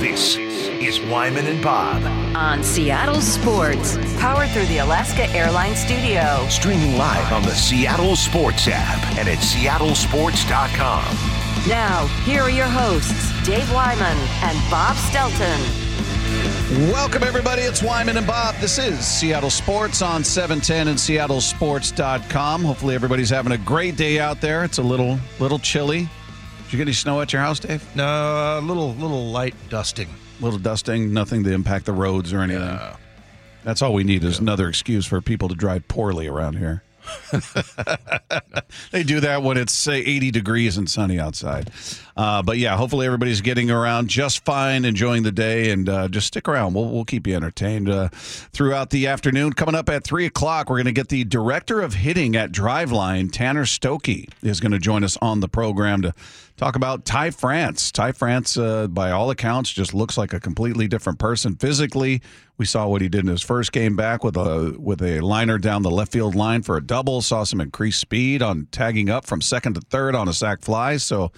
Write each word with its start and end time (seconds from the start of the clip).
This 0.00 0.36
is 0.36 1.00
Wyman 1.00 1.46
and 1.46 1.62
Bob. 1.62 2.02
on 2.36 2.62
Seattle 2.62 3.20
Sports. 3.20 3.96
Powered 4.20 4.48
through 4.50 4.66
the 4.66 4.78
Alaska 4.78 5.26
Airlines 5.30 5.80
Studio. 5.80 6.46
Streaming 6.48 6.96
live 6.96 7.32
on 7.32 7.42
the 7.42 7.54
Seattle 7.54 8.14
Sports 8.14 8.68
app 8.70 9.02
and 9.18 9.28
at 9.28 9.38
seattlesports.com. 9.38 11.68
Now, 11.68 12.06
here 12.24 12.42
are 12.42 12.50
your 12.50 12.66
hosts, 12.68 13.32
Dave 13.44 13.70
Wyman 13.72 14.16
and 14.42 14.70
Bob 14.70 14.94
Stelton. 14.96 15.60
Welcome, 16.92 17.24
everybody. 17.24 17.62
It's 17.62 17.82
Wyman 17.82 18.16
and 18.18 18.26
Bob. 18.26 18.54
This 18.56 18.78
is 18.78 19.00
Seattle 19.00 19.50
Sports 19.50 20.00
on 20.00 20.22
710 20.22 20.88
and 20.88 20.98
seattlesports.com. 20.98 22.62
Hopefully, 22.62 22.94
everybody's 22.94 23.30
having 23.30 23.52
a 23.52 23.58
great 23.58 23.96
day 23.96 24.20
out 24.20 24.40
there. 24.40 24.64
It's 24.64 24.78
a 24.78 24.82
little 24.82 25.18
little 25.40 25.58
chilly. 25.58 26.08
Did 26.68 26.74
you 26.74 26.78
get 26.80 26.88
any 26.88 26.92
snow 26.92 27.22
at 27.22 27.32
your 27.32 27.40
house, 27.40 27.60
Dave? 27.60 27.82
No, 27.96 28.04
a 28.04 28.60
little 28.60 28.92
little 28.96 29.30
light 29.30 29.54
dusting. 29.70 30.06
little 30.38 30.58
dusting, 30.58 31.14
nothing 31.14 31.42
to 31.44 31.50
impact 31.50 31.86
the 31.86 31.94
roads 31.94 32.30
or 32.30 32.40
anything. 32.40 32.78
That's 33.64 33.80
all 33.80 33.94
we 33.94 34.04
need 34.04 34.22
is 34.22 34.38
another 34.38 34.68
excuse 34.68 35.06
for 35.06 35.22
people 35.22 35.48
to 35.48 35.54
drive 35.54 35.88
poorly 35.88 36.26
around 36.26 36.58
here. 36.58 36.82
they 38.90 39.02
do 39.02 39.20
that 39.20 39.42
when 39.42 39.56
it's 39.56 39.72
say 39.72 39.98
80 39.98 40.30
degrees 40.30 40.76
and 40.76 40.88
sunny 40.88 41.18
outside. 41.18 41.70
Uh, 42.16 42.42
but 42.42 42.58
yeah, 42.58 42.76
hopefully 42.76 43.06
everybody's 43.06 43.40
getting 43.40 43.70
around 43.70 44.08
just 44.08 44.44
fine, 44.44 44.84
enjoying 44.84 45.22
the 45.22 45.32
day, 45.32 45.70
and 45.70 45.88
uh, 45.88 46.08
just 46.08 46.26
stick 46.26 46.48
around. 46.48 46.74
We'll, 46.74 46.90
we'll 46.90 47.04
keep 47.04 47.26
you 47.26 47.36
entertained 47.36 47.88
uh, 47.88 48.08
throughout 48.12 48.90
the 48.90 49.06
afternoon. 49.06 49.52
Coming 49.52 49.74
up 49.74 49.88
at 49.88 50.04
3 50.04 50.26
o'clock, 50.26 50.68
we're 50.68 50.76
going 50.76 50.86
to 50.86 50.92
get 50.92 51.08
the 51.08 51.24
director 51.24 51.80
of 51.80 51.94
hitting 51.94 52.34
at 52.34 52.50
Driveline, 52.50 53.30
Tanner 53.30 53.64
Stokey, 53.64 54.28
is 54.42 54.58
going 54.60 54.72
to 54.72 54.78
join 54.78 55.04
us 55.04 55.16
on 55.22 55.40
the 55.40 55.48
program 55.48 56.02
to 56.02 56.14
talk 56.56 56.74
about 56.74 57.04
Ty 57.04 57.30
France. 57.30 57.92
Ty 57.92 58.12
France, 58.12 58.56
uh, 58.56 58.88
by 58.88 59.10
all 59.12 59.30
accounts, 59.30 59.72
just 59.72 59.94
looks 59.94 60.18
like 60.18 60.32
a 60.32 60.40
completely 60.40 60.88
different 60.88 61.18
person 61.18 61.54
physically. 61.54 62.20
We 62.58 62.64
saw 62.64 62.88
what 62.88 63.00
he 63.00 63.08
did 63.08 63.20
in 63.20 63.28
his 63.28 63.42
first 63.42 63.70
game 63.70 63.94
back 63.94 64.24
with 64.24 64.36
a 64.36 64.76
with 64.78 65.00
a 65.00 65.20
liner 65.20 65.58
down 65.58 65.82
the 65.82 65.90
left 65.90 66.12
field 66.12 66.34
line 66.34 66.62
for 66.62 66.76
a 66.76 66.84
double. 66.84 67.22
Saw 67.22 67.44
some 67.44 67.60
increased 67.60 68.00
speed 68.00 68.42
on 68.42 68.66
tagging 68.72 69.08
up 69.08 69.24
from 69.24 69.40
second 69.40 69.74
to 69.74 69.80
third 69.80 70.14
on 70.16 70.28
a 70.28 70.32
sac 70.32 70.60
fly. 70.62 70.96
So 70.96 71.30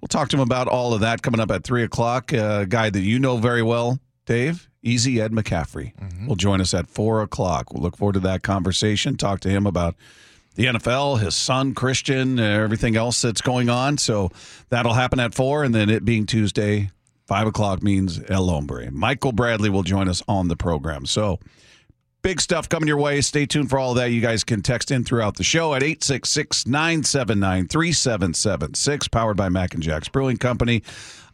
we'll 0.00 0.08
talk 0.08 0.30
to 0.30 0.36
him 0.36 0.42
about 0.42 0.66
all 0.66 0.94
of 0.94 1.00
that 1.00 1.22
coming 1.22 1.40
up 1.40 1.50
at 1.50 1.62
three 1.62 1.82
o'clock. 1.82 2.32
A 2.32 2.66
guy 2.66 2.88
that 2.88 3.00
you 3.00 3.18
know 3.18 3.36
very 3.36 3.62
well, 3.62 4.00
Dave. 4.24 4.68
Easy 4.82 5.20
Ed 5.20 5.32
McCaffrey 5.32 5.92
will 6.28 6.36
join 6.36 6.60
us 6.60 6.72
at 6.72 6.88
four 6.88 7.20
o'clock. 7.20 7.72
We'll 7.72 7.82
look 7.82 7.96
forward 7.96 8.14
to 8.14 8.20
that 8.20 8.42
conversation. 8.42 9.16
Talk 9.16 9.40
to 9.40 9.50
him 9.50 9.66
about 9.66 9.96
the 10.54 10.66
NFL, 10.66 11.20
his 11.20 11.34
son 11.34 11.74
Christian, 11.74 12.38
uh, 12.38 12.42
everything 12.42 12.96
else 12.96 13.20
that's 13.20 13.42
going 13.42 13.68
on. 13.68 13.98
So 13.98 14.30
that'll 14.70 14.94
happen 14.94 15.20
at 15.20 15.34
four, 15.34 15.64
and 15.64 15.74
then 15.74 15.90
it 15.90 16.04
being 16.04 16.24
Tuesday, 16.24 16.90
five 17.26 17.46
o'clock 17.46 17.82
means 17.82 18.20
El 18.28 18.48
Hombre. 18.48 18.90
Michael 18.90 19.32
Bradley 19.32 19.70
will 19.70 19.82
join 19.82 20.08
us 20.08 20.22
on 20.28 20.48
the 20.48 20.56
program. 20.56 21.06
So 21.06 21.38
big 22.22 22.40
stuff 22.40 22.68
coming 22.68 22.88
your 22.88 22.98
way. 22.98 23.20
Stay 23.20 23.46
tuned 23.46 23.70
for 23.70 23.78
all 23.78 23.94
that. 23.94 24.10
You 24.10 24.20
guys 24.20 24.44
can 24.44 24.62
text 24.62 24.90
in 24.90 25.04
throughout 25.04 25.36
the 25.36 25.44
show 25.44 25.74
at 25.74 25.82
866 25.82 26.66
979 26.66 27.68
3776, 27.68 29.08
powered 29.08 29.36
by 29.36 29.48
Mac 29.48 29.74
and 29.74 29.82
Jack's 29.82 30.08
Brewing 30.08 30.36
Company. 30.36 30.82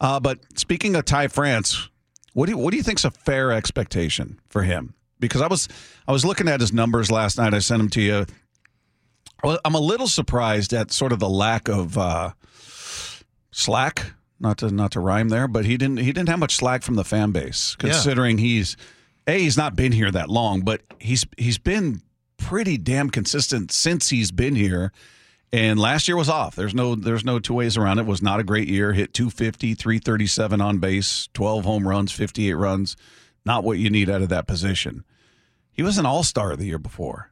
Uh, 0.00 0.20
but 0.20 0.40
speaking 0.54 0.96
of 0.96 1.04
Ty 1.04 1.28
France, 1.28 1.88
what 2.34 2.46
do 2.46 2.52
you, 2.52 2.58
what 2.58 2.72
do 2.72 2.76
you 2.76 2.82
think's 2.82 3.04
a 3.04 3.10
fair 3.10 3.52
expectation 3.52 4.40
for 4.48 4.62
him? 4.62 4.94
Because 5.18 5.40
I 5.40 5.46
was 5.46 5.68
I 6.08 6.12
was 6.12 6.24
looking 6.24 6.48
at 6.48 6.60
his 6.60 6.72
numbers 6.72 7.10
last 7.10 7.38
night. 7.38 7.54
I 7.54 7.60
sent 7.60 7.78
them 7.78 7.90
to 7.90 8.00
you. 8.00 8.26
I'm 9.44 9.74
a 9.74 9.80
little 9.80 10.08
surprised 10.08 10.72
at 10.72 10.92
sort 10.92 11.12
of 11.12 11.18
the 11.18 11.28
lack 11.28 11.68
of 11.68 11.96
uh, 11.96 12.32
slack. 13.50 14.12
Not 14.42 14.58
to 14.58 14.70
not 14.70 14.90
to 14.92 15.00
rhyme 15.00 15.28
there, 15.28 15.46
but 15.48 15.64
he 15.64 15.76
didn't 15.76 15.98
he 15.98 16.12
didn't 16.12 16.28
have 16.28 16.40
much 16.40 16.56
slack 16.56 16.82
from 16.82 16.96
the 16.96 17.04
fan 17.04 17.30
base, 17.30 17.76
considering 17.78 18.38
he's 18.38 18.76
a 19.26 19.38
he's 19.38 19.56
not 19.56 19.76
been 19.76 19.92
here 19.92 20.10
that 20.10 20.28
long, 20.28 20.62
but 20.62 20.82
he's 20.98 21.24
he's 21.38 21.58
been 21.58 22.02
pretty 22.38 22.76
damn 22.76 23.08
consistent 23.08 23.70
since 23.70 24.10
he's 24.10 24.32
been 24.32 24.56
here. 24.56 24.92
And 25.54 25.78
last 25.78 26.08
year 26.08 26.16
was 26.16 26.30
off. 26.30 26.56
There's 26.56 26.74
no 26.74 26.94
there's 26.94 27.24
no 27.24 27.38
two 27.38 27.54
ways 27.54 27.76
around 27.76 27.98
it. 27.98 28.02
it 28.02 28.06
was 28.08 28.22
not 28.22 28.40
a 28.40 28.44
great 28.44 28.68
year. 28.68 28.94
Hit 28.94 29.14
250, 29.14 29.74
337 29.74 30.60
on 30.60 30.78
base, 30.78 31.28
12 31.34 31.64
home 31.64 31.86
runs, 31.86 32.10
58 32.10 32.54
runs. 32.54 32.96
Not 33.44 33.62
what 33.62 33.78
you 33.78 33.90
need 33.90 34.08
out 34.10 34.22
of 34.22 34.28
that 34.30 34.46
position. 34.46 35.04
He 35.70 35.82
was 35.82 35.98
an 35.98 36.06
all-star 36.06 36.56
the 36.56 36.66
year 36.66 36.78
before. 36.78 37.31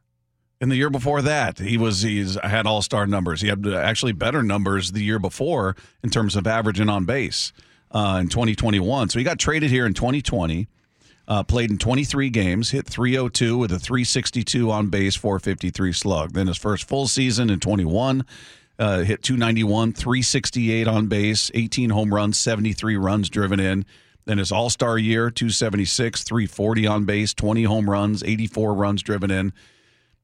And 0.61 0.71
the 0.71 0.75
year 0.75 0.91
before 0.91 1.23
that, 1.23 1.57
he 1.57 1.75
was 1.75 2.03
he's 2.03 2.37
had 2.43 2.67
all 2.67 2.83
star 2.83 3.07
numbers. 3.07 3.41
He 3.41 3.47
had 3.47 3.67
actually 3.67 4.11
better 4.11 4.43
numbers 4.43 4.91
the 4.91 5.03
year 5.03 5.17
before 5.17 5.75
in 6.03 6.11
terms 6.11 6.35
of 6.35 6.45
averaging 6.45 6.87
on 6.87 7.05
base 7.05 7.51
uh, 7.89 8.19
in 8.21 8.29
2021. 8.29 9.09
So 9.09 9.17
he 9.17 9.25
got 9.25 9.39
traded 9.39 9.71
here 9.71 9.87
in 9.87 9.95
2020. 9.95 10.67
Uh, 11.27 11.43
played 11.43 11.71
in 11.71 11.77
23 11.77 12.29
games, 12.29 12.71
hit 12.71 12.85
302 12.85 13.57
with 13.57 13.71
a 13.71 13.79
362 13.79 14.69
on 14.69 14.89
base, 14.89 15.15
453 15.15 15.93
slug. 15.93 16.33
Then 16.33 16.47
his 16.47 16.57
first 16.57 16.83
full 16.83 17.07
season 17.07 17.49
in 17.49 17.59
21, 17.59 18.25
uh, 18.77 18.99
hit 18.99 19.23
291, 19.23 19.93
368 19.93 20.87
on 20.87 21.07
base, 21.07 21.49
18 21.53 21.91
home 21.91 22.13
runs, 22.13 22.37
73 22.37 22.97
runs 22.97 23.29
driven 23.29 23.59
in. 23.59 23.85
Then 24.25 24.39
his 24.39 24.51
All 24.51 24.69
Star 24.69 24.97
year, 24.97 25.31
276, 25.31 26.23
340 26.23 26.87
on 26.87 27.05
base, 27.05 27.33
20 27.33 27.63
home 27.63 27.89
runs, 27.89 28.23
84 28.23 28.73
runs 28.73 29.01
driven 29.01 29.31
in. 29.31 29.53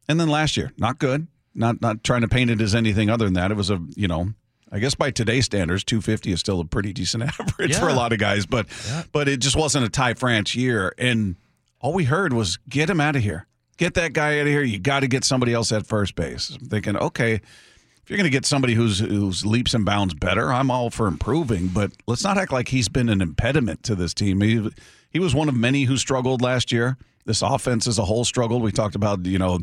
And 0.09 0.19
then 0.19 0.29
last 0.29 0.57
year, 0.57 0.71
not 0.77 0.99
good. 0.99 1.27
Not 1.53 1.81
not 1.81 2.03
trying 2.03 2.21
to 2.21 2.27
paint 2.27 2.51
it 2.51 2.61
as 2.61 2.75
anything 2.75 3.09
other 3.09 3.25
than 3.25 3.33
that. 3.33 3.51
It 3.51 3.57
was 3.57 3.69
a 3.69 3.81
you 3.95 4.07
know, 4.07 4.33
I 4.71 4.79
guess 4.79 4.95
by 4.95 5.11
today's 5.11 5.45
standards, 5.45 5.83
250 5.83 6.31
is 6.31 6.39
still 6.39 6.59
a 6.59 6.65
pretty 6.65 6.93
decent 6.93 7.23
average 7.39 7.75
for 7.75 7.89
a 7.89 7.93
lot 7.93 8.13
of 8.13 8.19
guys. 8.19 8.45
But 8.45 8.67
but 9.11 9.27
it 9.27 9.37
just 9.37 9.55
wasn't 9.55 9.85
a 9.85 9.89
Ty 9.89 10.13
France 10.13 10.55
year. 10.55 10.93
And 10.97 11.35
all 11.81 11.93
we 11.93 12.03
heard 12.03 12.33
was 12.33 12.57
get 12.69 12.89
him 12.89 13.01
out 13.01 13.15
of 13.15 13.23
here. 13.23 13.47
Get 13.77 13.95
that 13.95 14.13
guy 14.13 14.39
out 14.39 14.47
of 14.47 14.47
here. 14.47 14.63
You 14.63 14.79
got 14.79 15.01
to 15.01 15.07
get 15.07 15.23
somebody 15.23 15.53
else 15.53 15.71
at 15.71 15.85
first 15.85 16.15
base. 16.15 16.49
I'm 16.49 16.67
thinking, 16.67 16.97
okay, 16.97 17.33
if 17.33 18.09
you're 18.09 18.17
going 18.17 18.23
to 18.23 18.31
get 18.31 18.45
somebody 18.45 18.73
who's 18.73 18.99
who's 18.99 19.45
leaps 19.45 19.73
and 19.73 19.85
bounds 19.85 20.13
better, 20.13 20.51
I'm 20.51 20.71
all 20.71 20.89
for 20.89 21.07
improving. 21.07 21.67
But 21.67 21.91
let's 22.07 22.23
not 22.23 22.37
act 22.37 22.51
like 22.51 22.69
he's 22.69 22.87
been 22.87 23.09
an 23.09 23.21
impediment 23.21 23.83
to 23.83 23.95
this 23.95 24.13
team. 24.13 24.41
He, 24.41 24.69
he 25.11 25.19
was 25.19 25.35
one 25.35 25.49
of 25.49 25.55
many 25.55 25.83
who 25.83 25.97
struggled 25.97 26.41
last 26.41 26.71
year. 26.71 26.97
This 27.25 27.41
offense 27.41 27.85
as 27.85 27.99
a 27.99 28.05
whole 28.05 28.23
struggled. 28.23 28.63
We 28.63 28.71
talked 28.71 28.95
about 28.95 29.25
you 29.25 29.37
know 29.37 29.59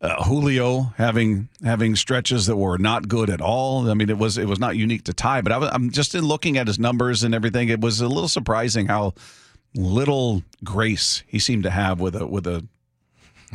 uh, 0.00 0.24
Julio 0.24 0.92
having 0.96 1.48
having 1.62 1.94
stretches 1.94 2.46
that 2.46 2.56
were 2.56 2.78
not 2.78 3.08
good 3.08 3.28
at 3.28 3.40
all. 3.40 3.90
I 3.90 3.94
mean, 3.94 4.08
it 4.08 4.18
was 4.18 4.38
it 4.38 4.46
was 4.46 4.58
not 4.58 4.76
unique 4.76 5.04
to 5.04 5.12
Ty, 5.12 5.42
but 5.42 5.52
I, 5.52 5.68
I'm 5.68 5.90
just 5.90 6.14
in 6.14 6.24
looking 6.24 6.56
at 6.56 6.66
his 6.66 6.78
numbers 6.78 7.22
and 7.22 7.34
everything. 7.34 7.68
It 7.68 7.80
was 7.80 8.00
a 8.00 8.08
little 8.08 8.28
surprising 8.28 8.86
how 8.86 9.14
little 9.74 10.42
grace 10.64 11.22
he 11.26 11.38
seemed 11.38 11.64
to 11.64 11.70
have 11.70 12.00
with 12.00 12.16
a 12.16 12.26
with 12.26 12.46
a 12.46 12.66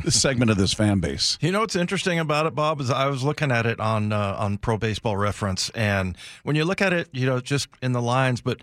segment 0.10 0.52
of 0.52 0.58
this 0.58 0.74
fan 0.74 1.00
base. 1.00 1.38
You 1.42 1.52
know 1.52 1.62
what's 1.62 1.76
interesting 1.76 2.20
about 2.20 2.46
it, 2.46 2.54
Bob, 2.54 2.80
is 2.80 2.90
I 2.90 3.08
was 3.08 3.24
looking 3.24 3.52
at 3.52 3.66
it 3.66 3.80
on 3.80 4.12
uh, 4.14 4.36
on 4.38 4.58
Pro 4.58 4.78
Baseball 4.78 5.18
Reference, 5.18 5.72
and 5.72 6.16
when 6.44 6.56
you 6.56 6.64
look 6.64 6.82
at 6.82 6.94
it, 6.94 7.10
you 7.12 7.26
know, 7.26 7.40
just 7.40 7.70
in 7.82 7.94
the 7.94 8.02
lines, 8.02 8.42
but 8.42 8.60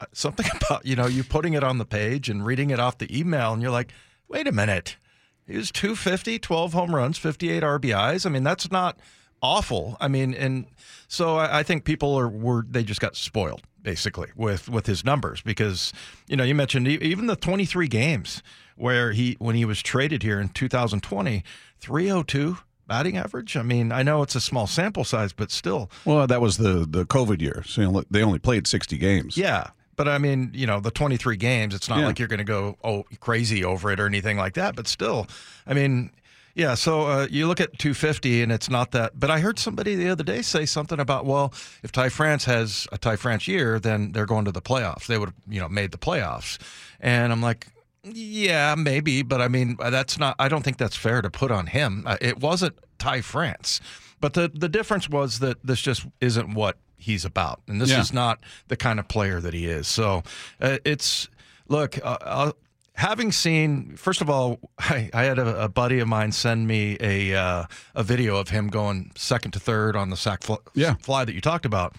uh, 0.00 0.06
something 0.12 0.46
about 0.54 0.86
you 0.86 0.94
know 0.94 1.06
you 1.06 1.24
putting 1.24 1.54
it 1.54 1.64
on 1.64 1.78
the 1.78 1.84
page 1.84 2.28
and 2.28 2.46
reading 2.46 2.70
it 2.70 2.78
off 2.78 2.98
the 2.98 3.18
email, 3.18 3.52
and 3.52 3.62
you're 3.62 3.72
like, 3.72 3.90
wait 4.28 4.46
a 4.46 4.52
minute, 4.52 4.96
he 5.46 5.56
was 5.56 5.70
250, 5.70 6.38
12 6.38 6.72
home 6.72 6.94
runs, 6.94 7.18
58 7.18 7.62
RBIs. 7.62 8.26
I 8.26 8.30
mean, 8.30 8.42
that's 8.42 8.70
not 8.70 8.98
awful. 9.42 9.96
I 10.00 10.08
mean, 10.08 10.34
and 10.34 10.66
so 11.08 11.36
I, 11.36 11.60
I 11.60 11.62
think 11.62 11.84
people 11.84 12.14
are 12.18 12.28
were 12.28 12.64
they 12.68 12.82
just 12.82 13.00
got 13.00 13.16
spoiled 13.16 13.62
basically 13.82 14.28
with 14.34 14.68
with 14.68 14.86
his 14.86 15.04
numbers 15.04 15.40
because 15.42 15.92
you 16.26 16.36
know 16.36 16.42
you 16.42 16.54
mentioned 16.56 16.88
even 16.88 17.26
the 17.26 17.36
23 17.36 17.86
games 17.86 18.42
where 18.74 19.12
he 19.12 19.36
when 19.38 19.54
he 19.54 19.64
was 19.64 19.80
traded 19.80 20.24
here 20.24 20.40
in 20.40 20.48
2020 20.48 21.44
302 21.78 22.58
batting 22.88 23.16
average 23.16 23.56
i 23.56 23.62
mean 23.62 23.92
i 23.92 24.02
know 24.02 24.22
it's 24.22 24.34
a 24.34 24.40
small 24.40 24.66
sample 24.66 25.04
size 25.04 25.32
but 25.32 25.52
still 25.52 25.88
Well, 26.04 26.26
that 26.26 26.40
was 26.40 26.56
the 26.56 26.84
the 26.88 27.04
COVID 27.06 27.40
year, 27.40 27.62
so 27.64 28.02
they 28.10 28.22
only 28.24 28.40
played 28.40 28.66
60 28.66 28.98
games. 28.98 29.36
yeah 29.36 29.68
but 29.96 30.08
i 30.08 30.18
mean 30.18 30.50
you 30.54 30.66
know 30.66 30.80
the 30.80 30.90
23 30.90 31.36
games 31.36 31.74
it's 31.74 31.88
not 31.88 31.98
Yeah. 31.98 32.06
like 32.06 32.18
you're 32.18 32.28
going 32.28 32.38
to 32.38 32.44
go 32.44 32.76
oh 32.84 33.04
crazy 33.20 33.64
over 33.64 33.90
it 33.90 33.98
or 34.00 34.06
anything 34.06 34.36
like 34.36 34.54
that 34.54 34.76
but 34.76 34.86
still 34.86 35.26
i 35.66 35.74
mean 35.74 36.10
yeah 36.54 36.74
so 36.74 37.02
uh, 37.06 37.26
you 37.30 37.46
look 37.46 37.60
at 37.60 37.78
250 37.78 38.42
and 38.42 38.50
it's 38.52 38.70
not 38.70 38.92
that 38.92 39.18
but 39.18 39.30
i 39.30 39.40
heard 39.40 39.58
somebody 39.58 39.94
the 39.94 40.08
other 40.08 40.24
day 40.24 40.40
say 40.42 40.64
something 40.64 40.98
about 41.00 41.26
well 41.26 41.52
if 41.82 41.92
ty 41.92 42.08
france 42.08 42.44
has 42.44 42.86
a 42.92 42.98
ty 42.98 43.16
france 43.16 43.46
year 43.48 43.78
then 43.80 44.12
they're 44.12 44.26
going 44.26 44.44
to 44.44 44.52
the 44.52 44.62
playoffs. 44.62 45.06
They 45.06 45.18
would 45.18 45.28
have 45.30 45.34
you 45.48 45.60
know 45.60 45.68
made 45.68 45.90
the 45.92 45.98
playoffs. 45.98 46.58
And 47.00 47.32
i'm 47.32 47.42
like 47.42 47.66
yeah 48.04 48.74
maybe 48.78 49.22
but 49.22 49.40
i 49.42 49.48
mean 49.48 49.76
that's 49.90 50.18
not 50.18 50.36
i 50.38 50.48
don't 50.48 50.62
think 50.62 50.76
that's 50.78 50.96
fair 50.96 51.20
to 51.22 51.28
put 51.30 51.50
on 51.50 51.66
him. 51.66 52.04
Uh, 52.06 52.16
it 52.20 52.38
wasn't 52.40 52.74
ty 52.98 53.20
france 53.20 53.80
but 54.26 54.32
the 54.34 54.48
the 54.58 54.68
difference 54.68 55.08
was 55.08 55.38
that 55.38 55.56
this 55.66 55.80
just 55.80 56.06
isn't 56.20 56.54
what 56.54 56.76
he's 56.96 57.24
about 57.24 57.60
and 57.68 57.80
this 57.80 57.90
Yeah. 57.90 58.00
is 58.00 58.12
not 58.12 58.38
the 58.68 58.76
kind 58.76 58.98
of 58.98 59.06
player 59.08 59.40
that 59.40 59.54
he 59.54 59.66
is 59.66 59.86
so 59.86 60.22
uh, 60.60 60.78
it's 60.84 61.28
look 61.68 61.98
uh, 62.04 62.16
uh, 62.22 62.52
having 62.94 63.30
seen 63.32 63.96
first 63.96 64.20
of 64.22 64.28
all 64.30 64.58
i, 64.78 65.10
I 65.12 65.22
had 65.24 65.38
a, 65.38 65.64
a 65.64 65.68
buddy 65.68 65.98
of 66.00 66.08
mine 66.08 66.32
send 66.32 66.66
me 66.66 66.96
a 67.00 67.34
uh, 67.34 67.64
a 67.94 68.02
video 68.02 68.36
of 68.36 68.48
him 68.48 68.68
going 68.68 69.12
second 69.14 69.50
to 69.52 69.60
third 69.60 69.94
on 69.96 70.10
the 70.10 70.16
sack 70.16 70.42
fl- 70.42 70.64
Yeah. 70.74 70.94
fly 71.00 71.24
that 71.24 71.34
you 71.34 71.40
talked 71.40 71.66
about 71.66 71.94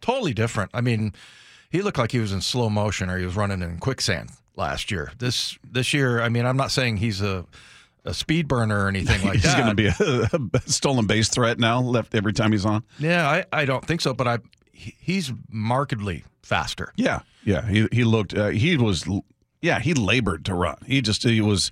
totally 0.00 0.34
different 0.34 0.70
i 0.74 0.80
mean 0.80 1.12
he 1.70 1.80
looked 1.82 1.98
like 1.98 2.12
he 2.12 2.18
was 2.20 2.32
in 2.32 2.40
slow 2.42 2.68
motion 2.68 3.08
or 3.10 3.16
he 3.18 3.24
was 3.24 3.36
running 3.36 3.62
in 3.62 3.78
quicksand 3.78 4.28
last 4.56 4.90
year. 4.90 5.10
This 5.18 5.58
this 5.64 5.94
year, 5.94 6.20
I 6.20 6.28
mean, 6.28 6.44
I'm 6.44 6.58
not 6.58 6.70
saying 6.70 6.98
he's 6.98 7.22
a 7.22 7.46
a 8.04 8.14
speed 8.14 8.48
burner 8.48 8.84
or 8.84 8.88
anything 8.88 9.22
like 9.24 9.34
he's 9.34 9.42
that. 9.44 9.56
He's 9.56 9.64
going 9.64 9.76
to 9.76 10.30
be 10.30 10.56
a, 10.56 10.58
a 10.66 10.70
stolen 10.70 11.06
base 11.06 11.28
threat 11.28 11.58
now. 11.58 11.80
Left 11.80 12.14
every 12.14 12.32
time 12.32 12.52
he's 12.52 12.66
on. 12.66 12.84
Yeah, 12.98 13.28
I, 13.28 13.44
I 13.52 13.64
don't 13.64 13.84
think 13.84 14.00
so, 14.00 14.12
but 14.14 14.26
I 14.28 14.38
he's 14.72 15.32
markedly 15.50 16.24
faster. 16.42 16.92
Yeah, 16.96 17.20
yeah. 17.44 17.66
He 17.68 17.88
he 17.92 18.04
looked. 18.04 18.34
Uh, 18.34 18.48
he 18.48 18.76
was. 18.76 19.04
Yeah, 19.60 19.78
he 19.78 19.94
labored 19.94 20.44
to 20.46 20.54
run. 20.54 20.76
He 20.86 21.00
just 21.00 21.22
he 21.22 21.40
was 21.40 21.70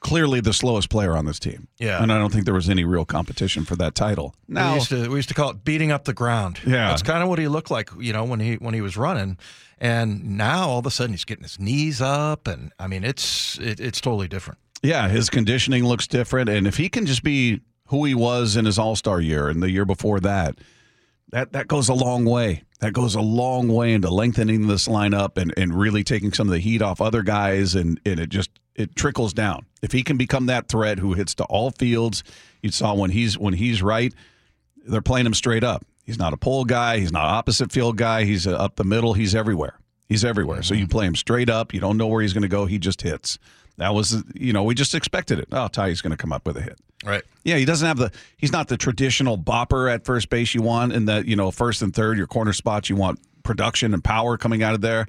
clearly 0.00 0.40
the 0.40 0.52
slowest 0.52 0.90
player 0.90 1.16
on 1.16 1.24
this 1.24 1.38
team. 1.38 1.68
Yeah. 1.78 2.02
and 2.02 2.12
I 2.12 2.18
don't 2.18 2.32
think 2.32 2.44
there 2.44 2.54
was 2.54 2.68
any 2.68 2.84
real 2.84 3.04
competition 3.04 3.64
for 3.64 3.74
that 3.76 3.94
title. 3.94 4.34
We 4.48 4.54
Now, 4.54 4.74
used 4.74 4.88
to 4.90 5.08
we 5.08 5.16
used 5.16 5.28
to 5.28 5.34
call 5.34 5.50
it 5.50 5.64
beating 5.64 5.90
up 5.92 6.04
the 6.04 6.12
ground. 6.14 6.60
Yeah. 6.66 6.88
that's 6.88 7.02
kind 7.02 7.22
of 7.22 7.28
what 7.28 7.38
he 7.38 7.48
looked 7.48 7.70
like, 7.70 7.90
you 7.98 8.12
know, 8.12 8.24
when 8.24 8.40
he 8.40 8.54
when 8.56 8.74
he 8.74 8.80
was 8.80 8.96
running. 8.96 9.38
And 9.80 10.36
now 10.36 10.68
all 10.68 10.78
of 10.80 10.86
a 10.86 10.90
sudden 10.90 11.12
he's 11.12 11.24
getting 11.24 11.44
his 11.44 11.60
knees 11.60 12.00
up, 12.00 12.48
and 12.48 12.72
I 12.80 12.88
mean 12.88 13.04
it's 13.04 13.58
it, 13.60 13.78
it's 13.78 14.00
totally 14.00 14.26
different. 14.26 14.58
Yeah, 14.82 15.08
his 15.08 15.30
conditioning 15.30 15.84
looks 15.84 16.06
different, 16.06 16.48
and 16.48 16.66
if 16.66 16.76
he 16.76 16.88
can 16.88 17.06
just 17.06 17.22
be 17.22 17.60
who 17.86 18.04
he 18.04 18.14
was 18.14 18.56
in 18.56 18.64
his 18.64 18.78
All 18.78 18.96
Star 18.96 19.20
year 19.20 19.48
and 19.48 19.62
the 19.62 19.70
year 19.70 19.84
before 19.84 20.20
that, 20.20 20.58
that 21.30 21.52
that 21.52 21.68
goes 21.68 21.88
a 21.88 21.94
long 21.94 22.24
way. 22.24 22.64
That 22.80 22.92
goes 22.92 23.16
a 23.16 23.20
long 23.20 23.68
way 23.68 23.92
into 23.92 24.08
lengthening 24.08 24.68
this 24.68 24.86
lineup 24.86 25.36
and, 25.36 25.52
and 25.56 25.74
really 25.74 26.04
taking 26.04 26.32
some 26.32 26.46
of 26.46 26.52
the 26.52 26.60
heat 26.60 26.80
off 26.80 27.00
other 27.00 27.22
guys 27.22 27.74
and, 27.74 28.00
and 28.06 28.20
it 28.20 28.28
just 28.28 28.50
it 28.76 28.94
trickles 28.94 29.32
down. 29.32 29.66
If 29.82 29.90
he 29.90 30.04
can 30.04 30.16
become 30.16 30.46
that 30.46 30.68
threat 30.68 31.00
who 31.00 31.14
hits 31.14 31.34
to 31.36 31.44
all 31.44 31.72
fields, 31.72 32.22
you 32.62 32.70
saw 32.70 32.94
when 32.94 33.10
he's 33.10 33.36
when 33.36 33.54
he's 33.54 33.82
right, 33.82 34.14
they're 34.86 35.02
playing 35.02 35.26
him 35.26 35.34
straight 35.34 35.64
up. 35.64 35.84
He's 36.04 36.18
not 36.18 36.32
a 36.32 36.38
pull 36.38 36.64
guy, 36.64 36.98
he's 36.98 37.12
not 37.12 37.24
opposite 37.24 37.72
field 37.72 37.96
guy, 37.96 38.24
he's 38.24 38.46
up 38.46 38.76
the 38.76 38.84
middle, 38.84 39.12
he's 39.12 39.34
everywhere. 39.34 39.78
He's 40.08 40.24
everywhere. 40.24 40.62
So 40.62 40.72
mm-hmm. 40.72 40.82
you 40.82 40.88
play 40.88 41.06
him 41.06 41.16
straight 41.16 41.50
up, 41.50 41.74
you 41.74 41.80
don't 41.80 41.98
know 41.98 42.06
where 42.06 42.22
he's 42.22 42.32
going 42.32 42.42
to 42.42 42.48
go, 42.48 42.64
he 42.64 42.78
just 42.78 43.02
hits. 43.02 43.38
That 43.78 43.94
was 43.94 44.22
you 44.34 44.52
know, 44.52 44.64
we 44.64 44.74
just 44.74 44.94
expected 44.94 45.38
it. 45.38 45.48
Oh, 45.52 45.68
Ty's 45.68 46.00
going 46.00 46.10
to 46.10 46.16
come 46.16 46.32
up 46.32 46.46
with 46.46 46.56
a 46.56 46.60
hit. 46.60 46.78
Right. 47.04 47.22
Yeah, 47.44 47.56
he 47.56 47.64
doesn't 47.64 47.86
have 47.86 47.96
the. 47.96 48.12
He's 48.36 48.52
not 48.52 48.68
the 48.68 48.76
traditional 48.76 49.38
bopper 49.38 49.92
at 49.92 50.04
first 50.04 50.30
base 50.30 50.52
you 50.54 50.62
want, 50.62 50.92
in 50.92 51.06
that 51.06 51.26
you 51.26 51.36
know 51.36 51.50
first 51.50 51.80
and 51.80 51.94
third, 51.94 52.18
your 52.18 52.26
corner 52.26 52.52
spots 52.52 52.90
you 52.90 52.96
want 52.96 53.20
production 53.44 53.94
and 53.94 54.02
power 54.02 54.36
coming 54.36 54.62
out 54.62 54.74
of 54.74 54.80
there. 54.80 55.06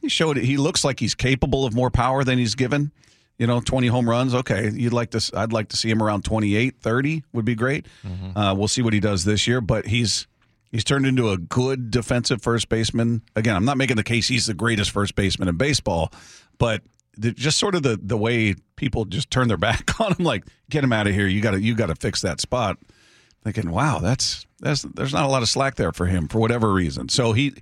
He 0.00 0.08
showed 0.08 0.38
it. 0.38 0.44
He 0.44 0.56
looks 0.56 0.84
like 0.84 1.00
he's 1.00 1.14
capable 1.14 1.64
of 1.66 1.74
more 1.74 1.90
power 1.90 2.24
than 2.24 2.38
he's 2.38 2.54
given. 2.54 2.92
You 3.36 3.48
know, 3.48 3.60
20 3.60 3.88
home 3.88 4.08
runs. 4.08 4.32
Okay, 4.32 4.70
you'd 4.70 4.92
like 4.92 5.10
to. 5.10 5.30
I'd 5.34 5.52
like 5.52 5.70
to 5.70 5.76
see 5.76 5.90
him 5.90 6.00
around 6.00 6.24
28, 6.24 6.76
30 6.80 7.24
would 7.32 7.44
be 7.44 7.56
great. 7.56 7.86
Uh, 8.36 8.54
we'll 8.56 8.68
see 8.68 8.80
what 8.82 8.92
he 8.92 9.00
does 9.00 9.24
this 9.24 9.48
year, 9.48 9.60
but 9.60 9.86
he's 9.86 10.28
he's 10.70 10.84
turned 10.84 11.04
into 11.04 11.30
a 11.30 11.36
good 11.36 11.90
defensive 11.90 12.42
first 12.42 12.68
baseman. 12.68 13.22
Again, 13.34 13.56
I'm 13.56 13.64
not 13.64 13.76
making 13.76 13.96
the 13.96 14.04
case 14.04 14.28
he's 14.28 14.46
the 14.46 14.54
greatest 14.54 14.92
first 14.92 15.16
baseman 15.16 15.48
in 15.48 15.56
baseball, 15.56 16.12
but 16.58 16.82
just 17.18 17.58
sort 17.58 17.74
of 17.74 17.82
the 17.82 17.98
the 18.02 18.16
way 18.16 18.54
people 18.76 19.04
just 19.04 19.30
turn 19.30 19.48
their 19.48 19.56
back 19.56 20.00
on 20.00 20.14
him, 20.14 20.24
like 20.24 20.44
get 20.70 20.84
him 20.84 20.92
out 20.92 21.06
of 21.06 21.14
here. 21.14 21.26
You 21.26 21.40
got 21.40 21.52
to 21.52 21.60
you 21.60 21.74
got 21.74 21.86
to 21.86 21.94
fix 21.94 22.22
that 22.22 22.40
spot. 22.40 22.78
Thinking, 23.42 23.70
wow, 23.70 23.98
that's 23.98 24.46
that's 24.60 24.82
there's 24.82 25.12
not 25.12 25.24
a 25.24 25.28
lot 25.28 25.42
of 25.42 25.48
slack 25.48 25.74
there 25.74 25.92
for 25.92 26.06
him 26.06 26.28
for 26.28 26.38
whatever 26.38 26.72
reason. 26.72 27.08
So 27.08 27.32
he. 27.32 27.54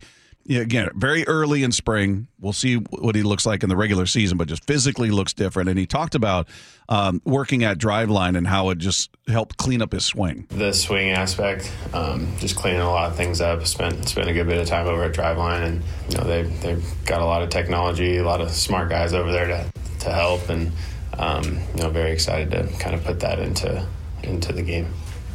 Yeah, 0.45 0.61
again, 0.61 0.91
very 0.95 1.27
early 1.29 1.63
in 1.63 1.71
spring. 1.71 2.27
We'll 2.41 2.53
see 2.53 2.77
what 2.77 3.15
he 3.15 3.23
looks 3.23 3.47
like 3.47 3.63
in 3.63 3.69
the 3.69 3.77
regular 3.77 4.07
season, 4.07 4.39
but 4.39 4.49
just 4.49 4.65
physically 4.67 5.11
looks 5.11 5.33
different. 5.33 5.69
And 5.69 5.79
he 5.79 5.87
talked 5.87 6.17
about 6.17 6.49
um, 6.89 7.23
working 7.25 7.63
at 7.63 7.79
Driveline 7.79 8.37
and 8.37 8.47
how 8.47 8.71
it 8.71 8.79
just 8.79 9.11
helped 9.29 9.57
clean 9.57 9.81
up 9.81 9.93
his 9.93 10.05
swing. 10.05 10.47
the 10.51 10.73
swing 10.73 11.11
aspect, 11.11 11.73
um, 11.95 12.27
just 12.39 12.57
cleaning 12.57 12.81
a 12.81 12.91
lot 12.91 13.11
of 13.11 13.17
things 13.17 13.41
up. 13.41 13.65
Spent 13.67 14.09
spent 14.09 14.29
a 14.29 14.33
good 14.33 14.49
bit 14.49 14.59
of 14.59 14.67
time 14.67 14.87
over 14.87 15.05
at 15.05 15.13
Driveline, 15.13 15.63
and 15.63 15.83
you 16.09 16.19
know 16.19 16.25
they 16.25 16.43
they've 16.43 16.85
got 17.07 17.21
a 17.21 17.25
lot 17.25 17.43
of 17.43 17.51
technology, 17.51 18.17
a 18.17 18.25
lot 18.25 18.41
of 18.41 18.51
smart 18.51 18.89
guys 18.89 19.13
over 19.15 19.31
there 19.31 19.47
to 19.47 19.73
to 20.01 20.13
help, 20.13 20.49
and 20.49 20.73
um, 21.19 21.45
you 21.77 21.83
know 21.83 21.91
very 21.91 22.11
excited 22.11 22.51
to 22.51 22.67
kind 22.79 22.97
of 22.97 23.05
put 23.05 23.21
that 23.21 23.39
into 23.39 23.87
into 24.25 24.53
the 24.53 24.63
game. 24.63 24.93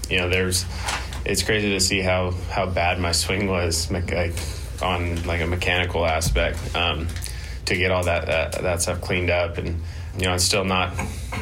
You 0.10 0.18
know, 0.18 0.30
there's 0.30 0.66
it's 1.26 1.44
crazy 1.44 1.72
to 1.72 1.80
see 1.80 2.02
how 2.02 2.32
how 2.50 2.66
bad 2.66 3.00
my 3.00 3.12
swing 3.12 3.48
was, 3.48 3.90
like 3.92 4.34
on 4.82 5.24
like 5.26 5.42
a 5.42 5.48
mechanical 5.48 6.06
aspect. 6.06 6.60
Um, 6.76 7.08
to 7.66 7.76
get 7.76 7.92
all 7.92 8.06
that, 8.06 8.26
that 8.28 8.52
that 8.62 8.82
stuff 8.82 9.02
cleaned 9.02 9.30
up 9.30 9.58
and 9.58 9.82
you 10.18 10.24
know 10.24 10.34
it's 10.34 10.44
still 10.46 10.64
not 10.64 10.94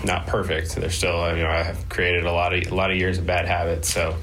not 0.03 0.25
perfect 0.25 0.75
there's 0.75 0.95
still 0.95 1.35
you 1.37 1.43
know 1.43 1.49
i 1.49 1.61
have 1.61 1.87
created 1.87 2.25
a 2.25 2.31
lot 2.31 2.51
of 2.51 2.71
a 2.71 2.73
lot 2.73 2.89
of 2.89 2.97
years 2.97 3.19
of 3.19 3.27
bad 3.27 3.45
habits 3.45 3.93
so 3.93 4.17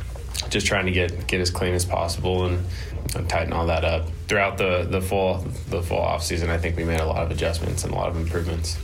just 0.50 0.66
trying 0.66 0.84
to 0.84 0.90
get 0.90 1.28
get 1.28 1.40
as 1.40 1.48
clean 1.48 1.72
as 1.74 1.84
possible 1.84 2.46
and, 2.46 2.66
and 3.14 3.28
tighten 3.28 3.52
all 3.52 3.66
that 3.66 3.84
up 3.84 4.08
throughout 4.26 4.58
the 4.58 4.82
the 4.90 5.00
full 5.00 5.38
the 5.68 5.80
full 5.80 5.96
off 6.00 6.24
season 6.24 6.50
i 6.50 6.58
think 6.58 6.76
we 6.76 6.82
made 6.82 6.98
a 7.00 7.06
lot 7.06 7.22
of 7.22 7.30
adjustments 7.30 7.84
and 7.84 7.94
a 7.94 7.96
lot 7.96 8.08
of 8.08 8.16
improvements 8.16 8.76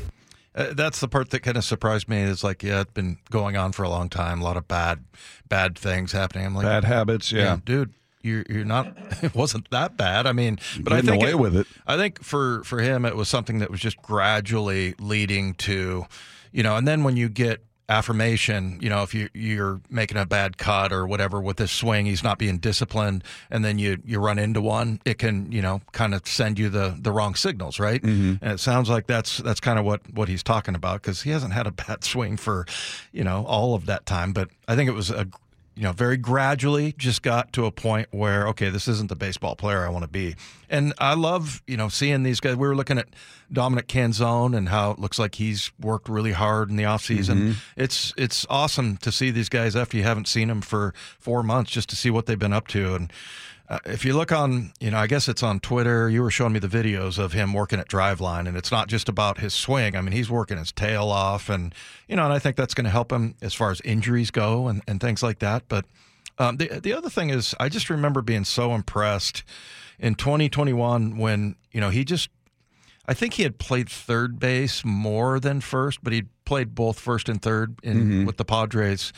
Uh, 0.54 0.72
that's 0.74 1.00
the 1.00 1.08
part 1.08 1.30
that 1.30 1.40
kind 1.40 1.56
of 1.56 1.64
surprised 1.64 2.08
me. 2.08 2.18
Is 2.22 2.42
like, 2.44 2.62
yeah, 2.62 2.80
it's 2.82 2.92
been 2.92 3.18
going 3.30 3.56
on 3.56 3.72
for 3.72 3.82
a 3.84 3.88
long 3.88 4.08
time. 4.08 4.40
A 4.40 4.44
lot 4.44 4.56
of 4.56 4.66
bad, 4.66 5.04
bad 5.48 5.78
things 5.78 6.10
happening. 6.12 6.46
I'm 6.46 6.54
like, 6.54 6.64
Bad 6.66 6.84
habits, 6.84 7.30
yeah. 7.30 7.58
dude, 7.64 7.92
you're 8.22 8.44
you're 8.48 8.64
not. 8.64 8.96
It 9.22 9.34
wasn't 9.34 9.68
that 9.70 9.96
bad. 9.96 10.26
I 10.26 10.32
mean, 10.32 10.58
but 10.80 10.92
I 10.92 11.00
think 11.00 11.22
away 11.22 11.34
with 11.34 11.56
it. 11.56 11.66
I 11.86 11.96
think 11.96 12.22
for 12.22 12.62
for 12.64 12.80
him, 12.80 13.04
it 13.04 13.16
was 13.16 13.28
something 13.28 13.58
that 13.58 13.70
was 13.70 13.80
just 13.80 13.96
gradually 14.00 14.94
leading 15.00 15.54
to, 15.54 16.06
you 16.52 16.62
know, 16.62 16.76
and 16.76 16.86
then 16.86 17.02
when 17.02 17.16
you 17.16 17.28
get 17.28 17.64
affirmation, 17.88 18.78
you 18.82 18.88
know, 18.88 19.02
if 19.02 19.14
you 19.14 19.28
you're 19.34 19.80
making 19.90 20.18
a 20.18 20.26
bad 20.26 20.58
cut 20.58 20.92
or 20.92 21.06
whatever 21.06 21.40
with 21.40 21.56
this 21.56 21.72
swing, 21.72 22.06
he's 22.06 22.22
not 22.22 22.38
being 22.38 22.58
disciplined, 22.58 23.24
and 23.50 23.64
then 23.64 23.78
you 23.78 24.00
you 24.04 24.20
run 24.20 24.38
into 24.38 24.60
one, 24.60 25.00
it 25.04 25.18
can 25.18 25.50
you 25.50 25.62
know 25.62 25.80
kind 25.92 26.14
of 26.14 26.26
send 26.26 26.58
you 26.58 26.68
the 26.68 26.96
the 27.00 27.10
wrong 27.10 27.34
signals, 27.34 27.80
right? 27.80 28.02
Mm-hmm. 28.02 28.44
And 28.44 28.52
it 28.52 28.60
sounds 28.60 28.90
like 28.90 29.06
that's 29.06 29.38
that's 29.38 29.60
kind 29.60 29.78
of 29.78 29.84
what 29.84 30.02
what 30.12 30.28
he's 30.28 30.42
talking 30.42 30.74
about 30.74 31.02
because 31.02 31.22
he 31.22 31.30
hasn't 31.30 31.54
had 31.54 31.66
a 31.66 31.72
bad 31.72 32.04
swing 32.12 32.36
for, 32.36 32.66
you 33.12 33.24
know, 33.24 33.44
all 33.46 33.74
of 33.74 33.86
that 33.86 34.06
time, 34.06 34.32
but 34.32 34.48
I 34.66 34.76
think 34.76 34.88
it 34.88 34.94
was 34.94 35.10
a 35.10 35.26
you 35.78 35.84
know, 35.84 35.92
very 35.92 36.16
gradually 36.16 36.92
just 36.98 37.22
got 37.22 37.52
to 37.52 37.64
a 37.64 37.70
point 37.70 38.08
where, 38.10 38.48
okay, 38.48 38.68
this 38.68 38.88
isn't 38.88 39.08
the 39.08 39.14
baseball 39.14 39.54
player 39.54 39.86
I 39.86 39.90
want 39.90 40.02
to 40.02 40.10
be. 40.10 40.34
And 40.68 40.92
I 40.98 41.14
love, 41.14 41.62
you 41.68 41.76
know, 41.76 41.88
seeing 41.88 42.24
these 42.24 42.40
guys. 42.40 42.56
We 42.56 42.66
were 42.66 42.74
looking 42.74 42.98
at 42.98 43.06
Dominic 43.52 43.86
Canzone 43.86 44.56
and 44.56 44.70
how 44.70 44.90
it 44.90 44.98
looks 44.98 45.20
like 45.20 45.36
he's 45.36 45.70
worked 45.78 46.08
really 46.08 46.32
hard 46.32 46.68
in 46.68 46.74
the 46.74 46.82
offseason. 46.82 47.36
Mm-hmm. 47.36 47.52
It's 47.76 48.12
it's 48.16 48.44
awesome 48.50 48.96
to 48.96 49.12
see 49.12 49.30
these 49.30 49.48
guys 49.48 49.76
after 49.76 49.96
you 49.96 50.02
haven't 50.02 50.26
seen 50.26 50.48
them 50.48 50.62
for 50.62 50.94
four 51.16 51.44
months 51.44 51.70
just 51.70 51.88
to 51.90 51.96
see 51.96 52.10
what 52.10 52.26
they've 52.26 52.36
been 52.36 52.52
up 52.52 52.66
to. 52.68 52.96
And 52.96 53.12
uh, 53.68 53.78
if 53.84 54.04
you 54.04 54.14
look 54.14 54.32
on, 54.32 54.72
you 54.80 54.90
know, 54.90 54.98
I 54.98 55.06
guess 55.06 55.28
it's 55.28 55.42
on 55.42 55.60
Twitter. 55.60 56.08
You 56.08 56.22
were 56.22 56.30
showing 56.30 56.52
me 56.54 56.58
the 56.58 56.68
videos 56.68 57.18
of 57.18 57.32
him 57.32 57.52
working 57.52 57.78
at 57.78 57.88
Driveline, 57.88 58.48
and 58.48 58.56
it's 58.56 58.72
not 58.72 58.88
just 58.88 59.08
about 59.08 59.38
his 59.38 59.52
swing. 59.52 59.94
I 59.94 60.00
mean, 60.00 60.12
he's 60.12 60.30
working 60.30 60.56
his 60.56 60.72
tail 60.72 61.10
off, 61.10 61.48
and 61.50 61.74
you 62.08 62.16
know, 62.16 62.24
and 62.24 62.32
I 62.32 62.38
think 62.38 62.56
that's 62.56 62.74
going 62.74 62.86
to 62.86 62.90
help 62.90 63.12
him 63.12 63.34
as 63.42 63.52
far 63.52 63.70
as 63.70 63.80
injuries 63.82 64.30
go 64.30 64.68
and, 64.68 64.82
and 64.88 65.00
things 65.00 65.22
like 65.22 65.40
that. 65.40 65.64
But 65.68 65.84
um, 66.38 66.56
the 66.56 66.80
the 66.82 66.94
other 66.94 67.10
thing 67.10 67.28
is, 67.30 67.54
I 67.60 67.68
just 67.68 67.90
remember 67.90 68.22
being 68.22 68.44
so 68.44 68.74
impressed 68.74 69.44
in 69.98 70.14
2021 70.14 71.18
when 71.18 71.56
you 71.70 71.80
know 71.80 71.90
he 71.90 72.04
just 72.04 72.30
I 73.06 73.14
think 73.14 73.34
he 73.34 73.42
had 73.42 73.58
played 73.58 73.88
third 73.88 74.38
base 74.38 74.84
more 74.84 75.40
than 75.40 75.60
first, 75.60 76.02
but 76.02 76.12
he 76.12 76.24
played 76.44 76.74
both 76.74 76.98
first 76.98 77.28
and 77.28 77.40
third 77.40 77.76
in 77.82 78.24
with 78.26 78.36
the 78.36 78.44
Padres, 78.44 79.12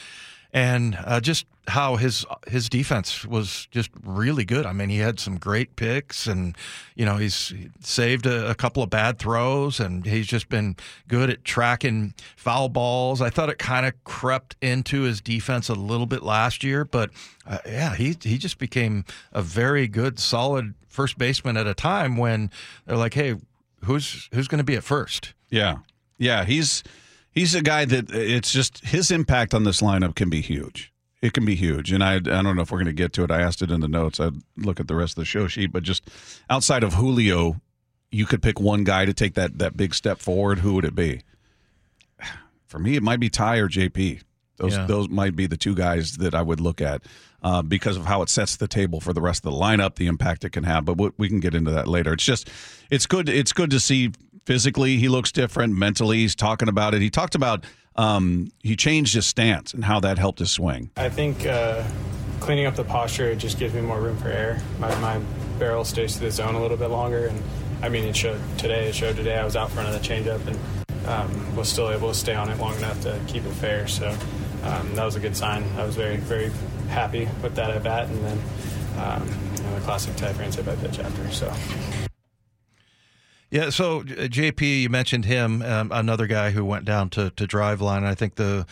and 0.52 0.99
uh, 1.04 1.21
just 1.21 1.47
how 1.69 1.97
his 1.97 2.26
his 2.49 2.69
defense 2.69 3.25
was 3.25 3.69
just 3.71 3.90
really 4.02 4.45
good. 4.45 4.66
I 4.66 4.73
mean, 4.73 4.88
he 4.88 4.99
had 4.99 5.21
some 5.21 5.38
great 5.38 5.76
picks, 5.76 6.26
and 6.26 6.57
you 6.95 7.04
know 7.04 7.16
he's 7.16 7.52
saved 7.80 8.26
a, 8.26 8.50
a 8.50 8.54
couple 8.54 8.83
of 8.83 8.90
bad 8.90 9.19
throws, 9.19 9.80
and 9.80 10.04
he's 10.04 10.26
just 10.26 10.49
been 10.49 10.76
good 11.09 11.30
at 11.30 11.45
tracking 11.45 12.14
foul 12.37 12.69
balls. 12.69 13.21
I 13.21 13.30
thought 13.30 13.49
it 13.49 13.59
kind 13.59 13.87
of 13.87 13.92
crept 14.04 14.57
into 14.61 15.02
his 15.02 15.21
defense 15.21 15.69
a 15.69 15.75
little 15.75 16.07
bit 16.07 16.23
last 16.23 16.64
year, 16.64 16.85
but 16.85 17.11
uh, 17.47 17.59
yeah, 17.66 17.95
he 17.95 18.16
he 18.23 18.38
just 18.38 18.59
became 18.59 19.04
a 19.33 19.42
very 19.42 19.87
good, 19.87 20.19
solid 20.19 20.75
first 20.88 21.19
baseman 21.19 21.57
at 21.57 21.66
a 21.66 21.75
time 21.75 22.16
when 22.16 22.50
they're 22.87 22.97
like, 22.97 23.14
hey 23.14 23.37
who's 23.85 24.28
who's 24.33 24.49
going 24.49 24.59
to 24.59 24.64
be 24.64 24.76
at 24.76 24.85
first? 24.85 25.35
Yeah, 25.50 25.78
yeah. 26.19 26.45
He's 26.45 26.83
he's 27.32 27.54
a 27.54 27.62
guy 27.62 27.84
that 27.84 28.10
it's 28.12 28.52
just 28.52 28.84
his 28.84 29.10
impact 29.10 29.54
on 29.54 29.64
this 29.64 29.80
lineup 29.80 30.14
can 30.14 30.28
be 30.30 30.40
huge. 30.40 30.92
It 31.22 31.32
can 31.34 31.44
be 31.44 31.54
huge, 31.54 31.92
and 31.92 32.02
I 32.02 32.14
I 32.14 32.18
don't 32.18 32.56
know 32.56 32.62
if 32.62 32.70
we're 32.70 32.78
going 32.78 32.87
to 32.87 32.92
get 32.92 33.12
to 33.14 33.25
it. 33.25 33.30
I 33.30 33.42
asked 33.42 33.60
it 33.62 33.70
in 33.70 33.80
the 33.80 33.88
notes. 33.88 34.18
I'd 34.20 34.34
look 34.56 34.80
at 34.80 34.88
the 34.88 34.94
rest 34.94 35.12
of 35.12 35.16
the 35.22 35.25
show 35.26 35.46
sheet, 35.49 35.70
but 35.72 35.82
just 35.82 36.08
outside 36.49 36.82
of 36.82 36.94
Julio, 36.94 37.60
you 38.10 38.25
could 38.25 38.42
pick 38.42 38.58
one 38.58 38.84
guy 38.84 39.04
to 39.04 39.12
take 39.12 39.34
that 39.34 39.58
that 39.58 39.76
big 39.76 39.94
step 39.94 40.18
forward. 40.18 40.60
Who 40.60 40.72
would 40.75 40.84
it 40.87 40.94
be? 40.94 41.20
For 42.66 42.78
me, 42.78 42.96
it 42.96 43.02
might 43.02 43.20
be 43.20 43.28
Ty 43.28 43.56
or 43.58 43.68
JP. 43.68 44.22
Those 44.56 44.76
Yeah. 44.76 44.87
those 44.87 45.08
might 45.08 45.37
be 45.37 45.46
the 45.46 45.56
two 45.56 45.75
guys 45.75 46.16
that 46.18 46.34
I 46.34 46.42
would 46.42 46.60
look 46.60 46.80
at 46.80 47.02
uh, 47.42 47.62
because 47.62 47.96
of 47.96 48.06
how 48.06 48.22
it 48.22 48.28
sets 48.28 48.56
the 48.56 48.68
table 48.68 49.00
for 49.00 49.12
the 49.12 49.20
rest 49.22 49.44
of 49.44 49.52
the 49.52 49.58
lineup, 49.58 49.94
the 49.96 50.06
impact 50.06 50.44
it 50.44 50.50
can 50.50 50.64
have. 50.64 50.84
But 50.84 50.99
we- 50.99 51.10
we 51.16 51.28
can 51.28 51.40
get 51.40 51.54
into 51.54 51.70
that 51.70 51.88
later. 51.88 52.12
It's 52.12 52.25
just 52.25 52.49
it's 52.90 53.06
good. 53.06 53.28
It's 53.28 53.52
good 53.52 53.70
to 53.70 53.80
see 53.80 54.12
physically 54.44 54.97
he 54.97 55.09
looks 55.09 55.32
different. 55.32 55.76
Mentally, 55.76 56.18
he's 56.18 56.35
talking 56.35 56.68
about 56.68 56.94
it. 56.94 57.02
He 57.02 57.11
talked 57.11 57.35
about 57.35 57.64
um, 57.97 58.50
he 58.62 58.76
changed 58.76 59.14
his 59.14 59.26
stance 59.26 59.75
and 59.75 59.85
how 59.85 60.00
that 60.00 60.18
helped 60.18 60.38
his 60.38 60.50
swing. 60.50 60.90
I 60.97 61.09
think 61.09 61.47
uh, 61.47 61.85
cleaning 62.40 62.66
up 62.66 62.75
the 62.75 62.85
posture 62.85 63.28
it 63.28 63.37
just 63.37 63.59
gives 63.59 63.75
me 63.75 63.80
more 63.80 64.00
room 64.00 64.16
for 64.18 64.28
air. 64.28 64.61
My, 64.78 64.94
my 64.97 65.20
barrel 65.59 65.85
stays 65.85 66.14
to 66.14 66.20
the 66.20 66.30
zone 66.30 66.54
a 66.54 66.61
little 66.61 66.76
bit 66.76 66.88
longer. 66.88 67.26
And 67.26 67.42
I 67.82 67.88
mean, 67.88 68.04
it 68.04 68.16
showed 68.16 68.40
today. 68.59 68.88
It 68.88 68.94
showed 68.94 69.16
today. 69.16 69.37
I 69.37 69.44
was 69.44 69.56
out 69.56 69.70
front 69.70 69.94
of 69.94 70.00
the 70.00 70.06
changeup 70.06 70.44
and 70.47 70.59
um, 71.06 71.56
was 71.56 71.68
still 71.68 71.90
able 71.90 72.09
to 72.09 72.14
stay 72.14 72.35
on 72.35 72.49
it 72.49 72.59
long 72.59 72.75
enough 72.76 73.00
to 73.02 73.20
keep 73.26 73.44
it 73.44 73.52
fair. 73.54 73.87
So 73.87 74.09
um, 74.64 74.94
that 74.94 75.04
was 75.04 75.16
a 75.16 75.20
good 75.20 75.37
sign. 75.37 75.64
I 75.76 75.85
was 75.85 75.97
very, 75.97 76.16
very 76.16 76.50
happy 76.88 77.28
with 77.42 77.54
that 77.54 77.70
at 77.70 77.82
bat, 77.82 78.09
and 78.09 78.25
then 78.25 78.38
um, 78.99 79.28
you 79.56 79.62
know, 79.62 79.75
the 79.75 79.80
classic 79.82 80.16
Ty 80.16 80.32
France 80.32 80.59
at 80.59 80.66
bat 80.66 80.80
pitch 80.80 80.99
after. 80.99 81.30
So. 81.30 81.52
Yeah, 83.50 83.71
so 83.71 84.02
JP, 84.02 84.83
you 84.83 84.88
mentioned 84.88 85.25
him, 85.25 85.61
um, 85.62 85.90
another 85.92 86.26
guy 86.28 86.50
who 86.52 86.64
went 86.64 86.85
down 86.85 87.11
to, 87.11 87.30
to 87.30 87.47
Driveline. 87.49 88.04
I 88.04 88.14
think 88.14 88.37
the 88.37 88.64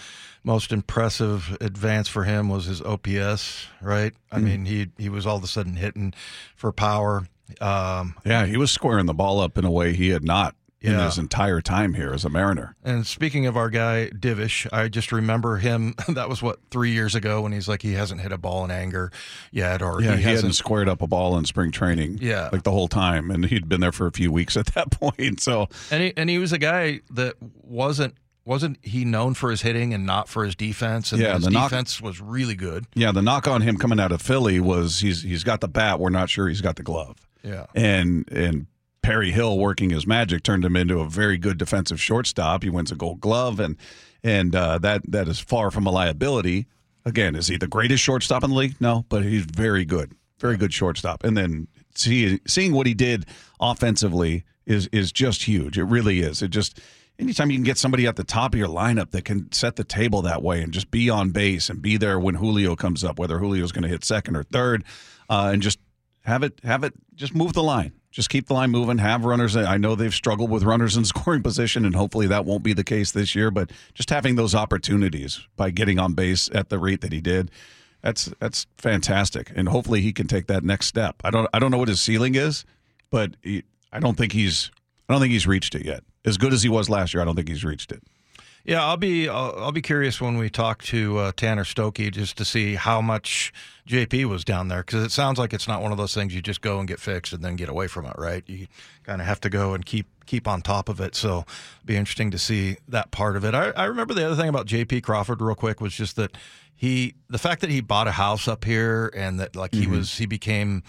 most 0.44 0.70
impressive 0.73 1.56
advance 1.61 2.06
for 2.08 2.23
him 2.25 2.49
was 2.49 2.66
his 2.66 2.80
OPS, 2.82 3.66
right? 3.82 4.12
I 4.30 4.37
Mm-hmm. 4.37 4.44
mean, 4.44 4.64
he 4.66 4.88
he 4.97 5.08
was 5.08 5.26
all 5.26 5.37
of 5.37 5.42
a 5.44 5.49
sudden 5.49 5.75
hitting 5.75 6.14
for 6.54 6.70
power. 6.73 7.26
Um, 7.61 8.14
Yeah, 8.25 8.47
he 8.47 8.56
was 8.56 8.70
squaring 8.70 9.06
the 9.06 9.14
ball 9.14 9.40
up 9.40 9.58
in 9.58 9.64
a 9.64 9.70
way 9.70 9.94
he 9.94 10.11
had 10.11 10.23
not 10.23 10.54
in 10.80 10.92
Yeah. 10.92 11.06
his 11.06 11.18
entire 11.18 11.61
time 11.61 11.94
here 11.94 12.12
as 12.12 12.25
a 12.25 12.28
Mariner. 12.28 12.76
and 12.85 13.06
speaking 13.06 13.47
of 13.47 13.56
our 13.56 13.68
guy 13.68 14.11
Divish, 14.11 14.66
I 14.73 14.88
just 14.88 15.11
remember 15.12 15.56
him. 15.56 15.94
That 16.08 16.28
was 16.28 16.40
what 16.42 16.58
three 16.70 16.92
years 16.92 17.14
ago 17.14 17.40
when 17.42 17.52
he's 17.52 17.66
like 17.68 17.82
he 17.82 17.94
hasn't 17.94 18.20
hit 18.20 18.30
a 18.32 18.38
ball 18.38 18.64
in 18.64 18.70
anger 18.70 19.11
yet, 19.50 19.82
or 19.82 20.00
Yeah, 20.00 20.12
he, 20.12 20.16
he, 20.18 20.23
hadn't 20.23 20.35
hasn't. 20.37 20.54
squared 20.54 20.88
up 20.88 21.02
a 21.02 21.06
ball 21.06 21.37
in 21.38 21.44
spring 21.44 21.70
training. 21.73 22.18
Yeah. 22.20 22.49
like 22.52 22.62
the 22.62 22.70
whole 22.70 22.88
time, 22.88 23.30
and 23.30 23.44
he'd 23.47 23.68
been 23.68 23.80
there 23.80 23.92
for 23.92 24.06
a 24.06 24.12
few 24.12 24.30
weeks 24.30 24.56
at 24.62 24.66
that 24.75 24.90
point. 24.92 25.40
So 25.40 25.68
And 25.90 26.02
he, 26.02 26.12
and 26.16 26.30
he 26.30 26.38
was 26.38 26.52
a 26.52 26.58
guy 26.58 27.00
that 27.11 27.35
wasn't 27.40 28.14
wasn't 28.44 28.78
he 28.82 29.04
known 29.04 29.35
for 29.35 29.50
his 29.50 29.61
hitting 29.61 29.92
and 29.92 30.06
not 30.06 30.26
for 30.26 30.42
his 30.44 30.54
defense. 30.56 31.12
And 31.12 31.20
Yeah, 31.20 31.35
his 31.35 31.44
the 31.44 31.50
knock- 31.50 31.68
defense 31.70 32.00
was 32.00 32.18
really 32.20 32.54
good. 32.54 32.87
yeah, 32.94 33.12
the 33.12 33.20
knock 33.20 33.47
on 33.47 33.61
him 33.61 33.76
coming 33.76 34.00
out 34.00 34.11
of 34.11 34.23
Philly 34.23 34.58
was 34.58 35.00
he's 35.00 35.23
he's 35.23 35.44
got 35.44 35.61
the 35.61 35.68
bat. 35.68 36.00
We're 36.00 36.08
not 36.08 36.30
sure 36.30 36.49
he's 36.49 36.62
got 36.62 36.76
the 36.76 36.82
glove. 36.82 37.16
Yeah. 37.42 37.66
and 37.75 38.26
and 38.32 38.66
Perry 39.08 39.30
Hill 39.30 39.56
working 39.56 39.88
his 39.88 40.06
magic 40.06 40.42
turned 40.42 40.66
him 40.66 40.76
into 40.76 41.00
a 41.00 41.08
very 41.08 41.38
good 41.38 41.56
defensive 41.56 41.98
shortstop. 41.98 42.62
He 42.62 42.68
wins 42.68 42.92
a 42.92 42.94
Gold 42.94 43.22
Glove, 43.22 43.58
and 43.58 43.78
and 44.22 44.54
uh, 44.54 44.76
that 44.80 45.00
that 45.10 45.28
is 45.28 45.40
far 45.40 45.70
from 45.70 45.86
a 45.86 45.90
liability. 45.90 46.66
Again, 47.06 47.34
is 47.34 47.48
he 47.48 47.56
the 47.56 47.66
greatest 47.66 48.02
shortstop 48.02 48.44
in 48.44 48.50
the 48.50 48.56
league? 48.56 48.74
No, 48.80 49.06
but 49.08 49.22
he's 49.22 49.46
very 49.46 49.86
good, 49.86 50.12
very 50.38 50.58
good 50.58 50.74
shortstop. 50.74 51.24
And 51.24 51.38
then 51.38 51.68
see, 51.94 52.38
seeing 52.46 52.74
what 52.74 52.86
he 52.86 52.92
did 52.92 53.24
offensively 53.58 54.44
is 54.66 54.88
is 54.88 55.10
just 55.10 55.44
huge. 55.44 55.78
It 55.78 55.84
really 55.84 56.20
is. 56.20 56.42
It 56.42 56.48
just 56.48 56.78
anytime 57.18 57.50
you 57.50 57.56
can 57.56 57.64
get 57.64 57.78
somebody 57.78 58.06
at 58.06 58.16
the 58.16 58.24
top 58.24 58.52
of 58.52 58.58
your 58.58 58.68
lineup 58.68 59.12
that 59.12 59.24
can 59.24 59.50
set 59.52 59.76
the 59.76 59.84
table 59.84 60.20
that 60.20 60.42
way 60.42 60.60
and 60.60 60.70
just 60.70 60.90
be 60.90 61.08
on 61.08 61.30
base 61.30 61.70
and 61.70 61.80
be 61.80 61.96
there 61.96 62.20
when 62.20 62.34
Julio 62.34 62.76
comes 62.76 63.02
up, 63.04 63.18
whether 63.18 63.38
Julio's 63.38 63.72
going 63.72 63.84
to 63.84 63.88
hit 63.88 64.04
second 64.04 64.36
or 64.36 64.42
third, 64.42 64.84
uh, 65.30 65.48
and 65.50 65.62
just 65.62 65.78
have 66.24 66.42
it 66.42 66.60
have 66.62 66.84
it 66.84 66.92
just 67.14 67.34
move 67.34 67.54
the 67.54 67.62
line. 67.62 67.94
Just 68.18 68.30
keep 68.30 68.48
the 68.48 68.54
line 68.54 68.72
moving. 68.72 68.98
Have 68.98 69.25
runners. 69.25 69.56
I 69.56 69.76
know 69.76 69.94
they've 69.94 70.12
struggled 70.12 70.50
with 70.50 70.64
runners 70.64 70.96
in 70.96 71.04
scoring 71.04 71.40
position, 71.40 71.84
and 71.84 71.94
hopefully 71.94 72.26
that 72.26 72.44
won't 72.44 72.64
be 72.64 72.72
the 72.72 72.82
case 72.82 73.12
this 73.12 73.37
year. 73.37 73.52
But 73.52 73.70
just 73.94 74.10
having 74.10 74.34
those 74.34 74.56
opportunities 74.56 75.46
by 75.56 75.70
getting 75.70 76.00
on 76.00 76.14
base 76.14 76.50
at 76.52 76.68
the 76.68 76.80
rate 76.80 77.00
that 77.02 77.12
he 77.12 77.20
did, 77.20 77.52
that's 78.02 78.28
that's 78.40 78.66
fantastic. 78.76 79.52
And 79.54 79.68
hopefully 79.68 80.00
he 80.00 80.12
can 80.12 80.26
take 80.26 80.48
that 80.48 80.64
next 80.64 80.87
step. 80.87 81.14
I 81.22 81.30
don't 81.30 81.48
I 81.54 81.60
don't 81.60 81.70
know 81.70 81.78
what 81.78 81.87
his 81.87 82.00
ceiling 82.00 82.34
is, 82.34 82.64
but 83.08 83.37
he, 83.40 83.62
I 83.92 84.00
don't 84.00 84.16
think 84.16 84.32
he's 84.32 84.72
I 85.08 85.12
don't 85.12 85.20
think 85.20 85.30
he's 85.30 85.46
reached 85.46 85.76
it 85.76 85.84
yet. 85.84 86.02
As 86.25 86.38
good 86.38 86.52
as 86.52 86.64
he 86.64 86.68
was 86.68 86.90
last 86.90 87.14
year, 87.14 87.22
I 87.22 87.25
don't 87.25 87.37
think 87.37 87.48
he's 87.48 87.64
reached 87.64 87.92
it. 87.92 88.02
Yeah, 88.68 88.84
I'll 88.84 88.98
be 88.98 89.30
I'll, 89.30 89.54
I'll 89.56 89.72
be 89.72 89.80
curious 89.80 90.20
when 90.20 90.37
we 90.37 90.50
talk 90.50 90.82
to 90.84 91.16
uh, 91.16 91.32
Tanner 91.34 91.64
Stokey 91.64 92.12
just 92.12 92.37
to 92.37 92.44
see 92.44 92.75
how 92.75 93.00
much 93.00 93.50
JP 93.88 94.26
was 94.26 94.44
down 94.44 94.68
there 94.68 94.82
because 94.82 95.02
it 95.04 95.10
sounds 95.10 95.38
like 95.38 95.54
it's 95.54 95.66
not 95.66 95.80
one 95.80 95.90
of 95.90 95.96
those 95.96 96.12
things 96.12 96.34
you 96.34 96.42
just 96.42 96.60
go 96.60 96.78
and 96.78 96.87
get 96.87 97.00
fixed 97.00 97.32
and 97.32 97.42
then 97.42 97.56
get 97.56 97.70
away 97.70 97.87
from 97.87 98.04
it, 98.04 98.12
right? 98.18 98.44
You 98.46 98.66
kind 99.04 99.22
of 99.22 99.26
have 99.26 99.40
to 99.40 99.48
go 99.48 99.72
and 99.72 99.87
keep 99.87 100.06
keep 100.26 100.46
on 100.46 100.60
top 100.60 100.90
of 100.90 101.00
it. 101.00 101.14
So, 101.14 101.46
be 101.87 101.96
interesting 101.96 102.30
to 102.30 102.38
see 102.38 102.76
that 102.88 103.10
part 103.10 103.37
of 103.37 103.44
it. 103.46 103.54
I, 103.54 103.70
I 103.70 103.84
remember 103.84 104.12
the 104.12 104.26
other 104.26 104.37
thing 104.37 104.50
about 104.50 104.66
JP 104.66 105.02
Crawford, 105.02 105.40
real 105.40 105.54
quick, 105.54 105.80
was 105.80 105.94
just 105.94 106.16
that 106.16 106.37
he 106.76 107.14
the 107.30 107.38
fact 107.38 107.62
that 107.62 107.70
he 107.70 107.80
bought 107.80 108.06
a 108.06 108.12
house 108.12 108.46
up 108.46 108.66
here 108.66 109.10
and 109.16 109.40
that 109.40 109.56
like 109.56 109.75
he 109.75 109.87
was 109.87 110.18
he 110.18 110.26
became 110.26 110.82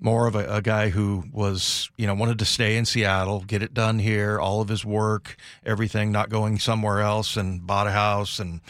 more 0.00 0.26
of 0.26 0.34
a, 0.34 0.56
a 0.56 0.62
guy 0.62 0.90
who 0.90 1.24
was, 1.32 1.90
you 1.96 2.06
know, 2.06 2.14
wanted 2.14 2.38
to 2.38 2.44
stay 2.44 2.76
in 2.76 2.84
Seattle, 2.84 3.40
get 3.40 3.62
it 3.62 3.72
done 3.72 3.98
here, 3.98 4.38
all 4.38 4.60
of 4.60 4.68
his 4.68 4.84
work, 4.84 5.36
everything, 5.64 6.12
not 6.12 6.28
going 6.28 6.58
somewhere 6.58 7.00
else, 7.00 7.36
and 7.36 7.66
bought 7.66 7.86
a 7.86 7.90
house, 7.92 8.38
and 8.38 8.60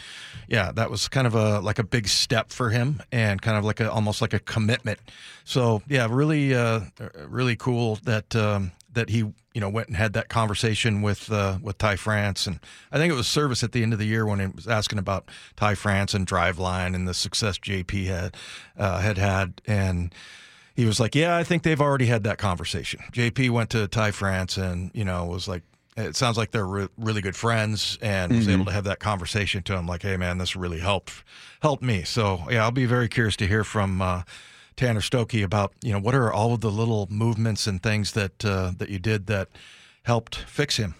yeah, 0.47 0.71
that 0.73 0.89
was 0.89 1.07
kind 1.07 1.27
of 1.27 1.35
a 1.35 1.59
like 1.59 1.79
a 1.79 1.83
big 1.83 2.07
step 2.07 2.51
for 2.51 2.69
him, 2.69 3.01
and 3.11 3.41
kind 3.41 3.57
of 3.57 3.65
like 3.65 3.79
a 3.79 3.91
almost 3.91 4.21
like 4.21 4.33
a 4.33 4.39
commitment. 4.39 4.99
So 5.43 5.81
yeah, 5.87 6.07
really, 6.09 6.53
uh, 6.53 6.81
really 7.27 7.55
cool 7.55 7.97
that 8.03 8.35
um, 8.35 8.71
that 8.93 9.09
he 9.09 9.17
you 9.19 9.61
know 9.61 9.69
went 9.69 9.87
and 9.87 9.97
had 9.97 10.13
that 10.13 10.29
conversation 10.29 11.01
with 11.01 11.31
uh, 11.31 11.57
with 11.61 11.77
Ty 11.77 11.95
France, 11.95 12.47
and 12.47 12.59
I 12.91 12.97
think 12.97 13.11
it 13.11 13.15
was 13.15 13.27
Servais 13.27 13.63
at 13.63 13.71
the 13.71 13.83
end 13.83 13.93
of 13.93 13.99
the 13.99 14.05
year 14.05 14.25
when 14.25 14.39
he 14.39 14.47
was 14.47 14.67
asking 14.67 14.99
about 14.99 15.29
Ty 15.55 15.75
France 15.75 16.13
and 16.13 16.27
Driveline 16.27 16.95
and 16.95 17.07
the 17.07 17.13
success 17.13 17.57
JP 17.57 18.05
had 18.05 18.37
uh, 18.77 18.99
had 18.99 19.17
had, 19.17 19.61
and 19.65 20.13
he 20.75 20.85
was 20.85 20.99
like, 20.99 21.15
"Yeah, 21.15 21.35
I 21.35 21.43
think 21.43 21.63
they've 21.63 21.81
already 21.81 22.05
had 22.05 22.23
that 22.23 22.37
conversation." 22.37 23.01
JP 23.11 23.49
went 23.51 23.69
to 23.71 23.87
Ty 23.87 24.11
France 24.11 24.57
and 24.57 24.91
you 24.93 25.05
know 25.05 25.25
was 25.25 25.47
like, 25.47 25.63
"It 25.97 26.15
sounds 26.15 26.37
like 26.37 26.51
they're 26.51 26.67
re- 26.67 26.89
really 26.97 27.21
good 27.21 27.35
friends," 27.35 27.97
and 28.01 28.31
was 28.33 28.47
able 28.47 28.65
to 28.65 28.71
have 28.71 28.83
that 28.85 28.99
conversation 28.99 29.63
to 29.63 29.75
him, 29.75 29.87
like, 29.87 30.01
"Hey, 30.03 30.17
man, 30.17 30.37
this 30.37 30.55
really 30.55 30.79
helped 30.79 31.23
helped 31.61 31.83
me." 31.83 32.03
So 32.03 32.41
yeah, 32.49 32.63
I'll 32.63 32.71
be 32.71 32.85
very 32.85 33.07
curious 33.09 33.35
to 33.37 33.47
hear 33.47 33.63
from. 33.63 34.01
Uh, 34.01 34.23
Tanner 34.77 34.99
Stokey 34.99 35.41
about 35.41 35.71
you 35.81 35.93
know 35.93 35.99
what 35.99 36.13
are 36.15 36.33
all 36.33 36.53
of 36.53 36.59
the 36.59 36.69
little 36.69 37.07
movements 37.09 37.65
and 37.65 37.81
things 37.81 38.11
that 38.11 38.43
uh, 38.43 38.73
that 38.77 38.89
you 38.89 38.99
did 38.99 39.27
that 39.27 39.47
helped 40.03 40.35
fix 40.35 40.75
him. 40.77 40.95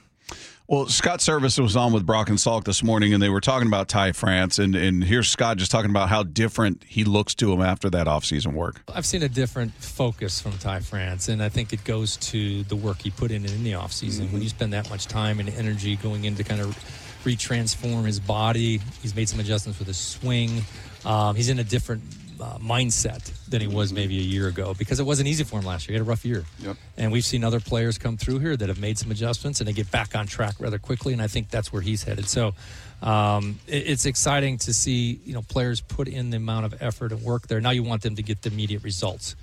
Well, 0.67 0.87
Scott 0.87 1.19
Servais 1.19 1.59
was 1.59 1.75
on 1.75 1.93
with 1.93 2.07
Brock 2.07 2.29
and 2.29 2.39
Salk 2.39 2.63
this 2.63 2.81
morning, 2.81 3.13
and 3.13 3.21
they 3.21 3.29
were 3.29 3.39
talking 3.39 3.67
about 3.67 3.87
Ty 3.87 4.13
France, 4.13 4.57
and 4.57 4.75
and 4.75 5.03
here's 5.03 5.29
Scott 5.29 5.57
just 5.57 5.69
talking 5.69 5.91
about 5.91 6.09
how 6.09 6.23
different 6.23 6.83
he 6.87 7.03
looks 7.03 7.35
to 7.35 7.53
him 7.53 7.61
after 7.61 7.87
that 7.91 8.07
offseason 8.07 8.53
work. 8.53 8.81
I've 8.91 9.05
seen 9.05 9.21
a 9.21 9.29
different 9.29 9.73
focus 9.75 10.41
from 10.41 10.53
Ty 10.53 10.79
France, 10.79 11.27
and 11.27 11.43
I 11.43 11.49
think 11.49 11.71
it 11.71 11.83
goes 11.83 12.17
to 12.17 12.63
the 12.63 12.75
work 12.75 13.03
he 13.03 13.11
put 13.11 13.29
in 13.29 13.45
in 13.45 13.63
the 13.63 13.73
offseason. 13.73 14.31
When 14.31 14.41
you 14.41 14.49
spend 14.49 14.73
that 14.73 14.89
much 14.89 15.05
time 15.05 15.39
and 15.39 15.49
energy 15.49 15.97
going 15.97 16.25
in 16.25 16.33
to 16.33 16.43
kind 16.43 16.61
of 16.61 16.75
retransform 17.23 18.05
his 18.05 18.19
body, 18.19 18.79
he's 19.03 19.15
made 19.15 19.29
some 19.29 19.39
adjustments 19.39 19.77
with 19.77 19.87
his 19.87 19.97
swing. 19.97 20.63
Um, 21.05 21.35
he's 21.35 21.49
in 21.49 21.59
a 21.59 21.63
different 21.63 22.01
uh, 22.39 22.57
mindset 22.57 23.31
than 23.47 23.61
he 23.61 23.67
was 23.67 23.93
maybe 23.93 24.17
a 24.17 24.23
year 24.23 24.47
ago 24.47 24.73
because 24.77 24.99
it 24.99 25.05
wasn't 25.05 25.27
easy 25.27 25.43
for 25.43 25.59
him 25.59 25.65
last 25.65 25.87
year. 25.87 25.93
He 25.93 25.99
had 25.99 26.07
a 26.07 26.09
rough 26.09 26.25
year. 26.25 26.45
Yep. 26.59 26.77
And 26.97 27.11
we've 27.11 27.25
seen 27.25 27.43
other 27.43 27.59
players 27.59 27.97
come 27.97 28.17
through 28.17 28.39
here 28.39 28.55
that 28.57 28.69
have 28.69 28.79
made 28.79 28.97
some 28.97 29.11
adjustments 29.11 29.59
and 29.61 29.67
they 29.67 29.73
get 29.73 29.89
back 29.91 30.15
on 30.15 30.27
track 30.27 30.55
rather 30.59 30.79
quickly. 30.79 31.13
And 31.13 31.21
I 31.21 31.27
think 31.27 31.49
that's 31.49 31.71
where 31.71 31.81
he's 31.81 32.03
headed. 32.03 32.27
So 32.27 32.53
um, 33.01 33.59
it, 33.67 33.89
it's 33.89 34.05
exciting 34.05 34.57
to 34.59 34.73
see 34.73 35.19
you 35.25 35.33
know 35.33 35.41
players 35.43 35.81
put 35.81 36.07
in 36.07 36.29
the 36.29 36.37
amount 36.37 36.65
of 36.65 36.81
effort 36.81 37.11
and 37.11 37.21
work 37.21 37.47
there. 37.47 37.61
Now 37.61 37.71
you 37.71 37.83
want 37.83 38.01
them 38.01 38.15
to 38.15 38.23
get 38.23 38.41
the 38.41 38.49
immediate 38.49 38.83
results. 38.83 39.35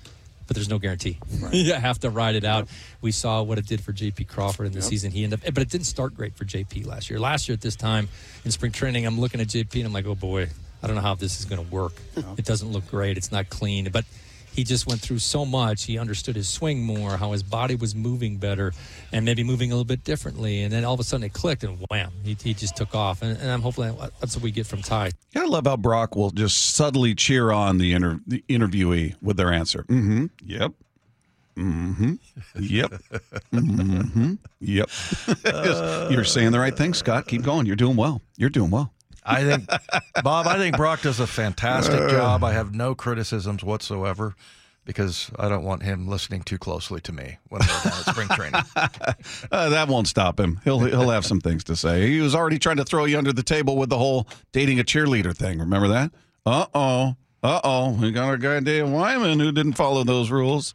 But 0.45 0.55
there's 0.57 0.67
no 0.67 0.77
guarantee. 0.77 1.19
you 1.53 1.73
have 1.73 1.99
to 1.99 2.09
ride 2.09 2.35
it 2.35 2.43
out. 2.43 2.67
We 2.99 3.13
saw 3.13 3.41
what 3.43 3.57
it 3.57 3.65
did 3.65 3.79
for 3.79 3.93
JP 3.93 4.27
Crawford 4.27 4.67
in 4.67 4.73
the 4.73 4.81
season. 4.81 5.09
He 5.09 5.23
ended 5.23 5.39
up, 5.39 5.53
but 5.53 5.63
it 5.63 5.69
didn't 5.69 5.85
start 5.85 6.15
great 6.15 6.35
for 6.35 6.43
JP 6.43 6.85
last 6.85 7.09
year. 7.09 7.17
Last 7.17 7.47
year 7.47 7.53
at 7.53 7.61
this 7.61 7.77
time 7.77 8.09
in 8.43 8.51
spring 8.51 8.73
training, 8.73 9.05
I'm 9.05 9.17
looking 9.17 9.39
at 9.39 9.47
JP 9.47 9.73
and 9.75 9.85
I'm 9.85 9.93
like, 9.93 10.05
oh 10.05 10.15
boy, 10.15 10.49
I 10.83 10.87
don't 10.87 10.95
know 10.95 11.01
how 11.01 11.15
this 11.15 11.39
is 11.39 11.45
going 11.45 11.63
to 11.65 11.71
work. 11.73 11.93
It 12.37 12.45
doesn't 12.45 12.69
look 12.71 12.85
great. 12.89 13.17
It's 13.17 13.31
not 13.31 13.49
clean. 13.49 13.89
But 13.91 14.05
he 14.53 14.63
just 14.63 14.85
went 14.85 15.01
through 15.01 15.19
so 15.19 15.45
much. 15.45 15.85
He 15.85 15.97
understood 15.97 16.35
his 16.35 16.47
swing 16.47 16.83
more, 16.83 17.17
how 17.17 17.31
his 17.31 17.41
body 17.41 17.75
was 17.75 17.95
moving 17.95 18.37
better, 18.37 18.73
and 19.11 19.25
maybe 19.25 19.43
moving 19.43 19.71
a 19.71 19.75
little 19.75 19.85
bit 19.85 20.03
differently. 20.03 20.61
And 20.61 20.71
then 20.71 20.85
all 20.85 20.93
of 20.93 20.99
a 20.99 21.03
sudden 21.03 21.23
it 21.23 21.33
clicked, 21.33 21.63
and 21.63 21.83
wham, 21.89 22.11
he, 22.23 22.37
he 22.41 22.53
just 22.53 22.75
took 22.75 22.93
off. 22.93 23.21
And, 23.23 23.37
and 23.39 23.49
I'm 23.49 23.61
hoping 23.61 23.97
that's 24.19 24.35
what 24.35 24.43
we 24.43 24.51
get 24.51 24.67
from 24.67 24.81
Ty. 24.81 25.11
Yeah, 25.33 25.43
I 25.43 25.45
love 25.45 25.65
how 25.65 25.77
Brock 25.77 26.15
will 26.15 26.29
just 26.29 26.75
subtly 26.75 27.15
cheer 27.15 27.51
on 27.51 27.77
the, 27.79 27.93
inter- 27.93 28.19
the 28.27 28.43
interviewee 28.47 29.15
with 29.21 29.37
their 29.37 29.51
answer. 29.51 29.83
Mm-hmm. 29.83 30.25
Yep. 30.45 30.73
Mm-hmm. 31.57 32.13
Yep. 32.59 32.91
Mm-hmm. 33.53 34.33
Yep. 34.59 34.89
You're 36.11 36.23
saying 36.23 36.51
the 36.51 36.59
right 36.59 36.75
thing, 36.75 36.93
Scott. 36.93 37.27
Keep 37.27 37.43
going. 37.43 37.65
You're 37.65 37.75
doing 37.75 37.95
well. 37.95 38.21
You're 38.37 38.49
doing 38.49 38.71
well. 38.71 38.92
I 39.25 39.43
think, 39.43 39.69
Bob, 40.23 40.47
I 40.47 40.57
think 40.57 40.77
Brock 40.77 41.01
does 41.01 41.19
a 41.19 41.27
fantastic 41.27 42.09
job. 42.09 42.43
I 42.43 42.53
have 42.53 42.73
no 42.73 42.95
criticisms 42.95 43.63
whatsoever 43.63 44.35
because 44.85 45.31
I 45.39 45.47
don't 45.49 45.63
want 45.63 45.83
him 45.83 46.07
listening 46.07 46.41
too 46.41 46.57
closely 46.57 46.99
to 47.01 47.11
me 47.11 47.37
when 47.49 47.61
we're 47.61 47.67
down 47.67 47.87
at 47.87 48.05
spring 48.05 48.27
training. 48.29 48.61
Uh, 49.51 49.69
that 49.69 49.87
won't 49.87 50.07
stop 50.07 50.39
him. 50.39 50.59
He'll 50.63 50.79
he'll 50.79 51.09
have 51.09 51.25
some 51.25 51.39
things 51.39 51.63
to 51.65 51.75
say. 51.75 52.09
He 52.09 52.19
was 52.19 52.33
already 52.33 52.57
trying 52.59 52.77
to 52.77 52.83
throw 52.85 53.05
you 53.05 53.17
under 53.17 53.31
the 53.31 53.43
table 53.43 53.77
with 53.77 53.89
the 53.89 53.97
whole 53.97 54.27
dating 54.51 54.79
a 54.79 54.83
cheerleader 54.83 55.35
thing. 55.35 55.59
Remember 55.59 55.87
that? 55.89 56.11
Uh 56.45 56.65
oh. 56.73 57.15
Uh 57.43 57.61
oh. 57.63 57.91
We 57.91 58.11
got 58.11 58.25
our 58.25 58.37
guy 58.37 58.59
Dave 58.61 58.89
Wyman 58.89 59.39
who 59.39 59.51
didn't 59.51 59.73
follow 59.73 60.03
those 60.03 60.31
rules. 60.31 60.73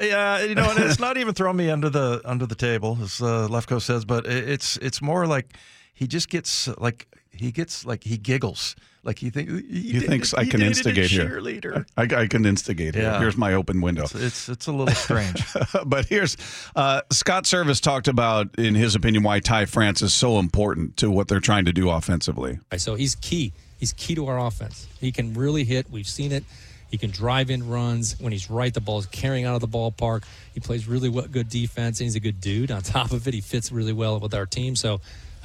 Yeah, 0.00 0.42
you 0.42 0.54
know, 0.54 0.70
and 0.70 0.78
it's 0.78 0.98
not 0.98 1.16
even 1.16 1.34
throwing 1.34 1.56
me 1.56 1.70
under 1.70 1.88
the 1.90 2.20
under 2.24 2.46
the 2.46 2.54
table, 2.54 2.98
as 3.02 3.20
uh, 3.20 3.48
Lefko 3.50 3.80
says, 3.80 4.04
but 4.04 4.26
it's 4.26 4.76
it's 4.78 5.00
more 5.00 5.26
like 5.26 5.54
he 5.94 6.06
just 6.06 6.28
gets 6.28 6.68
like 6.78 7.08
he 7.38 7.52
gets 7.52 7.84
like 7.84 8.04
he 8.04 8.16
giggles, 8.16 8.76
like 9.02 9.18
he 9.18 9.30
think 9.30 9.48
he, 9.48 9.92
He 9.92 10.00
thinks 10.00 10.34
I 10.34 10.44
can 10.44 10.62
instigate 10.62 11.10
here. 11.10 11.26
Cheerleader. 11.26 11.86
I, 11.96 12.02
I 12.02 12.26
can 12.26 12.44
instigate 12.44 12.94
here. 12.94 13.04
Yeah. 13.04 13.18
Here's 13.20 13.36
my 13.36 13.54
open 13.54 13.80
window. 13.80 14.04
It's, 14.04 14.14
it's 14.14 14.48
it's 14.48 14.66
a 14.66 14.72
little 14.72 14.94
strange. 14.94 15.44
but 15.86 16.06
here's 16.06 16.36
uh, 16.74 17.02
Scott 17.10 17.44
Servais 17.44 17.80
talked 17.80 18.08
about, 18.08 18.58
in 18.58 18.74
his 18.74 18.94
opinion, 18.94 19.22
why 19.22 19.40
Ty 19.40 19.66
France 19.66 20.02
is 20.02 20.12
so 20.12 20.38
important 20.38 20.96
to 20.98 21.10
what 21.10 21.28
they're 21.28 21.40
trying 21.40 21.64
to 21.66 21.72
do 21.72 21.90
offensively. 21.90 22.58
So 22.76 22.94
he's 22.94 23.14
key. 23.14 23.52
He's 23.78 23.92
key 23.92 24.14
to 24.14 24.26
our 24.26 24.38
offense. 24.38 24.86
He 25.00 25.12
can 25.12 25.34
really 25.34 25.64
hit. 25.64 25.90
We've 25.90 26.08
seen 26.08 26.32
it. 26.32 26.44
He 26.90 26.98
can 26.98 27.10
drive 27.10 27.50
in 27.50 27.68
runs 27.68 28.18
when 28.20 28.32
he's 28.32 28.48
right. 28.48 28.72
The 28.72 28.80
ball 28.80 28.98
is 28.98 29.06
carrying 29.06 29.44
out 29.44 29.54
of 29.54 29.60
the 29.60 29.68
ballpark. 29.68 30.24
He 30.54 30.60
plays 30.60 30.86
really 30.86 31.10
good 31.10 31.48
defense, 31.48 32.00
and 32.00 32.06
he's 32.06 32.14
a 32.14 32.20
good 32.20 32.40
dude. 32.40 32.70
On 32.70 32.80
top 32.80 33.12
of 33.12 33.26
it, 33.26 33.34
he 33.34 33.40
fits 33.40 33.72
really 33.72 33.92
well 33.92 34.18
with 34.20 34.34
our 34.34 34.46
team. 34.46 34.76
So, 34.76 35.00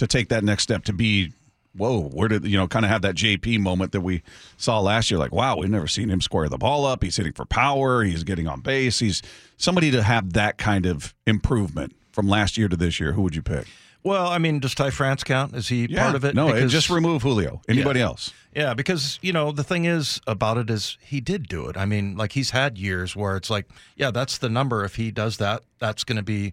to 0.00 0.06
take 0.06 0.28
that 0.30 0.42
next 0.42 0.64
step 0.64 0.84
to 0.84 0.92
be 0.92 1.32
whoa, 1.76 2.08
where 2.08 2.26
did 2.28 2.44
you 2.44 2.56
know 2.56 2.66
kind 2.66 2.84
of 2.84 2.90
have 2.90 3.02
that 3.02 3.14
JP 3.14 3.60
moment 3.60 3.92
that 3.92 4.00
we 4.00 4.22
saw 4.56 4.80
last 4.80 5.10
year? 5.10 5.18
Like, 5.18 5.32
wow, 5.32 5.56
we've 5.56 5.70
never 5.70 5.86
seen 5.86 6.08
him 6.10 6.20
square 6.20 6.48
the 6.48 6.58
ball 6.58 6.84
up. 6.84 7.02
He's 7.04 7.16
hitting 7.16 7.32
for 7.32 7.44
power. 7.44 8.02
He's 8.02 8.24
getting 8.24 8.48
on 8.48 8.60
base. 8.60 8.98
He's 8.98 9.22
somebody 9.56 9.90
to 9.92 10.02
have 10.02 10.32
that 10.32 10.58
kind 10.58 10.84
of 10.84 11.14
improvement 11.26 11.94
from 12.12 12.26
last 12.28 12.58
year 12.58 12.66
to 12.68 12.76
this 12.76 12.98
year. 12.98 13.12
Who 13.12 13.22
would 13.22 13.36
you 13.36 13.42
pick? 13.42 13.66
well, 14.02 14.28
I 14.28 14.38
mean, 14.38 14.60
does 14.60 14.74
Ty 14.74 14.90
France 14.90 15.22
count? 15.22 15.54
Is 15.54 15.68
he 15.68 15.86
part 15.86 16.14
of 16.14 16.24
it? 16.24 16.34
No, 16.34 16.50
Because- 16.52 16.72
just 16.72 16.88
remove 16.90 17.22
Julio. 17.22 17.60
Anybody 17.68 18.00
else? 18.00 18.32
Yeah, 18.56 18.74
because 18.74 19.18
you 19.22 19.32
know 19.32 19.52
the 19.52 19.62
thing 19.62 19.84
is 19.84 20.20
about 20.26 20.56
it 20.58 20.70
is 20.70 20.96
he 21.00 21.20
did 21.20 21.46
do 21.48 21.68
it. 21.68 21.76
I 21.76 21.84
mean, 21.84 22.16
like 22.16 22.32
he's 22.32 22.50
had 22.50 22.78
years 22.78 23.14
where 23.14 23.36
it's 23.36 23.48
like, 23.50 23.66
yeah, 23.94 24.10
that's 24.10 24.38
the 24.38 24.48
number. 24.48 24.84
If 24.84 24.96
he 24.96 25.12
does 25.12 25.36
that, 25.36 25.62
that's 25.78 26.02
going 26.02 26.16
to 26.16 26.22
be, 26.24 26.52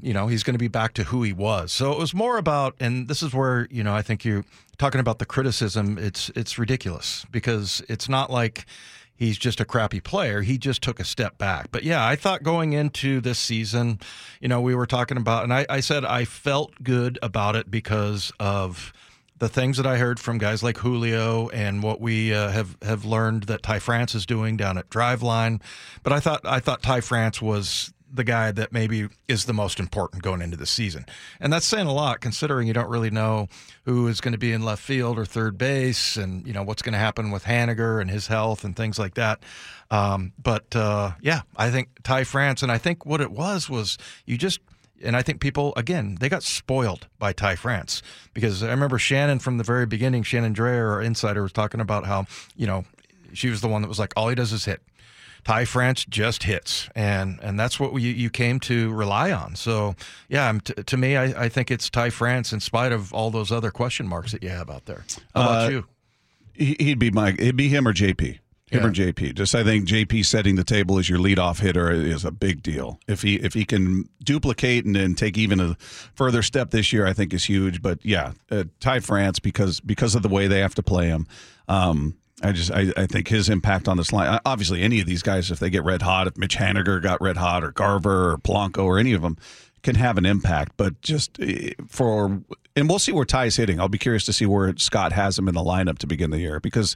you 0.00 0.12
know, 0.12 0.26
he's 0.26 0.42
going 0.42 0.54
to 0.54 0.58
be 0.58 0.68
back 0.68 0.94
to 0.94 1.04
who 1.04 1.22
he 1.22 1.32
was. 1.32 1.72
So 1.72 1.92
it 1.92 1.98
was 1.98 2.14
more 2.14 2.38
about, 2.38 2.74
and 2.80 3.08
this 3.08 3.22
is 3.22 3.32
where 3.34 3.66
you 3.70 3.82
know 3.82 3.94
I 3.94 4.02
think 4.02 4.24
you 4.24 4.44
talking 4.78 5.00
about 5.00 5.18
the 5.18 5.26
criticism. 5.26 5.98
It's 5.98 6.30
it's 6.30 6.58
ridiculous 6.58 7.26
because 7.30 7.82
it's 7.88 8.08
not 8.08 8.30
like 8.30 8.66
he's 9.18 9.36
just 9.36 9.60
a 9.60 9.64
crappy 9.64 10.00
player. 10.00 10.42
He 10.42 10.56
just 10.56 10.82
took 10.82 11.00
a 11.00 11.04
step 11.04 11.36
back. 11.36 11.68
But 11.70 11.82
yeah, 11.82 12.06
I 12.06 12.16
thought 12.16 12.42
going 12.42 12.72
into 12.72 13.20
this 13.20 13.38
season, 13.38 13.98
you 14.40 14.48
know, 14.48 14.60
we 14.60 14.74
were 14.74 14.86
talking 14.86 15.16
about, 15.16 15.44
and 15.44 15.52
I, 15.52 15.66
I 15.68 15.80
said 15.80 16.04
I 16.04 16.24
felt 16.24 16.72
good 16.82 17.18
about 17.20 17.56
it 17.56 17.70
because 17.70 18.32
of 18.38 18.92
the 19.38 19.48
things 19.48 19.76
that 19.76 19.86
I 19.86 19.98
heard 19.98 20.18
from 20.18 20.38
guys 20.38 20.62
like 20.62 20.78
Julio 20.78 21.48
and 21.50 21.82
what 21.82 22.00
we 22.00 22.32
uh, 22.32 22.50
have 22.50 22.76
have 22.82 23.04
learned 23.04 23.44
that 23.44 23.62
Ty 23.62 23.80
France 23.80 24.14
is 24.14 24.24
doing 24.26 24.56
down 24.56 24.78
at 24.78 24.88
Driveline. 24.88 25.60
But 26.02 26.12
I 26.12 26.20
thought 26.20 26.40
I 26.44 26.60
thought 26.60 26.82
Ty 26.82 27.00
France 27.02 27.42
was 27.42 27.92
the 28.12 28.24
guy 28.24 28.50
that 28.52 28.72
maybe 28.72 29.08
is 29.26 29.44
the 29.44 29.52
most 29.52 29.78
important 29.78 30.22
going 30.22 30.40
into 30.40 30.56
the 30.56 30.66
season. 30.66 31.04
And 31.40 31.52
that's 31.52 31.66
saying 31.66 31.86
a 31.86 31.92
lot 31.92 32.20
considering 32.20 32.66
you 32.66 32.72
don't 32.72 32.88
really 32.88 33.10
know 33.10 33.48
who 33.84 34.08
is 34.08 34.20
going 34.20 34.32
to 34.32 34.38
be 34.38 34.52
in 34.52 34.62
left 34.62 34.82
field 34.82 35.18
or 35.18 35.24
third 35.24 35.58
base 35.58 36.16
and 36.16 36.46
you 36.46 36.52
know 36.52 36.62
what's 36.62 36.82
going 36.82 36.92
to 36.92 36.98
happen 36.98 37.30
with 37.30 37.44
Haniger 37.44 38.00
and 38.00 38.10
his 38.10 38.26
health 38.26 38.64
and 38.64 38.74
things 38.76 38.98
like 38.98 39.14
that. 39.14 39.42
Um, 39.90 40.32
but 40.42 40.74
uh, 40.74 41.12
yeah, 41.20 41.42
I 41.56 41.70
think 41.70 41.88
Ty 42.02 42.24
France 42.24 42.62
and 42.62 42.72
I 42.72 42.78
think 42.78 43.06
what 43.06 43.20
it 43.20 43.30
was 43.30 43.68
was 43.68 43.98
you 44.26 44.38
just 44.38 44.60
and 45.02 45.16
I 45.16 45.22
think 45.22 45.40
people 45.40 45.72
again 45.76 46.16
they 46.20 46.28
got 46.28 46.42
spoiled 46.42 47.06
by 47.18 47.32
Ty 47.32 47.56
France 47.56 48.02
because 48.34 48.62
I 48.62 48.70
remember 48.70 48.98
Shannon 48.98 49.38
from 49.38 49.58
the 49.58 49.64
very 49.64 49.86
beginning. 49.86 50.22
Shannon 50.22 50.54
Drayer, 50.54 50.90
our 50.90 51.02
insider, 51.02 51.42
was 51.42 51.52
talking 51.52 51.80
about 51.80 52.06
how 52.06 52.26
you 52.56 52.66
know 52.66 52.84
she 53.32 53.48
was 53.48 53.60
the 53.60 53.68
one 53.68 53.82
that 53.82 53.88
was 53.88 53.98
like 53.98 54.12
all 54.16 54.28
he 54.28 54.34
does 54.34 54.52
is 54.52 54.64
hit. 54.64 54.82
Ty 55.44 55.64
France 55.64 56.04
just 56.08 56.42
hits, 56.42 56.88
and 56.94 57.38
and 57.42 57.58
that's 57.58 57.78
what 57.80 57.92
we, 57.92 58.02
you 58.02 58.30
came 58.30 58.60
to 58.60 58.92
rely 58.92 59.32
on. 59.32 59.56
So 59.56 59.94
yeah, 60.28 60.52
t- 60.62 60.74
to 60.74 60.96
me, 60.96 61.16
I, 61.16 61.44
I 61.44 61.48
think 61.48 61.70
it's 61.70 61.88
Ty 61.90 62.10
France 62.10 62.52
in 62.52 62.60
spite 62.60 62.92
of 62.92 63.12
all 63.14 63.30
those 63.30 63.50
other 63.50 63.70
question 63.70 64.06
marks 64.06 64.32
that 64.32 64.42
you 64.42 64.50
have 64.50 64.68
out 64.70 64.84
there. 64.86 65.04
How 65.34 65.42
about 65.42 65.66
Uh, 65.66 65.70
you? 65.70 65.86
He- 66.52 66.76
He'd 66.78 66.98
be 66.98 67.10
my. 67.10 67.30
It'd 67.30 67.56
be 67.56 67.68
him 67.68 67.86
or 67.86 67.92
JP. 67.94 68.38
Him 68.70 68.84
or 68.84 68.90
JP. 68.90 69.34
Just 69.34 69.54
I 69.54 69.64
think 69.64 69.88
JP 69.88 70.26
setting 70.26 70.56
the 70.56 70.64
table 70.64 70.98
as 70.98 71.08
your 71.08 71.18
leadoff 71.18 71.60
hitter 71.60 71.90
is 71.90 72.22
a 72.26 72.30
big 72.30 72.62
deal. 72.62 73.00
If 73.08 73.22
he 73.22 73.36
if 73.36 73.54
he 73.54 73.64
can 73.64 74.10
duplicate 74.22 74.84
and 74.84 74.94
then 74.94 75.14
take 75.14 75.38
even 75.38 75.58
a 75.58 75.74
further 76.14 76.42
step 76.42 76.70
this 76.70 76.92
year, 76.92 77.06
I 77.06 77.14
think 77.14 77.32
is 77.32 77.44
huge. 77.44 77.80
But 77.80 78.04
yeah, 78.04 78.32
uh, 78.50 78.64
Ty 78.80 79.00
France 79.00 79.38
because 79.38 79.80
because 79.80 80.14
of 80.14 80.20
the 80.20 80.28
way 80.28 80.48
they 80.48 80.60
have 80.60 80.74
to 80.74 80.82
play 80.82 81.06
him. 81.06 81.26
Um, 81.66 82.18
I 82.42 82.52
just 82.52 82.70
I, 82.70 82.92
I 82.96 83.06
think 83.06 83.28
his 83.28 83.48
impact 83.48 83.88
on 83.88 83.96
this 83.96 84.12
line. 84.12 84.38
Obviously, 84.44 84.82
any 84.82 85.00
of 85.00 85.06
these 85.06 85.22
guys, 85.22 85.50
if 85.50 85.58
they 85.58 85.70
get 85.70 85.84
red 85.84 86.02
hot, 86.02 86.26
if 86.26 86.36
Mitch 86.36 86.56
Haniger 86.56 87.02
got 87.02 87.20
red 87.20 87.36
hot, 87.36 87.64
or 87.64 87.72
Garver 87.72 88.32
or 88.32 88.36
Blanco 88.38 88.84
or 88.84 88.98
any 88.98 89.12
of 89.12 89.22
them, 89.22 89.36
can 89.82 89.96
have 89.96 90.18
an 90.18 90.26
impact. 90.26 90.72
But 90.76 91.00
just 91.00 91.38
eh, 91.40 91.72
for 91.88 92.42
and 92.76 92.88
we'll 92.88 93.00
see 93.00 93.12
where 93.12 93.24
Ty's 93.24 93.56
hitting. 93.56 93.80
I'll 93.80 93.88
be 93.88 93.98
curious 93.98 94.24
to 94.26 94.32
see 94.32 94.46
where 94.46 94.72
Scott 94.76 95.12
has 95.12 95.38
him 95.38 95.48
in 95.48 95.54
the 95.54 95.60
lineup 95.62 95.98
to 95.98 96.06
begin 96.06 96.30
the 96.30 96.38
year 96.38 96.60
because 96.60 96.94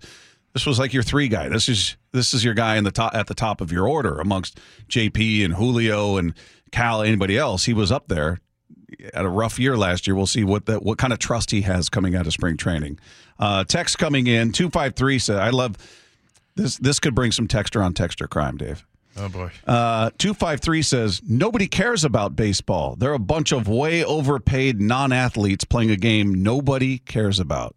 this 0.52 0.66
was 0.66 0.78
like 0.78 0.92
your 0.92 1.02
three 1.02 1.28
guy. 1.28 1.48
This 1.48 1.68
is 1.68 1.96
this 2.12 2.34
is 2.34 2.44
your 2.44 2.54
guy 2.54 2.76
in 2.76 2.84
the 2.84 2.92
top 2.92 3.14
at 3.14 3.26
the 3.26 3.34
top 3.34 3.60
of 3.60 3.72
your 3.72 3.88
order 3.88 4.20
amongst 4.20 4.60
JP 4.88 5.44
and 5.44 5.54
Julio 5.54 6.16
and 6.16 6.34
Cal. 6.70 7.02
Anybody 7.02 7.36
else? 7.36 7.64
He 7.64 7.74
was 7.74 7.90
up 7.90 8.08
there 8.08 8.38
at 9.14 9.24
a 9.24 9.28
rough 9.28 9.58
year 9.58 9.76
last 9.76 10.06
year. 10.06 10.14
We'll 10.14 10.26
see 10.26 10.44
what 10.44 10.66
that 10.66 10.82
what 10.82 10.98
kind 10.98 11.12
of 11.12 11.18
trust 11.18 11.50
he 11.50 11.62
has 11.62 11.88
coming 11.88 12.14
out 12.14 12.26
of 12.26 12.32
spring 12.32 12.56
training. 12.56 12.98
Uh, 13.42 13.64
text 13.64 13.98
coming 13.98 14.28
in 14.28 14.52
two 14.52 14.70
five 14.70 14.94
three 14.94 15.18
said, 15.18 15.38
"I 15.38 15.50
love 15.50 15.76
this. 16.54 16.76
This 16.76 17.00
could 17.00 17.12
bring 17.12 17.32
some 17.32 17.48
texture 17.48 17.82
on 17.82 17.92
texture 17.92 18.28
crime, 18.28 18.56
Dave." 18.56 18.86
Oh 19.16 19.28
boy. 19.28 19.50
Uh, 19.66 20.10
253 20.16 20.82
says, 20.82 21.20
Nobody 21.28 21.66
cares 21.66 22.02
about 22.04 22.34
baseball. 22.34 22.96
They're 22.96 23.12
a 23.12 23.18
bunch 23.18 23.52
of 23.52 23.68
way 23.68 24.02
overpaid 24.04 24.80
non 24.80 25.12
athletes 25.12 25.64
playing 25.64 25.90
a 25.90 25.96
game 25.96 26.42
nobody 26.42 26.98
cares 26.98 27.38
about. 27.38 27.76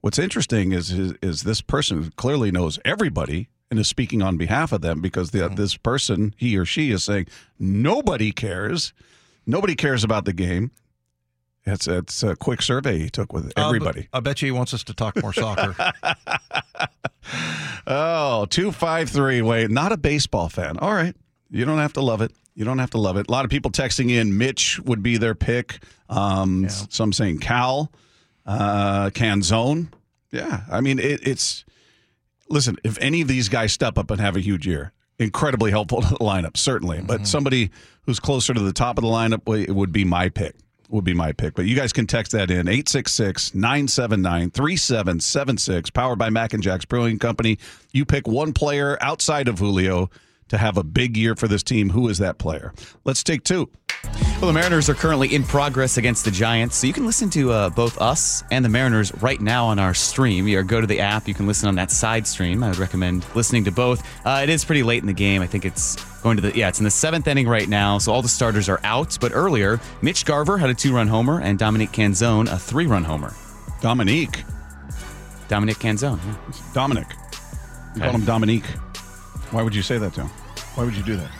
What's 0.00 0.18
interesting 0.18 0.72
is, 0.72 0.90
is, 0.90 1.14
is 1.22 1.42
this 1.42 1.60
person 1.60 2.12
clearly 2.16 2.50
knows 2.50 2.78
everybody 2.84 3.48
and 3.70 3.78
is 3.78 3.88
speaking 3.88 4.22
on 4.22 4.36
behalf 4.36 4.72
of 4.72 4.80
them 4.80 5.00
because 5.00 5.30
the, 5.30 5.48
this 5.48 5.76
person, 5.76 6.34
he 6.36 6.56
or 6.56 6.64
she, 6.64 6.90
is 6.90 7.04
saying, 7.04 7.26
Nobody 7.58 8.32
cares. 8.32 8.92
Nobody 9.46 9.76
cares 9.76 10.02
about 10.02 10.24
the 10.24 10.32
game. 10.32 10.72
It's, 11.66 11.88
it's 11.88 12.22
a 12.22 12.36
quick 12.36 12.62
survey 12.62 12.98
he 12.98 13.10
took 13.10 13.32
with 13.32 13.52
everybody. 13.56 14.08
I 14.12 14.20
bet 14.20 14.40
you 14.40 14.46
he 14.46 14.52
wants 14.52 14.72
us 14.72 14.84
to 14.84 14.94
talk 14.94 15.20
more 15.22 15.32
soccer. 15.32 15.74
Oh, 17.88 18.46
253. 18.50 19.42
Wait, 19.42 19.70
not 19.70 19.92
a 19.92 19.96
baseball 19.96 20.48
fan. 20.48 20.76
All 20.78 20.92
right. 20.92 21.14
You 21.50 21.64
don't 21.64 21.78
have 21.78 21.92
to 21.94 22.00
love 22.00 22.20
it. 22.20 22.32
You 22.54 22.64
don't 22.64 22.78
have 22.78 22.90
to 22.90 22.98
love 22.98 23.16
it. 23.16 23.28
A 23.28 23.32
lot 23.32 23.44
of 23.44 23.50
people 23.50 23.70
texting 23.70 24.10
in 24.10 24.36
Mitch 24.38 24.80
would 24.80 25.02
be 25.02 25.16
their 25.18 25.34
pick. 25.34 25.78
Um, 26.08 26.64
s- 26.64 26.86
Some 26.90 27.12
saying 27.12 27.38
Cal, 27.38 27.92
uh, 28.44 29.10
Canzone. 29.10 29.88
Yeah. 30.32 30.62
I 30.70 30.80
mean, 30.80 30.98
it, 30.98 31.26
it's, 31.26 31.64
listen, 32.48 32.76
if 32.82 32.98
any 33.00 33.20
of 33.22 33.28
these 33.28 33.48
guys 33.48 33.72
step 33.72 33.98
up 33.98 34.10
and 34.10 34.20
have 34.20 34.36
a 34.36 34.40
huge 34.40 34.66
year, 34.66 34.92
incredibly 35.18 35.70
helpful 35.70 36.00
to 36.02 36.08
the 36.08 36.16
lineup, 36.18 36.56
certainly. 36.56 37.00
But 37.02 37.26
somebody 37.26 37.70
who's 38.02 38.18
closer 38.20 38.52
to 38.54 38.60
the 38.60 38.72
top 38.72 38.98
of 38.98 39.02
the 39.02 39.08
lineup 39.10 39.42
it 39.62 39.72
would 39.74 39.92
be 39.92 40.04
my 40.04 40.28
pick. 40.28 40.54
Would 40.88 41.04
be 41.04 41.14
my 41.14 41.32
pick. 41.32 41.54
But 41.54 41.66
you 41.66 41.74
guys 41.74 41.92
can 41.92 42.06
text 42.06 42.32
that 42.32 42.50
in 42.50 42.68
866 42.68 43.54
979 43.54 44.50
3776, 44.50 45.90
powered 45.90 46.18
by 46.18 46.30
Mac 46.30 46.52
and 46.52 46.62
Jack's 46.62 46.84
Brewing 46.84 47.18
Company. 47.18 47.58
You 47.92 48.04
pick 48.04 48.28
one 48.28 48.52
player 48.52 48.96
outside 49.00 49.48
of 49.48 49.58
Julio 49.58 50.10
to 50.48 50.58
have 50.58 50.76
a 50.76 50.84
big 50.84 51.16
year 51.16 51.34
for 51.34 51.48
this 51.48 51.62
team. 51.62 51.90
Who 51.90 52.08
is 52.08 52.18
that 52.18 52.38
player? 52.38 52.72
Let's 53.04 53.22
take 53.24 53.42
two. 53.44 53.68
Well, 54.40 54.48
the 54.48 54.52
Mariners 54.52 54.88
are 54.88 54.94
currently 54.94 55.34
in 55.34 55.42
progress 55.42 55.96
against 55.96 56.24
the 56.24 56.30
Giants, 56.30 56.76
so 56.76 56.86
you 56.86 56.92
can 56.92 57.06
listen 57.06 57.30
to 57.30 57.50
uh, 57.50 57.70
both 57.70 58.00
us 58.00 58.44
and 58.50 58.64
the 58.64 58.68
Mariners 58.68 59.12
right 59.22 59.40
now 59.40 59.66
on 59.66 59.78
our 59.78 59.94
stream. 59.94 60.46
You 60.46 60.62
go 60.62 60.80
to 60.80 60.86
the 60.86 61.00
app, 61.00 61.26
you 61.26 61.34
can 61.34 61.46
listen 61.46 61.68
on 61.68 61.74
that 61.76 61.90
side 61.90 62.26
stream. 62.26 62.62
I 62.62 62.68
would 62.68 62.78
recommend 62.78 63.24
listening 63.34 63.64
to 63.64 63.72
both. 63.72 64.06
Uh, 64.26 64.40
it 64.42 64.50
is 64.50 64.64
pretty 64.64 64.82
late 64.82 65.00
in 65.02 65.06
the 65.06 65.14
game. 65.14 65.40
I 65.42 65.46
think 65.46 65.64
it's 65.64 65.96
going 66.22 66.36
to 66.36 66.42
the 66.42 66.56
yeah, 66.56 66.68
it's 66.68 66.78
in 66.78 66.84
the 66.84 66.90
seventh 66.90 67.26
inning 67.26 67.48
right 67.48 67.68
now, 67.68 67.98
so 67.98 68.12
all 68.12 68.22
the 68.22 68.28
starters 68.28 68.68
are 68.68 68.80
out. 68.84 69.16
But 69.20 69.32
earlier, 69.34 69.80
Mitch 70.02 70.24
Garver 70.26 70.58
had 70.58 70.70
a 70.70 70.74
two-run 70.74 71.08
homer, 71.08 71.40
and 71.40 71.58
Dominic 71.58 71.90
Canzone 71.90 72.52
a 72.52 72.58
three-run 72.58 73.04
homer. 73.04 73.32
Dominique. 73.80 74.44
Dominic 75.48 75.76
Canzone. 75.78 76.20
yeah. 76.24 76.72
Dominic. 76.74 77.06
You 77.94 78.02
call 78.02 78.12
him 78.12 78.24
Dominique. 78.24 78.64
Why 79.50 79.62
would 79.62 79.74
you 79.74 79.82
say 79.82 79.98
that 79.98 80.12
to 80.14 80.22
him? 80.22 80.28
Why 80.74 80.84
would 80.84 80.94
you 80.96 81.02
do 81.02 81.16
that? 81.16 81.30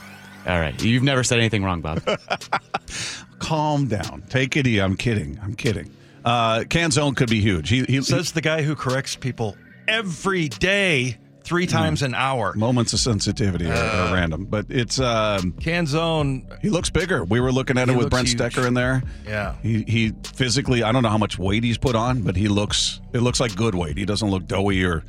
All 0.46 0.60
right, 0.60 0.80
you've 0.82 1.02
never 1.02 1.24
said 1.24 1.38
anything 1.38 1.64
wrong, 1.64 1.80
Bob. 1.80 2.02
Calm 3.38 3.86
down. 3.86 4.22
Take 4.28 4.56
it 4.56 4.66
easy. 4.66 4.80
I'm 4.80 4.96
kidding. 4.96 5.38
I'm 5.42 5.54
kidding. 5.54 5.90
Uh, 6.24 6.60
Canzone 6.60 7.16
could 7.16 7.30
be 7.30 7.40
huge. 7.40 7.68
He, 7.68 7.84
he 7.84 8.00
Says 8.02 8.32
the 8.32 8.40
guy 8.40 8.62
who 8.62 8.74
corrects 8.74 9.14
people 9.14 9.56
every 9.86 10.48
day, 10.48 11.18
three 11.44 11.66
times 11.66 12.02
an 12.02 12.14
hour. 12.14 12.54
moments 12.54 12.92
of 12.92 12.98
sensitivity 13.00 13.66
are, 13.66 13.72
Uh. 13.74 14.08
are 14.10 14.14
random, 14.14 14.44
but 14.46 14.66
it's 14.68 14.98
um, 14.98 15.52
Canzone, 15.52 16.44
he 16.62 16.70
looks 16.70 16.90
bigger. 16.90 17.24
We 17.24 17.38
were 17.40 17.52
looking 17.52 17.78
at 17.78 17.88
He 17.88 17.94
it 17.94 17.96
with 17.96 18.04
looks 18.12 18.14
Brent 18.14 18.28
huge. 18.28 18.40
Stecker 18.40 18.66
in 18.66 18.74
there. 18.74 19.02
yeah. 19.26 19.54
He 19.62 19.82
he 19.86 20.12
physically, 20.24 20.82
I 20.82 20.90
don't 20.90 21.02
know 21.04 21.10
how 21.10 21.18
much 21.18 21.38
weight 21.38 21.62
he's 21.62 21.78
put 21.78 21.94
on, 21.94 22.22
but 22.22 22.34
he 22.36 22.48
looks 22.48 23.00
it 23.12 23.20
looks 23.20 23.38
like 23.38 23.54
good 23.54 23.74
weight. 23.76 23.96
He 23.96 24.04
doesn't 24.04 24.28
look 24.30 24.46
doughy 24.46 24.84
or 24.84 25.04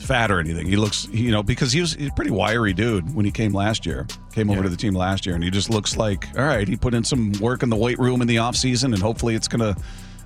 fat 0.00 0.30
or 0.30 0.38
anything. 0.40 0.66
He 0.66 0.76
looks, 0.76 1.06
you 1.10 1.30
know, 1.30 1.42
because 1.42 1.72
he 1.72 1.80
was 1.80 1.94
he's 1.94 2.08
a 2.08 2.12
pretty 2.12 2.30
wiry 2.30 2.72
dude 2.72 3.14
when 3.14 3.24
he 3.24 3.30
came 3.32 3.52
last 3.52 3.84
year. 3.86 4.06
Came 4.32 4.50
over 4.50 4.58
Yeah. 4.60 4.64
to 4.64 4.68
the 4.70 4.76
team 4.76 4.94
last 4.94 5.26
year 5.26 5.34
and 5.34 5.42
he 5.44 5.50
just 5.50 5.70
looks 5.70 5.96
like, 5.96 6.28
all 6.36 6.44
right, 6.44 6.66
he 6.68 6.76
put 6.76 6.94
in 6.94 7.04
some 7.04 7.32
work 7.40 7.62
in 7.62 7.68
the 7.70 7.76
weight 7.76 7.98
room 7.98 8.20
in 8.22 8.28
the 8.28 8.38
off 8.38 8.56
season 8.56 8.92
and 8.94 9.02
hopefully 9.02 9.34
it's 9.34 9.48
going 9.48 9.74
to 9.74 9.80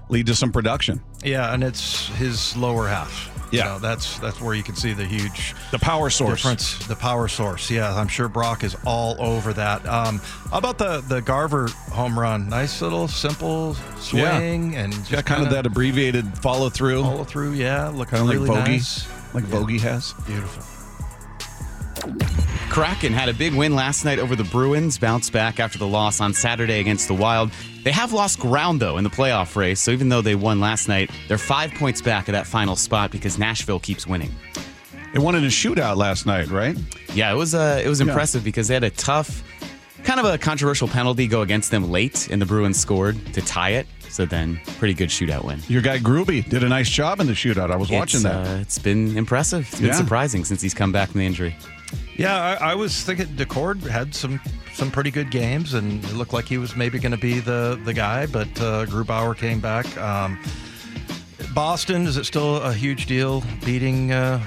lead 0.08 0.26
to 0.26 0.34
some 0.34 0.52
production. 0.52 1.00
Yeah, 1.24 1.52
and 1.54 1.64
it's 1.64 2.08
his 2.16 2.56
lower 2.56 2.86
half. 2.88 3.30
Yeah. 3.50 3.64
know, 3.64 3.78
that's 3.80 4.18
that's 4.18 4.40
where 4.40 4.54
you 4.54 4.62
can 4.62 4.76
see 4.76 4.94
the 4.94 5.04
huge 5.04 5.54
The 5.72 5.78
power 5.78 6.08
source. 6.08 6.40
difference. 6.40 6.86
The 6.86 6.96
power 6.96 7.28
source. 7.28 7.70
Yeah, 7.70 7.94
I'm 7.94 8.08
sure 8.08 8.26
Brock 8.28 8.64
is 8.64 8.74
all 8.86 9.14
over 9.20 9.52
that. 9.52 9.84
Um, 9.86 10.20
how 10.50 10.56
about 10.56 10.78
the 10.78 11.02
the 11.06 11.20
Garver 11.20 11.68
home 11.90 12.18
run? 12.18 12.48
Nice 12.48 12.80
little 12.80 13.08
simple 13.08 13.74
swing 13.98 14.74
and 14.74 14.94
just 14.94 15.10
Got 15.10 15.26
kind 15.26 15.42
of 15.42 15.50
that 15.50 15.66
abbreviated 15.66 16.26
follow 16.38 16.70
through, 16.70 17.02
follow 17.02 17.24
through. 17.24 17.52
Yeah, 17.52 17.88
looked 17.88 18.10
kind 18.12 18.22
of 18.22 18.30
really 18.30 18.48
like 18.48 18.58
Bogey, 18.60 18.72
nice. 18.72 19.06
Like 19.34 19.50
Bogey 19.50 19.78
has. 19.78 20.14
Beautiful. 20.26 20.62
Kraken 22.68 23.12
had 23.12 23.28
a 23.28 23.34
big 23.34 23.54
win 23.54 23.74
last 23.74 24.04
night 24.04 24.18
over 24.18 24.34
the 24.34 24.44
Bruins, 24.44 24.98
bounced 24.98 25.32
back 25.32 25.60
after 25.60 25.78
the 25.78 25.86
loss 25.86 26.20
on 26.20 26.32
Saturday 26.32 26.80
against 26.80 27.06
the 27.06 27.14
Wild. 27.14 27.50
They 27.84 27.92
have 27.92 28.12
lost 28.12 28.38
ground, 28.38 28.80
though, 28.80 28.96
in 28.96 29.04
the 29.04 29.10
playoff 29.10 29.56
race, 29.56 29.80
so 29.80 29.90
even 29.90 30.08
though 30.08 30.22
they 30.22 30.34
won 30.34 30.58
last 30.58 30.88
night, 30.88 31.10
they're 31.28 31.36
five 31.36 31.72
points 31.74 32.00
back 32.00 32.28
of 32.28 32.32
that 32.32 32.46
final 32.46 32.74
spot 32.74 33.10
because 33.10 33.38
Nashville 33.38 33.78
keeps 33.78 34.06
winning. 34.06 34.30
They 35.12 35.18
won 35.18 35.34
in 35.34 35.44
a 35.44 35.48
shootout 35.48 35.96
last 35.96 36.24
night, 36.24 36.48
right? 36.48 36.76
Yeah, 37.14 37.30
it 37.30 37.36
was 37.36 37.54
uh, 37.54 37.82
it 37.84 37.88
was 37.88 38.00
impressive 38.00 38.42
because 38.42 38.68
they 38.68 38.74
had 38.74 38.84
a 38.84 38.90
tough, 38.90 39.44
kind 40.02 40.18
of 40.18 40.24
a 40.24 40.38
controversial 40.38 40.88
penalty 40.88 41.26
go 41.26 41.42
against 41.42 41.70
them 41.70 41.90
late, 41.90 42.30
and 42.30 42.40
the 42.40 42.46
Bruins 42.46 42.78
scored 42.78 43.34
to 43.34 43.42
tie 43.42 43.70
it. 43.70 43.86
So 44.12 44.26
then, 44.26 44.60
pretty 44.78 44.92
good 44.92 45.08
shootout 45.08 45.42
win. 45.44 45.58
Your 45.68 45.80
guy 45.80 45.98
Gruby 45.98 46.46
did 46.46 46.62
a 46.62 46.68
nice 46.68 46.90
job 46.90 47.18
in 47.18 47.26
the 47.26 47.32
shootout. 47.32 47.70
I 47.70 47.76
was 47.76 47.90
watching 47.90 48.18
It's, 48.18 48.24
that. 48.24 48.46
Uh, 48.46 48.60
it's 48.60 48.78
been 48.78 49.16
impressive. 49.16 49.66
It's 49.70 49.78
been 49.80 49.86
Yeah. 49.88 49.94
surprising 49.94 50.44
since 50.44 50.60
he's 50.60 50.74
come 50.74 50.92
back 50.92 51.08
from 51.10 51.20
the 51.20 51.26
injury. 51.26 51.56
Yeah, 52.16 52.36
I, 52.60 52.72
I 52.72 52.74
was 52.74 53.02
thinking 53.04 53.26
Daccord 53.28 53.82
had 53.86 54.14
some 54.14 54.38
some 54.74 54.90
pretty 54.90 55.10
good 55.10 55.30
games, 55.30 55.72
and 55.72 56.04
it 56.04 56.12
looked 56.12 56.34
like 56.34 56.44
he 56.46 56.58
was 56.58 56.76
maybe 56.76 56.98
going 56.98 57.12
to 57.12 57.18
be 57.18 57.40
the 57.40 57.80
the 57.86 57.94
guy. 57.94 58.26
But 58.26 58.48
uh, 58.60 58.84
Grubauer 58.86 59.34
came 59.36 59.60
back. 59.60 59.86
Um, 59.96 60.38
Boston 61.54 62.06
is 62.06 62.16
it 62.18 62.24
still 62.24 62.56
a 62.58 62.72
huge 62.72 63.06
deal 63.06 63.42
beating 63.64 64.12
uh, 64.12 64.40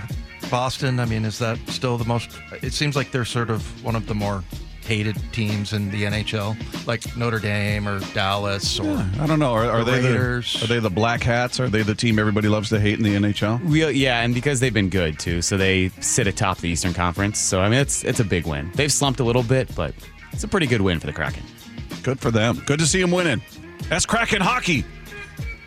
Boston? 0.51 0.99
I 0.99 1.05
mean, 1.05 1.25
is 1.25 1.39
that 1.39 1.57
still 1.69 1.97
the 1.97 2.05
most? 2.05 2.29
It 2.61 2.73
seems 2.73 2.95
like 2.95 3.11
they're 3.11 3.25
sort 3.25 3.49
of 3.49 3.83
one 3.83 3.95
of 3.95 4.05
the 4.07 4.15
more 4.15 4.43
hated 4.85 5.17
teams 5.33 5.73
in 5.73 5.89
the 5.91 6.03
NHL, 6.03 6.55
like 6.87 7.15
Notre 7.17 7.39
Dame 7.39 7.87
or 7.87 7.99
Dallas 8.13 8.79
or. 8.79 8.97
I 9.19 9.25
don't 9.27 9.39
know. 9.39 9.51
Are, 9.53 9.65
are 9.65 9.83
The 9.83 9.91
they 9.91 10.01
Raiders. 10.03 10.53
the 10.53 10.65
are 10.65 10.67
they 10.67 10.79
the 10.79 10.89
Black 10.89 11.23
Hats? 11.23 11.59
Are 11.59 11.67
they 11.67 11.81
the 11.81 11.95
team 11.95 12.19
everybody 12.19 12.47
loves 12.47 12.69
to 12.69 12.79
hate 12.79 12.97
in 12.97 13.03
the 13.03 13.15
NHL? 13.15 13.59
Real, 13.63 13.91
yeah, 13.91 14.21
and 14.21 14.33
because 14.33 14.59
they've 14.59 14.73
been 14.73 14.89
good 14.89 15.19
too, 15.19 15.41
so 15.41 15.57
they 15.57 15.89
sit 16.01 16.27
atop 16.27 16.59
the 16.59 16.69
Eastern 16.69 16.93
Conference. 16.93 17.39
So 17.39 17.61
I 17.61 17.69
mean, 17.69 17.79
it's 17.79 18.03
it's 18.03 18.19
a 18.19 18.23
big 18.25 18.45
win. 18.47 18.71
They've 18.75 18.91
slumped 18.91 19.19
a 19.19 19.23
little 19.23 19.43
bit, 19.43 19.73
but 19.75 19.93
it's 20.31 20.43
a 20.43 20.47
pretty 20.47 20.67
good 20.67 20.81
win 20.81 20.99
for 20.99 21.07
the 21.07 21.13
Kraken. 21.13 21.43
Good 22.03 22.19
for 22.19 22.31
them. 22.31 22.61
Good 22.65 22.79
to 22.79 22.85
see 22.85 23.01
them 23.01 23.11
winning. 23.11 23.41
That's 23.89 24.05
Kraken 24.05 24.41
hockey. 24.41 24.83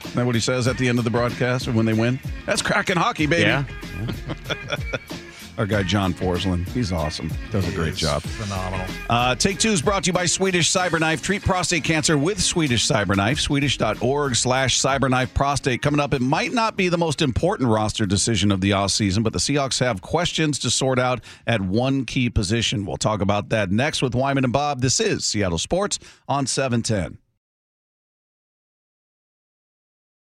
Isn't 0.05 0.15
that 0.15 0.25
what 0.27 0.35
he 0.35 0.41
says 0.41 0.67
at 0.69 0.79
the 0.79 0.89
end 0.89 0.99
of 0.99 1.05
the 1.05 1.11
broadcast 1.11 1.69
or 1.69 1.73
when 1.73 1.85
they 1.85 1.93
win? 1.93 2.19
That's 2.47 2.63
Kraken 2.63 2.97
hockey, 2.97 3.27
baby. 3.27 3.43
Yeah, 3.43 3.65
Our 5.59 5.67
guy 5.67 5.83
John 5.83 6.15
Forslund, 6.15 6.69
he's 6.69 6.93
awesome. 6.93 7.33
Does 7.51 7.69
a 7.69 7.73
great 7.73 7.97
job. 7.97 8.23
Phenomenal. 8.23 8.87
Uh, 9.11 9.35
Take 9.35 9.59
Two 9.59 9.71
is 9.71 9.83
brought 9.83 10.05
to 10.05 10.09
you 10.09 10.13
by 10.13 10.25
Swedish 10.25 10.71
Cyberknife. 10.71 11.21
Treat 11.21 11.43
prostate 11.43 11.83
cancer 11.83 12.17
with 12.17 12.41
Swedish 12.41 12.87
Cyberknife. 12.87 13.41
Swedish.org 13.41 14.37
slash 14.37 14.81
cyberknife 14.81 15.35
prostate. 15.35 15.83
Coming 15.83 15.99
up, 15.99 16.15
it 16.15 16.23
might 16.23 16.53
not 16.53 16.77
be 16.77 16.89
the 16.89 16.97
most 16.97 17.21
important 17.21 17.69
roster 17.69 18.07
decision 18.07 18.53
of 18.53 18.61
the 18.61 18.71
offseason, 18.71 19.25
but 19.25 19.33
the 19.33 19.41
Seahawks 19.41 19.81
have 19.81 20.01
questions 20.01 20.61
to 20.61 20.71
sort 20.71 21.01
out 21.01 21.25
at 21.47 21.61
one 21.61 22.05
key 22.05 22.31
position. 22.31 22.87
We'll 22.87 22.97
talk 22.97 23.21
about 23.21 23.49
that 23.49 23.73
next 23.73 24.01
with 24.01 24.15
Wyman 24.15 24.45
and 24.45 24.53
Bob. 24.53 24.81
This 24.81 25.01
is 25.01 25.25
Seattle 25.25 25.59
Sports 25.59 25.99
on 26.29 26.47
710. 26.47 27.19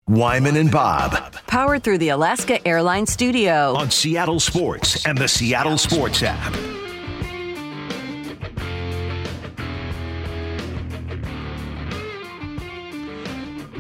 Wyman 0.08 0.58
and 0.58 0.70
Bob 0.70 1.34
Powered 1.48 1.82
through 1.84 2.00
the 2.00 2.10
Alaska 2.10 2.66
Airlines 2.68 3.12
Studio. 3.14 3.74
on 3.76 3.90
Seattle 3.90 4.42
Sports 4.42 5.06
and 5.06 5.18
the 5.18 5.30
Seattle 5.30 5.78
Sports 5.78 6.22
app. 6.24 6.54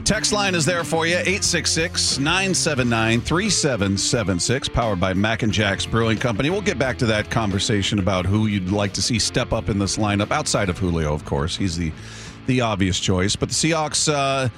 Text 0.05 0.31
line 0.31 0.55
is 0.55 0.65
there 0.65 0.85
for 0.85 1.05
you 1.05 1.15
866 1.15 2.19
979 2.19 3.19
3776, 3.19 4.69
powered 4.69 4.99
by 5.01 5.13
Mac 5.13 5.43
and 5.43 5.51
Jack's 5.51 5.85
Brewing 5.85 6.17
Company. 6.17 6.49
We'll 6.49 6.61
get 6.61 6.79
back 6.79 6.97
to 6.99 7.05
that 7.07 7.29
conversation 7.31 7.99
about 7.99 8.25
who 8.25 8.47
you'd 8.47 8.69
like 8.71 8.93
to 8.93 9.01
see 9.01 9.19
step 9.19 9.51
up 9.51 9.67
in 9.67 9.77
this 9.77 9.97
lineup 9.97 10.31
outside 10.31 10.69
of 10.69 10.77
Julio, 10.77 11.13
of 11.13 11.25
course. 11.25 11.57
He's 11.57 11.77
the, 11.77 11.91
the 12.47 12.61
obvious 12.61 12.99
choice. 12.99 13.35
But 13.35 13.49
the 13.49 13.55
Seahawks 13.55 14.11
uh, 14.11 14.49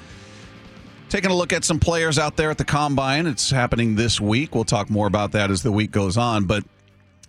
taking 1.08 1.30
a 1.30 1.34
look 1.34 1.52
at 1.52 1.64
some 1.64 1.78
players 1.78 2.18
out 2.18 2.36
there 2.36 2.50
at 2.50 2.58
the 2.58 2.64
combine. 2.64 3.26
It's 3.26 3.50
happening 3.50 3.96
this 3.96 4.20
week. 4.20 4.54
We'll 4.54 4.64
talk 4.64 4.90
more 4.90 5.06
about 5.06 5.32
that 5.32 5.50
as 5.50 5.62
the 5.62 5.72
week 5.72 5.90
goes 5.90 6.16
on. 6.16 6.44
But 6.44 6.64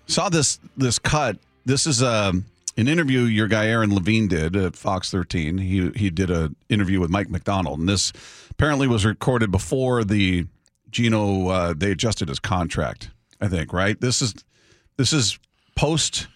saw 0.08 0.30
this 0.30 0.60
this 0.76 1.00
cut. 1.00 1.38
This 1.66 1.86
is 1.86 2.02
um, 2.02 2.46
an 2.78 2.88
interview 2.88 3.22
your 3.22 3.48
guy 3.48 3.68
Aaron 3.68 3.94
Levine 3.94 4.28
did 4.28 4.56
at 4.56 4.76
Fox 4.76 5.12
13. 5.12 5.58
He 5.58 5.90
he 5.96 6.10
did 6.10 6.30
an 6.32 6.56
interview 6.70 7.00
with 7.00 7.10
Mike 7.10 7.30
Macdonald, 7.30 7.80
and 7.80 7.90
this 7.90 8.14
apparently 8.50 8.88
was 8.88 9.06
recorded 9.06 9.52
before 9.52 10.04
the 10.04 10.46
Geno 10.90 11.50
uh, 11.50 11.74
they 11.76 11.92
adjusted 11.92 12.30
his 12.30 12.40
contract. 12.40 13.12
I 13.42 13.48
think 13.48 13.74
right. 13.74 14.00
This 14.00 14.22
is 14.22 14.34
this 14.98 15.14
is 15.14 15.38
post. 15.76 16.28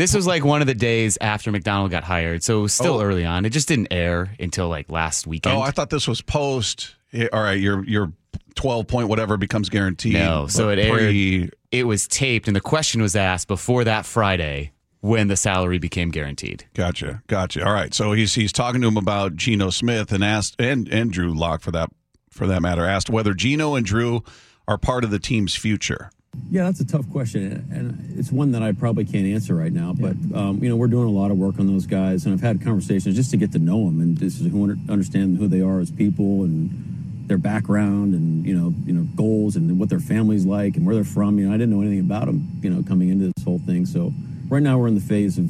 This 0.00 0.14
was 0.14 0.26
like 0.26 0.42
one 0.46 0.62
of 0.62 0.66
the 0.66 0.74
days 0.74 1.18
after 1.20 1.52
Macdonald 1.52 1.90
got 1.90 2.04
hired, 2.04 2.42
so 2.42 2.60
it 2.60 2.62
was 2.62 2.72
still 2.72 2.94
Oh. 2.94 3.02
early 3.02 3.26
on. 3.26 3.44
It 3.44 3.50
just 3.50 3.68
didn't 3.68 3.88
air 3.90 4.34
until 4.40 4.66
like 4.70 4.90
last 4.90 5.26
weekend. 5.26 5.58
Oh, 5.58 5.60
I 5.60 5.72
thought 5.72 5.90
this 5.90 6.08
was 6.08 6.22
post. 6.22 6.94
eh, 7.12 7.26
All 7.30 7.42
right, 7.42 7.60
your 7.60 7.84
your 7.84 8.10
12 8.54 8.86
point 8.88 9.08
whatever 9.08 9.36
becomes 9.36 9.68
guaranteed. 9.68 10.14
No, 10.14 10.46
so 10.46 10.70
it 10.70 10.78
aired- 10.78 10.98
pre- 10.98 11.50
it 11.70 11.86
was 11.86 12.08
taped, 12.08 12.46
and 12.48 12.56
the 12.56 12.62
question 12.62 13.02
was 13.02 13.14
asked 13.14 13.46
before 13.46 13.84
that 13.84 14.06
Friday 14.06 14.72
when 15.00 15.28
the 15.28 15.36
salary 15.36 15.76
became 15.78 16.10
guaranteed. 16.10 16.64
Gotcha, 16.72 17.20
gotcha. 17.26 17.62
All 17.62 17.74
right, 17.74 17.92
so 17.92 18.12
he's 18.12 18.32
he's 18.34 18.52
talking 18.52 18.80
to 18.80 18.88
him 18.88 18.96
about 18.96 19.36
Geno 19.36 19.68
Smith 19.68 20.12
and 20.12 20.24
asked 20.24 20.56
and 20.58 20.88
and 20.88 21.12
Drew 21.12 21.34
Lock 21.34 21.60
for 21.60 21.72
that 21.72 21.90
for 22.30 22.46
that 22.46 22.62
matter 22.62 22.86
asked 22.86 23.10
whether 23.10 23.34
Geno 23.34 23.74
and 23.74 23.84
Drew 23.84 24.24
are 24.66 24.78
part 24.78 25.04
of 25.04 25.10
the 25.10 25.18
team's 25.18 25.54
future. 25.56 26.10
Yeah, 26.50 26.64
that's 26.64 26.80
a 26.80 26.86
tough 26.86 27.08
question, 27.10 27.64
and 27.70 28.18
it's 28.18 28.32
one 28.32 28.50
that 28.52 28.62
I 28.62 28.72
probably 28.72 29.04
can't 29.04 29.24
answer 29.24 29.54
right 29.54 29.72
now. 29.72 29.92
But 29.92 30.16
um, 30.34 30.58
you 30.60 30.68
know, 30.68 30.74
we're 30.74 30.88
doing 30.88 31.06
a 31.06 31.10
lot 31.10 31.30
of 31.30 31.38
work 31.38 31.60
on 31.60 31.68
those 31.68 31.86
guys, 31.86 32.26
and 32.26 32.34
I've 32.34 32.40
had 32.40 32.60
conversations 32.60 33.14
just 33.14 33.30
to 33.30 33.36
get 33.36 33.52
to 33.52 33.60
know 33.60 33.84
them 33.84 34.00
and 34.00 34.18
just 34.18 34.42
to 34.42 34.76
understand 34.88 35.38
who 35.38 35.46
they 35.46 35.60
are 35.60 35.78
as 35.78 35.92
people 35.92 36.42
and 36.42 37.28
their 37.28 37.38
background, 37.38 38.14
and 38.14 38.44
you 38.44 38.56
know, 38.56 38.74
you 38.84 38.92
know, 38.92 39.06
goals 39.14 39.54
and 39.54 39.78
what 39.78 39.90
their 39.90 40.00
family's 40.00 40.44
like 40.44 40.74
and 40.74 40.84
where 40.84 40.96
they're 40.96 41.04
from. 41.04 41.38
You 41.38 41.46
know, 41.46 41.54
I 41.54 41.56
didn't 41.56 41.70
know 41.70 41.82
anything 41.82 42.00
about 42.00 42.26
them, 42.26 42.58
you 42.62 42.70
know, 42.70 42.82
coming 42.82 43.10
into 43.10 43.30
this 43.32 43.44
whole 43.44 43.60
thing. 43.60 43.86
So 43.86 44.12
right 44.48 44.62
now 44.62 44.76
we're 44.76 44.88
in 44.88 44.96
the 44.96 45.00
phase 45.00 45.38
of 45.38 45.48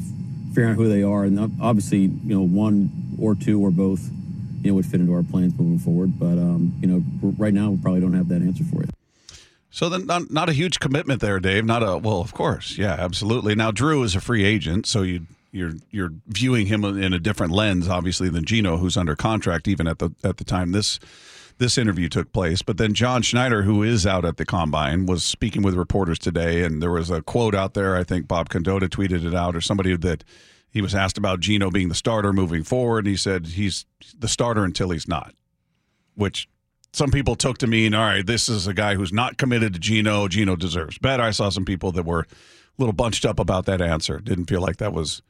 figuring 0.49 0.71
out 0.73 0.75
who 0.75 0.87
they 0.87 1.01
are, 1.01 1.23
and 1.23 1.39
obviously, 1.59 2.01
you 2.01 2.35
know, 2.35 2.43
one 2.43 2.91
or 3.19 3.33
two 3.33 3.59
or 3.59 3.71
both, 3.71 4.07
you 4.61 4.69
know, 4.69 4.75
would 4.75 4.85
fit 4.85 4.99
into 4.99 5.15
our 5.15 5.23
plans 5.23 5.57
moving 5.57 5.79
forward. 5.79 6.19
But 6.19 6.37
um, 6.37 6.75
you 6.79 6.87
know, 6.87 7.03
right 7.39 7.55
now 7.55 7.71
we 7.71 7.77
probably 7.81 8.01
don't 8.01 8.13
have 8.13 8.27
that 8.27 8.43
answer 8.43 8.63
for 8.65 8.83
you. 8.83 8.89
So 9.71 9.87
then, 9.87 10.05
not, 10.05 10.29
not 10.29 10.49
a 10.49 10.53
huge 10.53 10.79
commitment 10.79 11.21
there, 11.21 11.39
Dave. 11.39 11.65
Not 11.65 11.81
a 11.81 11.97
well, 11.97 12.19
of 12.19 12.33
course, 12.33 12.77
yeah, 12.77 12.95
absolutely. 12.99 13.55
Now 13.55 13.71
Drew 13.71 14.03
is 14.03 14.15
a 14.15 14.21
free 14.21 14.43
agent, 14.43 14.85
so 14.85 15.01
you 15.01 15.25
you're 15.51 15.73
you're 15.89 16.11
viewing 16.27 16.67
him 16.67 16.83
in 16.83 17.13
a 17.13 17.19
different 17.19 17.53
lens, 17.53 17.87
obviously, 17.87 18.29
than 18.29 18.45
Geno, 18.45 18.77
who's 18.77 18.97
under 18.97 19.15
contract 19.15 19.67
even 19.67 19.87
at 19.87 19.99
the 19.99 20.11
at 20.23 20.37
the 20.37 20.43
time 20.43 20.73
this 20.73 20.99
this 21.57 21.77
interview 21.77 22.09
took 22.09 22.33
place. 22.33 22.61
But 22.61 22.77
then 22.77 22.93
John 22.93 23.21
Schneider, 23.21 23.61
who 23.63 23.83
is 23.83 24.05
out 24.05 24.25
at 24.25 24.37
the 24.37 24.45
combine, 24.45 25.05
was 25.05 25.23
speaking 25.23 25.61
with 25.61 25.75
reporters 25.75 26.19
today, 26.19 26.63
and 26.63 26.81
there 26.81 26.91
was 26.91 27.09
a 27.09 27.21
quote 27.21 27.55
out 27.55 27.73
there. 27.73 27.95
I 27.95 28.03
think 28.03 28.27
Bob 28.27 28.49
Condotta 28.49 28.89
tweeted 28.89 29.25
it 29.25 29.35
out, 29.35 29.55
or 29.55 29.61
somebody 29.61 29.95
that 29.95 30.23
he 30.69 30.81
was 30.81 30.95
asked 30.95 31.17
about 31.17 31.39
Geno 31.39 31.69
being 31.69 31.89
the 31.89 31.95
starter 31.95 32.33
moving 32.33 32.63
forward, 32.63 32.99
and 32.99 33.07
he 33.07 33.17
said 33.17 33.45
he's 33.47 33.85
the 34.17 34.27
starter 34.27 34.65
until 34.65 34.89
he's 34.89 35.07
not, 35.07 35.33
which 36.15 36.47
some 36.93 37.11
people 37.11 37.35
took 37.35 37.57
to 37.59 37.67
mean, 37.67 37.93
all 37.93 38.05
right, 38.05 38.25
this 38.25 38.49
is 38.49 38.67
a 38.67 38.73
guy 38.73 38.95
who's 38.95 39.13
not 39.13 39.37
committed 39.37 39.73
to 39.73 39.79
Geno. 39.79 40.27
Geno 40.27 40.55
deserves 40.55 40.97
better. 40.97 41.23
I 41.23 41.31
saw 41.31 41.49
some 41.49 41.65
people 41.65 41.91
that 41.93 42.03
were 42.05 42.21
a 42.21 42.25
little 42.77 42.93
bunched 42.93 43.25
up 43.25 43.39
about 43.39 43.65
that 43.65 43.81
answer. 43.81 44.19
Didn't 44.19 44.45
feel 44.45 44.61
like 44.61 44.77
that 44.77 44.91
was 44.93 45.21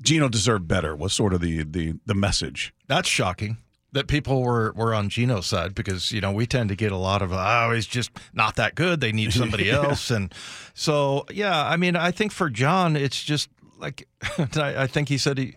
Geno 0.00 0.28
deserved 0.28 0.68
better 0.68 0.94
was 0.94 1.12
sort 1.12 1.34
of 1.34 1.40
the 1.40 1.64
the 1.64 1.94
the 2.06 2.14
message. 2.14 2.72
That's 2.86 3.08
shocking. 3.08 3.56
that 3.92 4.06
people 4.06 4.42
were, 4.42 4.72
were 4.76 4.94
on 4.94 5.08
Geno's 5.08 5.46
side 5.46 5.74
because 5.74 6.12
you 6.12 6.20
know 6.20 6.30
we 6.30 6.46
tend 6.46 6.68
to 6.68 6.76
get 6.76 6.92
a 6.92 6.96
lot 6.96 7.22
of 7.22 7.32
oh 7.32 7.72
he's 7.74 7.86
just 7.86 8.10
not 8.32 8.54
that 8.56 8.74
good 8.74 9.00
they 9.00 9.12
need 9.12 9.32
somebody 9.32 9.70
else 9.82 10.10
and 10.10 10.32
so 10.74 11.24
yeah 11.32 11.66
I 11.66 11.76
mean 11.76 11.96
I 11.96 12.10
think 12.12 12.30
for 12.30 12.50
John 12.50 12.96
it's 12.96 13.24
just 13.24 13.48
like 13.78 14.06
I, 14.56 14.82
I 14.82 14.86
think 14.86 15.08
he 15.08 15.18
said 15.18 15.38
he 15.38 15.56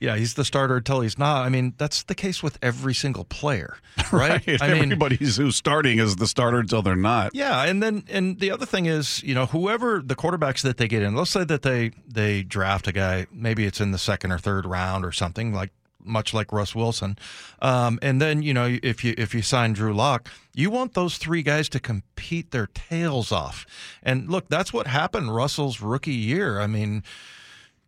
yeah 0.00 0.16
he's 0.16 0.34
the 0.34 0.44
starter 0.44 0.76
until 0.76 1.00
he's 1.00 1.18
not 1.18 1.44
I 1.44 1.48
mean 1.48 1.74
that's 1.78 2.02
the 2.04 2.14
case 2.14 2.42
with 2.42 2.58
every 2.62 2.94
single 2.94 3.24
player 3.24 3.78
right, 4.12 4.42
I 4.60 4.74
mean 4.74 4.92
Everybody 4.92 5.16
who's 5.16 5.56
starting 5.56 5.98
is 5.98 6.16
the 6.16 6.26
starter 6.26 6.58
until 6.58 6.82
they're 6.82 6.96
not. 6.96 7.34
yeah, 7.34 7.62
and 7.64 7.82
then 7.82 8.04
and 8.08 8.38
the 8.38 8.50
other 8.50 8.66
thing 8.66 8.86
is, 8.86 9.22
you 9.22 9.34
know, 9.34 9.46
whoever 9.46 10.02
the 10.04 10.14
quarterbacks 10.14 10.62
that 10.62 10.76
they 10.76 10.86
get 10.86 11.02
in, 11.02 11.14
let's 11.14 11.30
say 11.30 11.44
that 11.44 11.62
they 11.62 11.92
they 12.06 12.42
draft 12.42 12.86
a 12.86 12.92
guy, 12.92 13.26
maybe 13.32 13.64
it's 13.64 13.80
in 13.80 13.92
the 13.92 13.98
second 13.98 14.32
or 14.32 14.38
third 14.38 14.66
round 14.66 15.04
or 15.04 15.12
something 15.12 15.54
like 15.54 15.70
much 16.04 16.32
like 16.32 16.52
Russ 16.52 16.74
Wilson, 16.74 17.16
um, 17.62 17.98
and 18.02 18.20
then 18.20 18.42
you 18.42 18.54
know 18.54 18.78
if 18.82 19.02
you 19.02 19.14
if 19.16 19.34
you 19.34 19.42
sign 19.42 19.72
Drew 19.72 19.94
Lock, 19.94 20.30
you 20.54 20.70
want 20.70 20.94
those 20.94 21.16
three 21.16 21.42
guys 21.42 21.68
to 21.70 21.80
compete 21.80 22.50
their 22.50 22.68
tails 22.68 23.32
off, 23.32 23.66
and 24.02 24.28
look, 24.30 24.48
that's 24.48 24.72
what 24.72 24.86
happened 24.86 25.34
Russell's 25.34 25.80
rookie 25.80 26.12
year. 26.12 26.60
I 26.60 26.66
mean. 26.66 27.02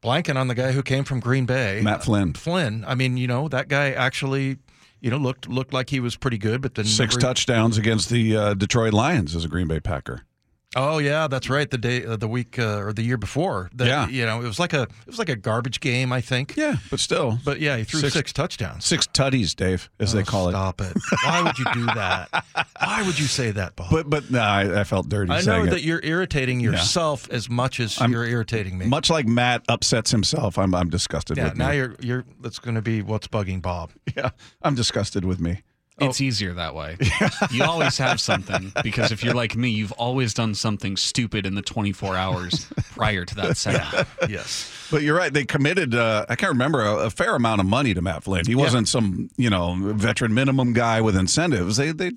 Blanking 0.03 0.37
on 0.37 0.49
the 0.49 0.55
guy 0.55 0.73
who 0.73 0.83
came 0.83 1.05
from 1.05 1.21
Green 1.21 1.45
Bay, 1.45 1.81
Matt 1.83 2.05
Flynn. 2.05 2.35
Flynn. 2.35 2.85
I 2.87 2.95
mean, 2.95 3.17
you 3.17 3.27
know, 3.27 3.49
that 3.49 3.69
guy 3.69 3.91
actually, 3.91 4.59
you 5.01 5.11
know, 5.11 5.17
looked 5.17 5.49
looked 5.49 5.73
like 5.73 5.91
he 5.91 5.99
was 5.99 6.17
pretty 6.17 6.39
good, 6.39 6.61
but 6.61 6.77
then 6.77 6.85
Six 6.85 7.17
touchdowns 7.17 7.77
against 7.79 8.09
the 8.09 8.37
uh, 8.37 8.55
Detroit 8.55 8.93
Lions 8.93 9.35
as 9.35 9.45
a 9.45 9.49
Green 9.49 9.67
Bay 9.67 9.81
Packer. 9.81 10.23
Oh 10.77 10.99
yeah, 10.99 11.29
that's 11.29 11.49
right. 11.49 11.71
The 11.71 11.79
day, 11.79 12.05
uh, 12.05 12.17
the 12.17 12.29
week, 12.29 12.59
uh, 12.59 12.81
or 12.83 12.93
the 12.93 13.03
year 13.03 13.17
before. 13.17 13.71
That, 13.75 13.87
Yeah. 13.89 14.07
you 14.09 14.27
know, 14.27 14.43
it 14.43 14.45
was 14.47 14.59
like 14.59 14.75
a 14.75 14.83
it 14.83 15.07
was 15.07 15.19
like 15.19 15.31
a 15.31 15.35
garbage 15.37 15.81
game, 15.81 16.13
I 16.13 16.21
think. 16.21 16.57
Yeah, 16.59 16.77
but 16.91 17.01
still, 17.01 17.39
But 17.43 17.59
yeah, 17.61 17.79
he 17.79 17.85
threw 17.85 18.01
Six- 18.01 18.13
six, 18.13 18.33
touchdowns. 18.35 18.85
six 18.85 19.07
tutties, 19.07 19.57
Dave, 19.57 19.89
as 19.99 20.13
Oh, 20.15 20.19
they 20.19 20.25
call 20.25 20.49
it. 20.49 20.53
Stop 20.53 20.83
it! 20.83 20.93
Why 21.25 21.41
would 21.43 21.59
you 21.59 21.65
do 21.73 21.87
that? 21.87 22.45
Why 22.81 23.03
would 23.07 23.19
you 23.19 23.25
say 23.25 23.51
that, 23.53 23.77
Bob? 23.77 23.91
But 23.91 24.11
but 24.11 24.31
no, 24.31 24.41
I, 24.41 24.81
I 24.81 24.85
felt 24.85 25.09
dirty. 25.09 25.33
I 25.33 25.37
know 25.37 25.41
saying 25.43 25.67
that 25.71 25.83
you're 25.85 26.03
irritating 26.05 26.61
yourself 26.61 27.29
as 27.31 27.49
much 27.49 27.81
as 27.81 27.99
I'm- 27.99 28.13
you're 28.13 28.27
irritating 28.27 28.77
me. 28.77 28.85
Much 28.87 29.09
like 29.09 29.27
Matt 29.27 29.63
upsets 29.71 30.11
himself, 30.11 30.59
I'm 30.59 30.75
I'm 30.75 30.91
disgusted 30.91 31.39
yeah, 31.39 31.45
with 31.45 31.57
now 31.57 31.71
me. 31.71 31.77
you're 31.79 31.97
you're. 32.01 32.25
That's 32.43 32.59
going 32.59 32.75
to 32.75 32.83
be 32.83 33.01
what's 33.01 33.27
bugging 33.27 33.63
Bob. 33.63 33.91
yeah, 34.17 34.31
I'm 34.61 34.75
disgusted 34.75 35.25
with 35.25 35.41
me. 35.41 35.63
It's 36.01 36.21
easier 36.21 36.55
that 36.55 36.75
way. 36.75 36.97
you 37.51 37.65
always 37.65 37.99
have 37.99 38.21
something 38.21 38.73
because 38.83 39.13
if 39.13 39.25
you're 39.25 39.35
like 39.35 39.57
me, 39.57 39.69
you've 39.69 39.93
always 39.93 40.35
done 40.35 40.55
something 40.55 40.97
stupid 40.97 41.45
in 41.47 41.55
the 41.55 41.63
24 41.63 42.17
hours 42.17 42.69
prior 42.93 43.25
to 43.25 43.35
that 43.37 43.57
second. 43.57 44.07
yes. 44.29 44.73
But 44.91 45.03
you're 45.03 45.17
right. 45.17 45.33
They 45.33 45.45
committed, 45.45 45.95
uh, 45.95 46.27
I 46.29 46.37
can't 46.37 46.53
remember, 46.53 46.83
a, 46.85 47.07
a 47.07 47.11
fair 47.11 47.35
amount 47.35 47.61
of 47.61 47.67
money 47.67 47.95
to 47.95 48.01
Matt 48.01 48.25
Flynn. 48.25 48.47
He 48.47 48.55
wasn't 48.55 48.89
some, 48.89 49.31
you 49.37 49.51
know, 49.51 49.75
veteran 49.77 50.35
minimum 50.35 50.73
guy 50.73 51.01
with 51.01 51.17
incentives. 51.17 51.77
They 51.77 51.93
they 51.93 52.13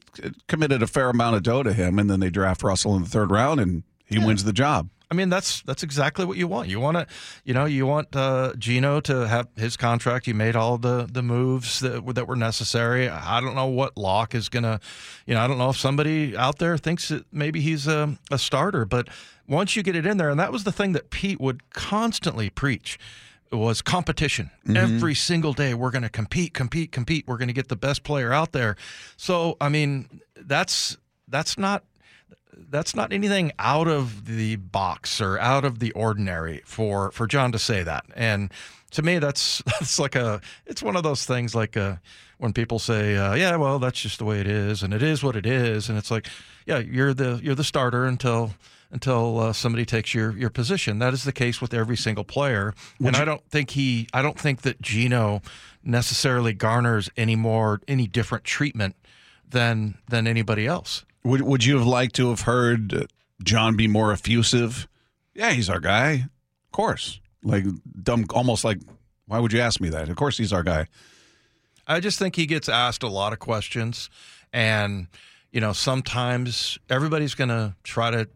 committed 0.48 0.82
a 0.82 0.88
fair 0.88 1.10
amount 1.10 1.36
of 1.36 1.44
dough 1.44 1.64
to 1.64 1.74
him, 1.74 2.00
and 2.00 2.10
then 2.10 2.20
they 2.20 2.30
draft 2.30 2.64
Russell 2.64 2.96
in 2.96 3.04
the 3.04 3.10
third 3.10 3.32
round, 3.32 3.60
and 3.60 3.84
he 4.06 4.20
wins 4.20 4.44
the 4.44 4.54
job. 4.54 4.90
I 5.12 5.14
mean, 5.14 5.28
that's 5.28 5.62
that's 5.64 5.84
exactly 5.84 6.24
what 6.24 6.38
you 6.38 6.48
want. 6.48 6.70
You 6.70 6.80
want 6.80 6.96
to, 6.96 7.06
you 7.44 7.54
know, 7.54 7.66
you 7.66 7.86
want 7.86 8.16
uh, 8.16 8.54
Geno 8.58 9.02
to 9.02 9.28
have 9.28 9.50
his 9.58 9.76
contract. 9.76 10.26
You 10.26 10.34
made 10.34 10.56
all 10.56 10.78
the 10.78 11.06
the 11.12 11.22
moves 11.22 11.82
that 11.82 12.06
were- 12.06 12.14
that 12.14 12.28
were 12.30 12.38
necessary. 12.38 13.10
I 13.10 13.42
don't 13.42 13.54
know 13.54 13.68
what 13.68 13.98
Lock 13.98 14.34
is 14.34 14.48
gonna, 14.48 14.80
you 15.26 15.34
know, 15.34 15.42
I 15.42 15.48
don't 15.48 15.58
know 15.58 15.70
if 15.70 15.78
somebody 15.78 16.36
out 16.38 16.60
there 16.60 16.78
thinks 16.78 17.10
that 17.10 17.26
maybe 17.34 17.60
he's 17.60 17.88
a, 17.88 18.18
a 18.32 18.38
starter, 18.40 18.86
but 18.86 19.10
once 19.50 19.76
you 19.76 19.84
get 19.84 19.98
it 19.98 20.06
in 20.06 20.16
there, 20.18 20.30
and 20.30 20.40
that 20.40 20.52
was 20.52 20.64
the 20.64 20.72
thing 20.72 20.94
that 20.94 21.10
Pete 21.10 21.42
would 21.42 21.72
constantly 21.74 22.50
preach 22.50 22.98
was 23.52 23.82
competition 23.82 24.50
every 24.78 25.14
single 25.14 25.52
day 25.52 25.74
we're 25.74 25.92
going 25.92 26.04
to 26.04 26.10
compete 26.10 26.54
compete 26.54 26.94
compete 26.94 27.26
we're 27.28 27.36
going 27.38 27.50
to 27.50 27.54
get 27.54 27.68
the 27.68 27.76
best 27.76 28.02
player 28.04 28.32
out 28.32 28.54
there 28.54 28.78
so 29.18 29.58
i 29.60 29.68
mean 29.68 30.22
that's 30.38 30.96
that's 31.28 31.58
not 31.58 31.84
that's 32.70 32.96
not 32.96 33.12
anything 33.12 33.52
out 33.60 33.88
of 33.88 34.26
the 34.26 34.56
box 34.58 35.22
or 35.22 35.40
out 35.40 35.66
of 35.66 35.80
the 35.80 35.92
ordinary 35.92 36.62
for 36.66 37.12
for 37.12 37.28
John 37.28 37.52
to 37.52 37.60
say 37.60 37.84
that. 37.84 38.06
And 38.16 38.52
to 38.92 39.02
me, 39.02 39.20
that's 39.20 39.62
that's 39.66 40.00
like 40.00 40.16
a 40.16 40.42
it's 40.66 40.84
one 40.84 40.96
of 40.96 41.04
those 41.04 41.26
things 41.26 41.56
like 41.56 41.78
uh 41.78 41.96
when 42.38 42.54
people 42.54 42.80
say, 42.80 43.16
uh, 43.16 43.36
"Yeah, 43.36 43.56
well, 43.58 43.78
that's 43.78 44.02
just 44.02 44.18
the 44.18 44.26
way 44.26 44.40
it 44.40 44.48
is," 44.48 44.82
and 44.82 44.94
it 44.96 45.04
is 45.04 45.24
what 45.24 45.36
it 45.36 45.46
is, 45.46 45.90
and 45.90 45.98
it's 45.98 46.10
like, 46.10 46.28
yeah, 46.66 46.80
you're 46.80 47.14
the 47.14 47.40
you're 47.44 47.56
the 47.56 47.64
starter 47.64 48.06
until 48.06 48.56
until 48.90 49.40
uh, 49.40 49.54
somebody 49.54 49.86
takes 49.86 50.14
your 50.14 50.36
your 50.36 50.50
position. 50.50 51.00
That 51.00 51.14
is 51.14 51.24
the 51.24 51.32
case 51.32 51.62
with 51.62 51.74
every 51.74 51.96
single 51.98 52.24
player, 52.24 52.74
and 53.00 53.16
I 53.16 53.26
don't 53.26 53.44
think 53.50 53.72
he 53.72 54.08
I 54.14 54.24
don't 54.24 54.40
think 54.40 54.64
that 54.64 54.82
Geno 54.82 55.44
necessarily 55.84 56.54
garners 56.54 57.10
any 57.16 57.36
more 57.36 57.80
any 57.88 58.08
different 58.08 58.44
treatment 58.44 58.96
than 59.48 60.00
than 60.10 60.26
anybody 60.28 60.66
else. 60.66 61.06
Would 61.24 61.42
Would 61.42 61.66
you 61.66 61.78
have 61.78 61.88
liked 61.88 62.16
to 62.16 62.30
have 62.30 62.42
heard 62.42 63.08
John 63.44 63.76
be 63.76 63.88
more 63.88 64.12
effusive? 64.12 64.88
Yeah, 65.34 65.52
he's 65.52 65.70
our 65.70 65.80
guy. 65.80 66.14
Of 66.14 66.72
course. 66.72 67.20
Like 67.44 67.66
dumb, 68.04 68.26
almost 68.32 68.64
like, 68.64 68.80
why 69.28 69.40
would 69.40 69.54
you 69.54 69.60
ask 69.60 69.82
me 69.82 69.90
that? 69.90 70.10
Of 70.10 70.16
course, 70.16 70.38
he's 70.38 70.54
our 70.54 70.64
guy. 70.64 70.88
I 71.88 72.00
just 72.00 72.20
think 72.20 72.36
he 72.36 72.46
gets 72.46 72.70
asked 72.70 73.04
a 73.04 73.08
lot 73.08 73.34
of 73.34 73.40
questions, 73.40 74.10
and 74.54 75.08
you 75.52 75.60
know 75.60 75.74
sometimes 75.74 76.78
everybody's 76.90 77.36
going 77.36 77.50
to 77.50 77.76
try 77.84 78.12
to 78.12 78.30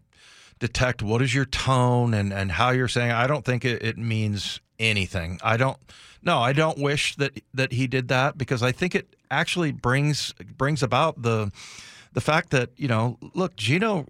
detect 0.59 1.03
what 1.03 1.21
is 1.21 1.33
your 1.33 1.45
tone 1.45 2.13
and 2.13 2.33
and 2.33 2.51
how 2.51 2.71
you're 2.71 2.87
saying. 2.87 3.11
I 3.11 3.27
don't 3.27 3.45
think 3.45 3.65
it, 3.65 3.83
it 3.83 3.97
means 3.97 4.61
anything. 4.79 5.39
I 5.43 5.57
don't. 5.57 5.77
No, 6.21 6.39
I 6.39 6.53
don't 6.53 6.79
wish 6.79 7.15
that 7.17 7.39
that 7.53 7.71
he 7.71 7.87
did 7.87 8.07
that 8.07 8.37
because 8.37 8.63
I 8.63 8.71
think 8.71 8.95
it 8.95 9.15
actually 9.29 9.71
brings 9.71 10.33
brings 10.57 10.81
about 10.81 11.21
the 11.21 11.51
the 12.15 12.21
fact 12.21 12.49
that 12.49 12.71
you 12.75 12.87
know 12.87 13.19
look 13.35 13.55
Geno 13.55 14.07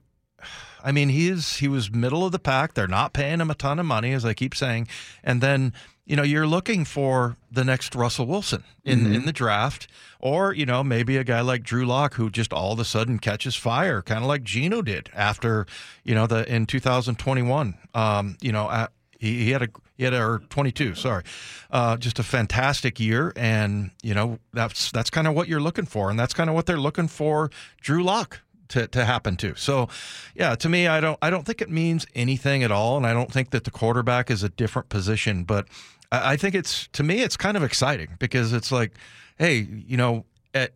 I 0.85 0.91
mean, 0.91 1.09
he 1.09 1.27
is 1.27 1.57
he 1.57 1.67
was 1.67 1.91
middle 1.91 2.23
of 2.23 2.31
the 2.31 2.39
pack. 2.39 2.75
They're 2.75 2.87
not 2.87 3.11
paying 3.11 3.41
him 3.41 3.49
a 3.49 3.55
ton 3.55 3.79
of 3.79 3.87
money, 3.87 4.13
as 4.13 4.23
I 4.23 4.35
keep 4.35 4.53
saying. 4.53 4.87
And 5.23 5.41
then 5.41 5.73
you 6.05 6.15
know 6.15 6.21
you're 6.21 6.45
looking 6.45 6.85
for 6.85 7.37
the 7.51 7.63
next 7.63 7.95
Russell 7.95 8.27
Wilson 8.27 8.63
in 8.83 9.11
in 9.11 9.25
the 9.25 9.33
draft, 9.33 9.87
or 10.19 10.53
you 10.53 10.67
know 10.67 10.83
maybe 10.83 11.17
a 11.17 11.23
guy 11.23 11.41
like 11.41 11.63
Drew 11.63 11.87
Lock 11.87 12.13
who 12.13 12.29
just 12.29 12.53
all 12.53 12.71
of 12.71 12.79
a 12.79 12.85
sudden 12.85 13.17
catches 13.17 13.55
fire, 13.55 14.03
kind 14.03 14.21
of 14.21 14.27
like 14.27 14.43
Geno 14.43 14.83
did 14.83 15.09
after 15.15 15.65
you 16.03 16.13
know 16.13 16.27
the 16.27 16.47
in 16.47 16.67
2021. 16.67 17.73
Um, 17.95 18.37
you 18.39 18.51
know. 18.51 18.69
At, 18.69 18.91
he, 19.17 19.45
he 19.45 19.51
had 19.51 19.61
a 19.61 19.69
had 20.03 20.13
or 20.13 20.39
22 20.49 20.95
sorry 20.95 21.23
uh, 21.71 21.95
just 21.95 22.19
a 22.19 22.23
fantastic 22.23 22.99
year 22.99 23.31
and 23.35 23.91
you 24.03 24.13
know 24.13 24.37
that's 24.53 24.91
that's 24.91 25.09
kind 25.09 25.27
of 25.27 25.33
what 25.33 25.47
you're 25.47 25.61
looking 25.61 25.85
for 25.85 26.09
and 26.09 26.19
that's 26.19 26.33
kind 26.33 26.49
of 26.49 26.55
what 26.55 26.65
they're 26.65 26.77
looking 26.77 27.07
for 27.07 27.49
Drew 27.81 28.03
Lock 28.03 28.41
to, 28.69 28.87
to 28.87 29.05
happen 29.05 29.35
to. 29.37 29.55
So, 29.55 29.89
yeah, 30.33 30.55
to 30.55 30.69
me, 30.69 30.87
I 30.87 30.99
don't 30.99 31.17
I 31.21 31.29
don't 31.29 31.45
think 31.45 31.61
it 31.61 31.69
means 31.69 32.05
anything 32.15 32.63
at 32.63 32.71
all, 32.71 32.97
and 32.97 33.05
I 33.05 33.13
don't 33.13 33.31
think 33.31 33.51
that 33.51 33.63
the 33.63 33.71
quarterback 33.71 34.31
is 34.31 34.43
a 34.43 34.49
different 34.49 34.89
position. 34.89 35.43
But 35.43 35.67
I, 36.11 36.33
I 36.33 36.37
think 36.37 36.55
it's 36.55 36.87
to 36.93 37.03
me, 37.03 37.21
it's 37.21 37.37
kind 37.37 37.57
of 37.57 37.63
exciting 37.63 38.15
because 38.19 38.53
it's 38.53 38.71
like, 38.71 38.93
hey, 39.37 39.67
you 39.85 39.97
know, 39.97 40.25
at, 40.53 40.73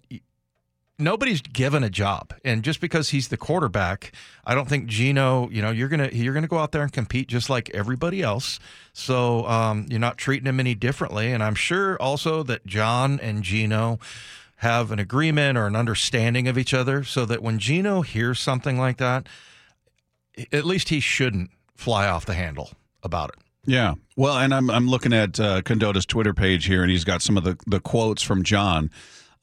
nobody's 0.99 1.41
given 1.41 1.83
a 1.83 1.89
job, 1.89 2.33
and 2.43 2.63
just 2.63 2.81
because 2.81 3.09
he's 3.09 3.29
the 3.29 3.37
quarterback, 3.37 4.11
I 4.45 4.53
don't 4.53 4.67
think 4.67 4.87
Geno, 4.87 5.49
you 5.49 5.61
know, 5.61 5.71
you're 5.71 5.89
gonna 5.89 6.09
you're 6.11 6.33
gonna 6.33 6.47
go 6.47 6.57
out 6.57 6.71
there 6.71 6.83
and 6.83 6.91
compete 6.91 7.27
just 7.27 7.49
like 7.49 7.69
everybody 7.73 8.21
else. 8.21 8.59
So 8.93 9.47
um, 9.47 9.85
you're 9.89 9.99
not 9.99 10.17
treating 10.17 10.47
him 10.47 10.59
any 10.59 10.75
differently, 10.75 11.31
and 11.31 11.41
I'm 11.43 11.55
sure 11.55 11.99
also 12.01 12.43
that 12.43 12.65
John 12.65 13.19
and 13.21 13.43
Geno 13.43 13.99
have 14.57 14.91
an 14.91 14.99
agreement 14.99 15.57
or 15.57 15.67
an 15.67 15.75
understanding 15.75 16.47
of 16.47 16.57
each 16.57 16.73
other 16.73 17.03
so 17.03 17.25
that 17.25 17.41
when 17.41 17.59
Geno 17.59 18.01
hears 18.01 18.39
something 18.39 18.77
like 18.77 18.97
that, 18.97 19.27
at 20.51 20.65
least 20.65 20.89
he 20.89 20.99
shouldn't 20.99 21.49
fly 21.75 22.07
off 22.07 22.25
the 22.25 22.33
handle 22.33 22.71
about 23.01 23.29
it. 23.29 23.35
Yeah. 23.65 23.93
Well, 24.15 24.37
and 24.37 24.53
I'm 24.53 24.69
I'm 24.69 24.87
looking 24.87 25.13
at 25.13 25.39
uh, 25.39 25.61
Condotta's 25.61 26.05
Twitter 26.05 26.33
page 26.33 26.65
here, 26.65 26.81
and 26.81 26.91
he's 26.91 27.03
got 27.03 27.21
some 27.21 27.37
of 27.37 27.43
the, 27.43 27.57
the 27.67 27.79
quotes 27.79 28.21
from 28.21 28.43
John. 28.43 28.91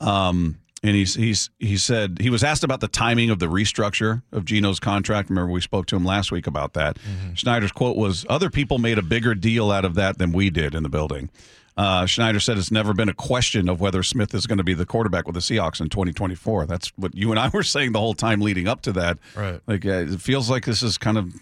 Um, 0.01 0.59
and 0.87 0.95
he's 0.95 1.15
he's 1.15 1.51
he 1.59 1.77
said 1.77 2.19
he 2.21 2.31
was 2.31 2.45
asked 2.45 2.65
about 2.65 2.81
the 2.81 2.89
timing 2.89 3.31
of 3.31 3.39
the 3.39 3.47
restructure 3.47 4.23
of 4.33 4.45
Geno's 4.45 4.79
contract. 4.79 5.29
Remember, 5.29 5.51
we 5.51 5.61
spoke 5.61 5.87
to 5.87 5.97
him 5.97 6.05
last 6.05 6.31
week 6.31 6.47
about 6.47 6.75
that. 6.75 6.99
Schneider's 7.35 7.73
quote 7.73 7.97
was, 7.97 8.25
"Other 8.29 8.51
people 8.51 8.79
made 8.79 8.99
a 8.99 9.03
bigger 9.03 9.35
deal 9.35 9.71
out 9.71 9.85
of 9.85 9.95
that 9.95 10.19
than 10.19 10.33
we 10.33 10.51
did 10.51 10.75
in 10.75 10.83
the 10.83 10.89
building." 10.89 11.31
Uh, 11.77 12.07
Schneider 12.07 12.41
said 12.41 12.57
it's 12.57 12.71
never 12.71 12.95
been 12.95 13.11
a 13.11 13.15
question 13.15 13.69
of 13.69 13.81
whether 13.81 14.03
Smith 14.03 14.35
is 14.35 14.47
going 14.47 14.59
to 14.59 14.65
be 14.65 14.73
the 14.73 14.87
quarterback 14.87 15.27
with 15.27 15.35
the 15.35 15.41
Seahawks 15.41 15.79
in 15.79 15.91
2024. 15.91 16.65
That's 16.65 16.89
what 16.97 17.15
you 17.15 17.31
and 17.33 17.39
I 17.39 17.49
were 17.53 17.63
saying 17.63 17.93
the 17.93 18.01
whole 18.01 18.15
time 18.15 18.41
leading 18.41 18.67
up 18.67 18.81
to 18.83 18.93
that. 18.93 19.19
Right. 19.35 19.61
Like 19.67 19.85
uh, 19.85 20.07
it 20.09 20.21
feels 20.21 20.49
like 20.49 20.65
this 20.65 20.83
is 20.83 20.97
kind 20.97 21.19
of 21.19 21.35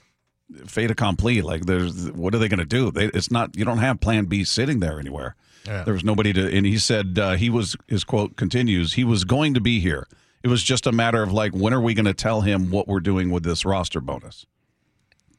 fait 0.67 0.91
accompli. 0.91 1.41
Like 1.43 1.67
there's 1.67 2.11
what 2.13 2.35
are 2.35 2.39
they 2.39 2.49
going 2.49 2.59
to 2.59 2.65
do? 2.65 2.91
They, 2.91 3.07
it's 3.07 3.31
not 3.31 3.57
you 3.57 3.65
don't 3.65 3.79
have 3.79 4.01
Plan 4.01 4.25
B 4.25 4.43
sitting 4.45 4.81
there 4.81 4.99
anywhere. 4.99 5.37
Yeah. 5.67 5.83
There 5.85 5.95
was 5.95 6.05
nobody 6.05 6.33
to, 6.35 6.55
and 6.57 6.67
he 6.67 6.79
said 6.79 7.19
uh, 7.19 7.33
he 7.37 7.49
was 7.51 7.77
his 7.89 8.05
quote 8.05 8.37
continues. 8.37 8.95
He 8.95 9.05
was 9.05 9.25
going 9.25 9.55
to 9.55 9.61
be 9.61 9.81
here. 9.81 10.07
It 10.43 10.49
was 10.49 10.63
just 10.63 10.87
a 10.87 10.93
matter 10.93 11.23
of 11.23 11.33
like 11.33 11.53
when 11.55 11.73
are 11.73 11.81
we 11.81 11.95
going 11.95 12.05
to 12.05 12.13
tell 12.15 12.43
him 12.43 12.71
what 12.71 12.87
we're 12.87 13.01
doing 13.01 13.31
with 13.31 13.45
this 13.45 13.65
roster 13.65 14.01
bonus? 14.01 14.45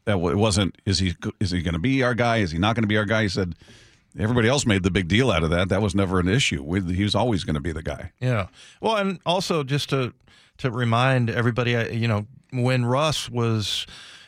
That 0.05 0.17
it 0.17 0.37
wasn't. 0.37 0.77
Is 0.85 0.99
he 0.99 1.13
is 1.39 1.51
he 1.51 1.61
going 1.61 1.73
to 1.73 1.79
be 1.79 2.01
our 2.03 2.13
guy? 2.15 2.37
Is 2.37 2.51
he 2.51 2.57
not 2.57 2.75
going 2.75 2.83
to 2.83 2.87
be 2.87 2.97
our 2.97 3.05
guy? 3.05 3.23
He 3.23 3.29
said 3.29 3.55
everybody 4.17 4.47
else 4.47 4.65
made 4.65 4.81
the 4.83 4.91
big 4.91 5.07
deal 5.07 5.29
out 5.29 5.43
of 5.43 5.49
that. 5.51 5.69
That 5.69 5.81
was 5.81 5.93
never 5.93 6.19
an 6.19 6.27
issue. 6.27 6.63
We- 6.63 6.93
He 6.95 7.03
was 7.03 7.15
always 7.15 7.43
going 7.43 7.55
to 7.55 7.61
be 7.61 7.71
the 7.71 7.83
guy. 7.83 8.11
Yeah. 8.19 8.47
Well, 8.81 8.95
and 8.97 9.19
also 9.25 9.63
just 9.63 9.89
to 9.89 10.13
to 10.59 10.71
remind 10.71 11.29
everybody, 11.29 11.71
you 11.91 12.07
know, 12.07 12.25
when 12.51 12.85
Russ 12.85 13.29
was, 13.29 13.85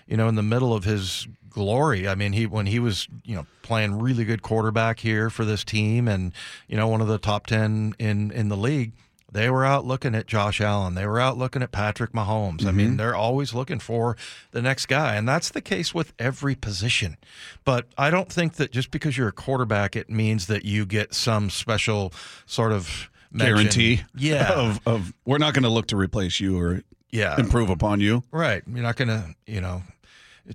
you 0.08 0.18
know, 0.18 0.28
in 0.28 0.36
the 0.36 0.44
middle 0.44 0.74
of 0.74 0.84
his 0.84 1.28
glory. 1.50 2.08
I 2.08 2.16
mean, 2.16 2.34
he 2.34 2.46
when 2.46 2.68
he 2.68 2.80
was, 2.80 3.08
you 3.24 3.36
know, 3.36 3.46
playing 3.62 4.00
really 4.00 4.26
good 4.26 4.42
quarterback 4.42 5.00
here 5.00 5.30
for 5.30 5.44
this 5.46 5.64
team, 5.64 6.08
and 6.08 6.34
you 6.68 6.78
know, 6.78 6.88
one 6.88 7.02
of 7.02 7.08
the 7.08 7.18
top 7.18 7.48
ten 7.48 7.96
in 8.00 8.32
in 8.32 8.50
the 8.50 8.58
league. 8.58 8.94
They 9.30 9.50
were 9.50 9.66
out 9.66 9.86
looking 9.86 10.16
at 10.16 10.26
Josh 10.26 10.62
Allen. 10.62 10.96
They 10.96 11.06
were 11.06 11.20
out 11.20 11.38
looking 11.38 11.62
at 11.62 11.74
Patrick 11.74 12.14
Mahomes. 12.14 12.66
I 12.66 12.72
mean, 12.72 12.88
mm-hmm. 12.88 12.96
they're 12.96 13.14
always 13.14 13.54
looking 13.54 13.78
for 13.80 14.16
the 14.52 14.62
next 14.62 14.86
guy. 14.86 15.16
And 15.16 15.28
that's 15.28 15.50
the 15.50 15.60
case 15.60 15.94
with 15.94 16.14
every 16.18 16.56
position. 16.56 17.18
But 17.66 17.88
I 17.98 18.10
don't 18.10 18.32
think 18.32 18.54
that 18.54 18.72
just 18.72 18.90
because 18.90 19.18
you're 19.18 19.28
a 19.28 19.34
quarterback, 19.34 19.98
it 19.98 20.10
means 20.10 20.48
that 20.48 20.64
you 20.64 20.86
get 20.86 21.14
some 21.14 21.50
special 21.50 22.14
sort 22.46 22.72
of 22.72 23.10
mention. 23.30 23.56
Guarantee. 23.56 24.02
Yeah. 24.16 24.54
Of, 24.54 24.80
of 24.88 25.14
we're 25.26 25.40
not 25.40 25.54
going 25.54 25.64
to 25.64 25.70
look 25.70 25.88
to 25.88 25.98
replace 25.98 26.40
you 26.40 26.58
or 26.58 26.84
Yeah. 27.12 27.36
improve 27.38 27.70
upon 27.70 28.00
you. 28.00 28.24
Right. 28.32 28.64
You're 28.66 28.82
not 28.82 28.96
going 28.96 29.10
to, 29.10 29.36
you 29.46 29.60
know, 29.60 29.84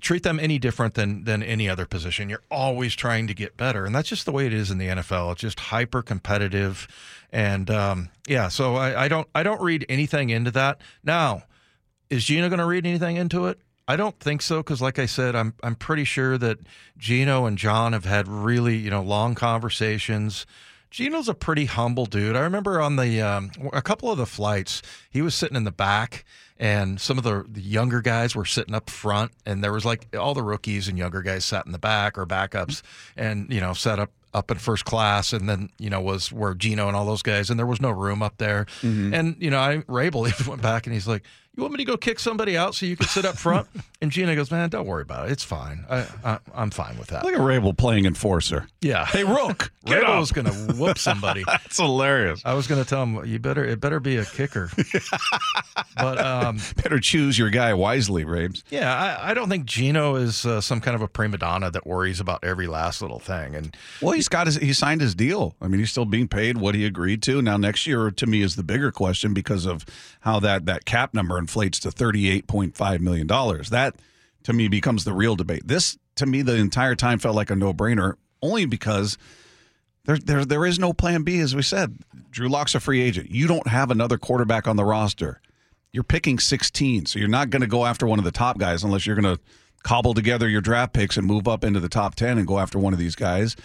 treat 0.01 0.23
them 0.23 0.39
any 0.39 0.59
different 0.59 0.95
than 0.95 1.23
than 1.23 1.43
any 1.43 1.69
other 1.69 1.85
position. 1.85 2.29
You're 2.29 2.43
always 2.49 2.95
trying 2.95 3.27
to 3.27 3.33
get 3.33 3.57
better, 3.57 3.85
and 3.85 3.93
that's 3.93 4.09
just 4.09 4.25
the 4.25 4.31
way 4.31 4.45
it 4.45 4.53
is 4.53 4.71
in 4.71 4.77
the 4.77 4.87
NFL. 4.87 5.33
It's 5.33 5.41
just 5.41 5.59
hyper 5.59 6.01
competitive, 6.01 6.87
and 7.31 7.69
um, 7.69 8.09
yeah. 8.27 8.47
So 8.47 8.75
I, 8.75 9.05
I 9.05 9.07
don't 9.07 9.27
I 9.35 9.43
don't 9.43 9.61
read 9.61 9.85
anything 9.89 10.29
into 10.29 10.51
that. 10.51 10.81
Now, 11.03 11.43
is 12.09 12.25
Geno 12.25 12.49
going 12.49 12.59
to 12.59 12.65
read 12.65 12.85
anything 12.85 13.17
into 13.17 13.47
it? 13.47 13.59
I 13.87 13.95
don't 13.95 14.17
think 14.19 14.41
so 14.41 14.57
because, 14.57 14.81
like 14.81 14.99
I 14.99 15.05
said, 15.05 15.35
I'm 15.35 15.53
I'm 15.61 15.75
pretty 15.75 16.05
sure 16.05 16.37
that 16.37 16.59
Geno 16.97 17.45
and 17.45 17.57
John 17.57 17.93
have 17.93 18.05
had 18.05 18.27
really 18.27 18.77
you 18.77 18.89
know 18.89 19.01
long 19.01 19.35
conversations. 19.35 20.45
Geno's 20.89 21.27
a 21.27 21.33
pretty 21.33 21.65
humble 21.65 22.05
dude. 22.05 22.35
I 22.35 22.41
remember 22.41 22.79
on 22.79 22.97
the 22.97 23.19
um, 23.19 23.51
a 23.73 23.81
couple 23.81 24.11
of 24.11 24.19
the 24.19 24.27
flights, 24.27 24.83
he 25.09 25.23
was 25.23 25.33
sitting 25.33 25.57
in 25.57 25.63
the 25.63 25.71
back, 25.71 26.23
and 26.63 27.01
some 27.01 27.17
of 27.17 27.25
the, 27.25 27.45
the 27.45 27.59
younger 27.59 27.99
guys 27.99 28.37
were 28.37 28.45
sitting 28.45 28.73
up 28.73 28.89
front, 28.89 29.33
and 29.45 29.61
there 29.61 29.73
was 29.73 29.83
like 29.83 30.07
all 30.17 30.33
the 30.33 30.41
rookies 30.41 30.87
and 30.87 30.97
younger 30.97 31.21
guys 31.21 31.43
sat 31.43 31.65
in 31.65 31.73
the 31.73 31.77
back 31.77 32.17
or 32.17 32.25
backups, 32.25 32.81
and 33.17 33.51
you 33.51 33.59
know 33.59 33.73
sat 33.73 33.99
up 33.99 34.11
up 34.33 34.49
in 34.49 34.57
first 34.57 34.85
class, 34.85 35.33
and 35.33 35.49
then 35.49 35.69
you 35.77 35.89
know 35.89 35.99
was 35.99 36.31
where 36.31 36.53
Geno 36.53 36.87
and 36.87 36.95
all 36.95 37.05
those 37.05 37.21
guys, 37.21 37.49
and 37.49 37.59
there 37.59 37.65
was 37.65 37.81
no 37.81 37.89
room 37.89 38.23
up 38.23 38.37
there, 38.37 38.63
mm-hmm. 38.81 39.13
and 39.13 39.35
you 39.39 39.49
know 39.49 39.59
I 39.59 39.83
Rabel 39.87 40.25
even 40.25 40.47
went 40.47 40.61
back 40.61 40.87
and 40.87 40.93
he's 40.93 41.07
like. 41.07 41.23
You 41.55 41.61
want 41.61 41.73
me 41.73 41.77
to 41.77 41.85
go 41.85 41.97
kick 41.97 42.17
somebody 42.19 42.57
out 42.57 42.73
so 42.73 42.87
you 42.87 42.95
can 42.97 43.07
sit 43.07 43.25
up 43.25 43.37
front? 43.37 43.67
and 44.01 44.09
Geno 44.09 44.33
goes, 44.35 44.49
"Man, 44.49 44.69
don't 44.69 44.87
worry 44.87 45.03
about 45.03 45.27
it. 45.29 45.33
It's 45.33 45.43
fine. 45.43 45.85
I, 45.87 46.07
I, 46.23 46.39
I'm 46.55 46.71
fine 46.71 46.97
with 46.97 47.09
that." 47.09 47.23
Look 47.23 47.35
at 47.35 47.39
Rabel 47.39 47.75
playing 47.75 48.05
enforcer. 48.05 48.67
Yeah. 48.81 49.05
Hey, 49.05 49.23
Rook, 49.23 49.71
get 49.85 49.99
Rabel 50.01 50.19
was 50.19 50.31
going 50.31 50.47
to 50.47 50.73
whoop 50.73 50.97
somebody. 50.97 51.43
That's 51.47 51.77
hilarious. 51.77 52.41
I 52.43 52.55
was 52.55 52.65
going 52.65 52.83
to 52.83 52.89
tell 52.89 53.03
him, 53.03 53.23
you 53.25 53.37
better, 53.37 53.63
it 53.63 53.79
better 53.79 53.99
be 53.99 54.17
a 54.17 54.25
kicker. 54.25 54.71
but 55.95 56.17
um, 56.19 56.57
Better 56.81 56.99
choose 56.99 57.37
your 57.37 57.51
guy 57.51 57.73
wisely, 57.75 58.25
Rabes. 58.25 58.63
yeah, 58.71 58.91
I, 59.21 59.31
I 59.31 59.33
don't 59.35 59.47
think 59.49 59.65
Geno 59.65 60.15
is 60.15 60.45
uh, 60.47 60.59
some 60.59 60.81
kind 60.81 60.95
of 60.95 61.01
a 61.03 61.07
prima 61.07 61.37
donna 61.37 61.69
that 61.69 61.85
worries 61.85 62.19
about 62.19 62.43
every 62.43 62.65
last 62.65 63.01
little 63.01 63.19
thing. 63.19 63.55
And 63.55 63.77
Well, 64.01 64.13
he's 64.13 64.27
got 64.27 64.47
his 64.47 64.55
he 64.57 64.73
signed 64.73 65.01
his 65.01 65.13
deal. 65.13 65.55
I 65.61 65.67
mean, 65.67 65.79
he's 65.79 65.91
still 65.91 66.05
being 66.05 66.27
paid 66.27 66.57
what 66.57 66.73
he 66.73 66.83
agreed 66.85 67.21
to. 67.23 67.41
Now, 67.43 67.57
next 67.57 67.85
year 67.85 68.09
to 68.09 68.25
me 68.25 68.41
is 68.41 68.55
the 68.55 68.63
bigger 68.63 68.91
question 68.91 69.33
because 69.35 69.65
of 69.67 69.85
how 70.21 70.39
that 70.39 70.65
that 70.65 70.85
cap 70.85 71.13
number 71.13 71.37
inflates 71.43 71.79
to 71.79 71.91
thirty 71.91 72.29
eight 72.29 72.47
point 72.47 72.75
five 72.75 73.01
million 73.01 73.27
dollars. 73.27 73.69
That 73.69 73.95
to 74.43 74.53
me 74.53 74.67
becomes 74.67 75.03
the 75.03 75.13
real 75.13 75.35
debate. 75.35 75.67
This 75.67 75.97
to 76.15 76.25
me 76.25 76.41
the 76.41 76.55
entire 76.55 76.95
time 76.95 77.19
felt 77.19 77.35
like 77.35 77.49
a 77.49 77.55
no 77.55 77.73
brainer, 77.73 78.15
only 78.41 78.65
because 78.65 79.17
there 80.05 80.17
there 80.17 80.45
there 80.45 80.65
is 80.65 80.79
no 80.79 80.93
plan 80.93 81.23
B. 81.23 81.39
As 81.39 81.55
we 81.55 81.61
said, 81.61 81.97
Drew 82.31 82.49
Lock's 82.49 82.75
a 82.75 82.79
free 82.79 83.01
agent. 83.01 83.29
You 83.29 83.47
don't 83.47 83.67
have 83.67 83.91
another 83.91 84.17
quarterback 84.17 84.67
on 84.67 84.75
the 84.75 84.85
roster. 84.85 85.41
You're 85.91 86.03
picking 86.03 86.39
16, 86.39 87.05
so 87.05 87.19
you're 87.19 87.27
not 87.27 87.51
going 87.51 87.61
to 87.61 87.67
go 87.67 87.85
after 87.85 88.07
one 88.07 88.17
of 88.17 88.25
the 88.25 88.31
top 88.31 88.57
guys 88.57 88.83
unless 88.83 89.05
you're 89.05 89.15
going 89.15 89.35
to 89.35 89.41
cobble 89.83 90.15
together 90.15 90.49
your 90.49 90.61
draft 90.61 90.93
picks 90.93 91.17
and 91.17 91.27
move 91.27 91.47
up 91.47 91.63
into 91.63 91.79
the 91.79 91.89
top 91.89 92.15
10 92.15 92.39
and 92.39 92.47
go 92.47 92.57
after 92.57 92.79
one 92.79 92.93
of 92.93 92.99
these 92.99 93.15
guys. 93.15 93.55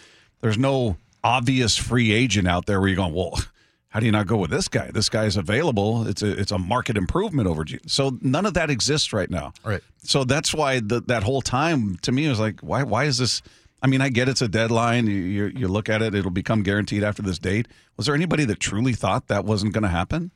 There's 0.43 0.59
no 0.59 0.99
obvious 1.25 1.79
free 1.79 2.12
agent 2.12 2.47
out 2.47 2.67
there 2.67 2.81
where 2.81 2.88
you're 2.91 2.97
going, 2.97 3.14
well, 3.14 3.41
how 3.90 4.01
do 4.01 4.07
you 4.07 4.12
not 4.12 4.27
go 4.27 4.37
with 4.37 4.51
this 4.51 4.68
guy? 4.68 4.90
This 4.92 5.09
guy 5.09 5.24
is 5.24 5.37
available. 5.37 6.07
It's 6.07 6.22
a 6.22 6.31
it's 6.38 6.53
a 6.53 6.59
market 6.59 6.96
improvement 6.96 7.48
over. 7.48 7.64
G- 7.64 7.79
So 7.87 8.18
none 8.20 8.44
of 8.46 8.55
that 8.55 8.68
exists 8.70 9.12
right 9.12 9.31
now. 9.31 9.53
Right. 9.64 9.81
So 10.03 10.24
that's 10.24 10.53
why 10.55 10.81
the, 10.81 11.01
that 11.07 11.22
whole 11.22 11.40
time 11.42 11.96
to 12.03 12.12
me 12.12 12.29
was 12.29 12.38
like, 12.38 12.61
why 12.61 12.83
why 12.83 13.05
is 13.05 13.18
this? 13.18 13.40
I 13.83 13.87
mean, 13.87 14.01
I 14.01 14.09
get 14.09 14.29
it's 14.29 14.42
a 14.42 14.48
deadline. 14.48 15.07
You, 15.07 15.14
you 15.14 15.46
you 15.57 15.68
look 15.68 15.88
at 15.88 16.03
it; 16.03 16.14
it'll 16.14 16.31
become 16.31 16.62
guaranteed 16.62 17.03
after 17.05 17.22
this 17.22 17.38
date. 17.38 17.68
Was 17.96 18.07
there 18.07 18.14
anybody 18.14 18.44
that 18.44 18.61
truly 18.61 18.92
thought 18.92 19.29
that 19.29 19.44
wasn't 19.44 19.72
going 19.72 19.83
to 19.85 19.88
happen? 19.88 20.33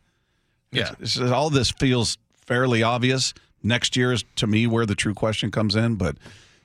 yeah, 0.71 0.93
It's 1.01 1.15
just- 1.15 1.33
all 1.33 1.51
this 1.51 1.71
feels 1.71 2.17
fairly 2.47 2.83
obvious. 2.83 3.35
Next 3.63 3.97
year 3.97 4.13
is 4.13 4.25
to 4.37 4.47
me 4.47 4.67
where 4.67 4.87
the 4.87 4.95
true 4.95 5.15
question 5.15 5.51
comes 5.51 5.77
in, 5.77 5.97
but 5.97 6.17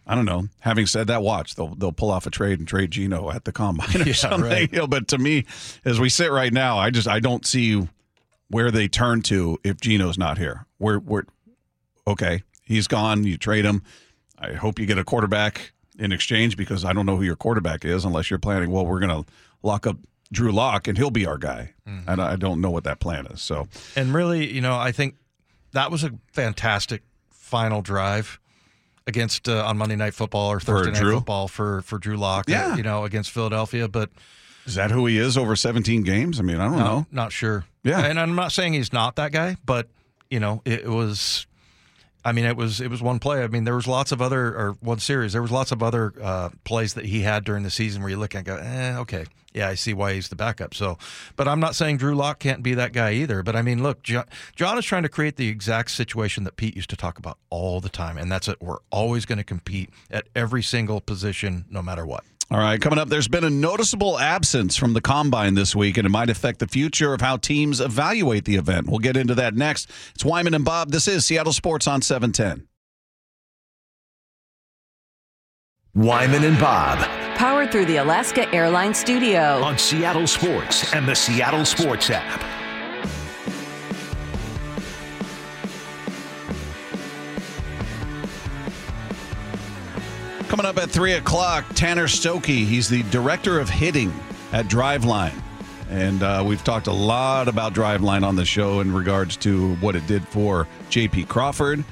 I 0.07 0.15
don't 0.15 0.25
know. 0.25 0.47
Having 0.61 0.85
said 0.87 1.07
that, 1.07 1.21
watch 1.21 1.55
they'll 1.55 1.75
they'll 1.75 1.91
pull 1.91 2.11
off 2.11 2.25
a 2.25 2.29
trade 2.31 2.59
and 2.59 2.67
trade 2.67 2.91
Geno 2.91 3.29
at 3.31 3.43
the 3.45 3.51
combine 3.51 4.01
or 4.01 4.03
Yeah, 4.05 4.13
something. 4.13 4.41
right. 4.41 4.69
You 4.71 4.79
know, 4.79 4.87
but 4.87 5.07
to 5.09 5.17
me, 5.17 5.45
as 5.85 5.99
we 5.99 6.09
sit 6.09 6.31
right 6.31 6.53
now, 6.53 6.77
I 6.77 6.89
just 6.89 7.07
I 7.07 7.19
don't 7.19 7.45
see 7.45 7.87
where 8.49 8.71
they 8.71 8.87
turn 8.87 9.21
to 9.23 9.59
if 9.63 9.81
Geno's 9.81 10.17
not 10.17 10.37
here. 10.37 10.65
Where 10.77 10.97
where 10.99 11.25
okay, 12.07 12.43
he's 12.63 12.87
gone. 12.87 13.23
You 13.25 13.37
trade 13.37 13.65
him. 13.65 13.83
I 14.39 14.53
hope 14.53 14.79
you 14.79 14.85
get 14.85 14.97
a 14.97 15.03
quarterback 15.03 15.73
in 15.99 16.11
exchange 16.11 16.55
because 16.57 16.85
I 16.85 16.93
don't 16.93 17.05
know 17.05 17.17
who 17.17 17.23
your 17.23 17.35
quarterback 17.35 17.83
is 17.83 18.05
unless 18.05 18.29
you're 18.29 18.39
planning. 18.39 18.69
Well, 18.71 18.85
we're 18.85 18.99
going 18.99 19.23
to 19.23 19.29
lock 19.63 19.87
up 19.87 19.97
Drew 20.31 20.51
Lock 20.51 20.87
and 20.87 20.95
he'll 20.97 21.09
be 21.09 21.25
our 21.25 21.39
guy. 21.39 21.73
Mm-hmm. 21.87 22.07
And 22.07 22.21
I 22.21 22.35
don't 22.35 22.61
know 22.61 22.69
what 22.69 22.83
that 22.83 22.99
plan 22.99 23.25
is. 23.25 23.41
So 23.41 23.67
and 23.95 24.13
really, 24.13 24.53
you 24.53 24.61
know, 24.61 24.77
I 24.77 24.91
think 24.91 25.15
that 25.71 25.89
was 25.89 26.03
a 26.03 26.11
fantastic 26.31 27.01
final 27.31 27.81
drive 27.81 28.39
against 29.07 29.49
uh, 29.49 29.65
on 29.65 29.77
Monday 29.77 29.95
Night 29.95 30.13
Football 30.13 30.51
or 30.51 30.59
Thursday 30.59 30.91
Night 30.91 31.01
Drew? 31.01 31.15
Football 31.15 31.47
for 31.47 31.81
for 31.81 31.97
Drew 31.97 32.17
Lock. 32.17 32.45
Yeah. 32.47 32.75
you 32.75 32.83
know, 32.83 33.05
against 33.05 33.31
Philadelphia, 33.31 33.87
but 33.87 34.09
is 34.65 34.75
that 34.75 34.91
who 34.91 35.05
he 35.05 35.17
is 35.17 35.37
over 35.37 35.55
17 35.55 36.03
games? 36.03 36.39
I 36.39 36.43
mean, 36.43 36.59
I 36.59 36.65
don't 36.65 36.77
no, 36.77 36.83
know. 36.83 37.05
not 37.11 37.31
sure. 37.31 37.65
Yeah. 37.83 38.05
and 38.05 38.19
I'm 38.19 38.35
not 38.35 38.51
saying 38.51 38.73
he's 38.73 38.91
not 38.91 39.15
that 39.15 39.31
guy, 39.31 39.55
but 39.65 39.87
you 40.29 40.39
know, 40.39 40.61
it, 40.65 40.81
it 40.81 40.89
was. 40.89 41.47
I 42.27 42.33
mean, 42.33 42.43
it 42.43 42.57
was 42.57 42.81
it 42.81 42.89
was 42.89 43.01
one 43.01 43.19
play. 43.19 43.41
I 43.41 43.47
mean, 43.47 43.63
there 43.63 43.75
was 43.75 43.87
lots 43.87 44.11
of 44.11 44.21
other 44.21 44.47
or 44.47 44.77
one 44.81 44.99
series. 44.99 45.31
There 45.31 45.41
was 45.41 45.49
lots 45.49 45.71
of 45.71 45.81
other 45.81 46.11
uh, 46.21 46.49
plays 46.65 46.93
that 46.95 47.05
he 47.05 47.21
had 47.21 47.45
during 47.45 47.63
the 47.63 47.69
season 47.69 48.01
where 48.01 48.11
you 48.11 48.17
look 48.17 48.35
and 48.35 48.43
go, 48.43 48.57
eh, 48.57 48.97
okay, 48.97 49.27
yeah, 49.53 49.69
I 49.69 49.75
see 49.75 49.93
why 49.93 50.13
he's 50.13 50.27
the 50.27 50.35
backup. 50.35 50.73
So, 50.73 50.97
but 51.37 51.47
I'm 51.47 51.61
not 51.61 51.73
saying 51.73 51.97
Drew 51.97 52.15
Lock 52.15 52.39
can't 52.39 52.61
be 52.61 52.73
that 52.73 52.91
guy 52.91 53.13
either. 53.13 53.43
But 53.43 53.55
I 53.55 53.61
mean, 53.61 53.81
look, 53.81 54.03
John, 54.03 54.25
John 54.57 54.77
is 54.77 54.83
trying 54.83 55.03
to 55.03 55.09
create 55.09 55.37
the 55.37 55.47
exact 55.47 55.91
situation 55.91 56.43
that 56.43 56.57
Pete 56.57 56.75
used 56.75 56.89
to 56.89 56.97
talk 56.97 57.17
about 57.17 57.37
all 57.49 57.79
the 57.79 57.87
time, 57.87 58.17
and 58.17 58.29
that's 58.29 58.49
it. 58.49 58.57
We're 58.61 58.79
always 58.91 59.25
going 59.25 59.37
to 59.37 59.45
compete 59.45 59.89
at 60.11 60.27
every 60.35 60.63
single 60.63 60.99
position, 60.99 61.63
no 61.69 61.81
matter 61.81 62.05
what. 62.05 62.25
All 62.49 62.59
right, 62.59 62.79
coming 62.79 62.97
up, 62.97 63.09
there's 63.09 63.27
been 63.27 63.43
a 63.43 63.49
noticeable 63.49 64.17
absence 64.17 64.77
from 64.77 64.93
the 64.93 65.01
combine 65.01 65.55
this 65.55 65.75
week, 65.75 65.97
and 65.97 66.05
it 66.05 66.09
might 66.09 66.29
affect 66.29 66.59
the 66.59 66.67
future 66.67 67.13
of 67.13 67.19
how 67.19 67.35
teams 67.35 67.81
evaluate 67.81 68.45
the 68.45 68.55
event. 68.55 68.87
We'll 68.87 68.99
get 68.99 69.17
into 69.17 69.35
that 69.35 69.53
next. 69.53 69.89
It's 70.15 70.23
Wyman 70.23 70.53
and 70.53 70.63
Bob. 70.63 70.91
This 70.91 71.09
is 71.09 71.25
Seattle 71.25 71.51
Sports 71.51 71.87
on 71.87 72.01
710. 72.01 72.67
Wyman 75.93 76.43
and 76.43 76.59
Bob 76.59 76.99
Powered 77.37 77.71
through 77.71 77.85
the 77.85 77.97
Alaska 77.97 78.51
Airlines 78.51 78.97
Studio. 78.97 79.61
on 79.61 79.77
Seattle 79.77 80.25
Sports 80.25 80.91
and 80.95 81.07
the 81.07 81.13
Seattle 81.13 81.65
Sports 81.65 82.09
app. 82.09 82.56
Coming 90.57 90.71
up 90.71 90.77
at 90.79 90.89
3 90.89 91.13
o'clock, 91.13 91.65
Tanner 91.75 92.07
Stokey. 92.07 92.65
He's 92.65 92.89
the 92.89 93.03
director 93.11 93.59
of 93.59 93.69
hitting 93.69 94.11
at 94.51 94.65
Driveline. 94.65 95.39
And 95.91 96.23
uh, 96.23 96.43
we've 96.43 96.63
talked 96.63 96.87
a 96.87 96.91
lot 96.91 97.47
about 97.47 97.75
Driveline 97.75 98.23
on 98.23 98.35
the 98.35 98.43
show 98.43 98.79
in 98.79 98.91
regards 98.91 99.37
to 99.37 99.75
what 99.75 99.95
it 99.95 100.07
did 100.07 100.27
for 100.27 100.67
J.P. 100.89 101.25
Crawford. 101.25 101.83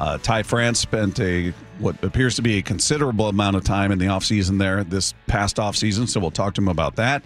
Uh, 0.00 0.18
Ty 0.18 0.42
France 0.42 0.80
spent 0.80 1.20
a 1.20 1.50
what 1.78 2.02
appears 2.02 2.34
to 2.34 2.42
be 2.42 2.58
a 2.58 2.62
considerable 2.62 3.28
amount 3.28 3.54
of 3.54 3.62
time 3.62 3.92
in 3.92 4.00
the 4.00 4.06
offseason 4.06 4.58
there 4.58 4.82
this 4.82 5.14
past 5.28 5.58
offseason, 5.58 6.08
so 6.08 6.18
we'll 6.18 6.32
talk 6.32 6.54
to 6.54 6.60
him 6.60 6.66
about 6.66 6.96
that. 6.96 7.22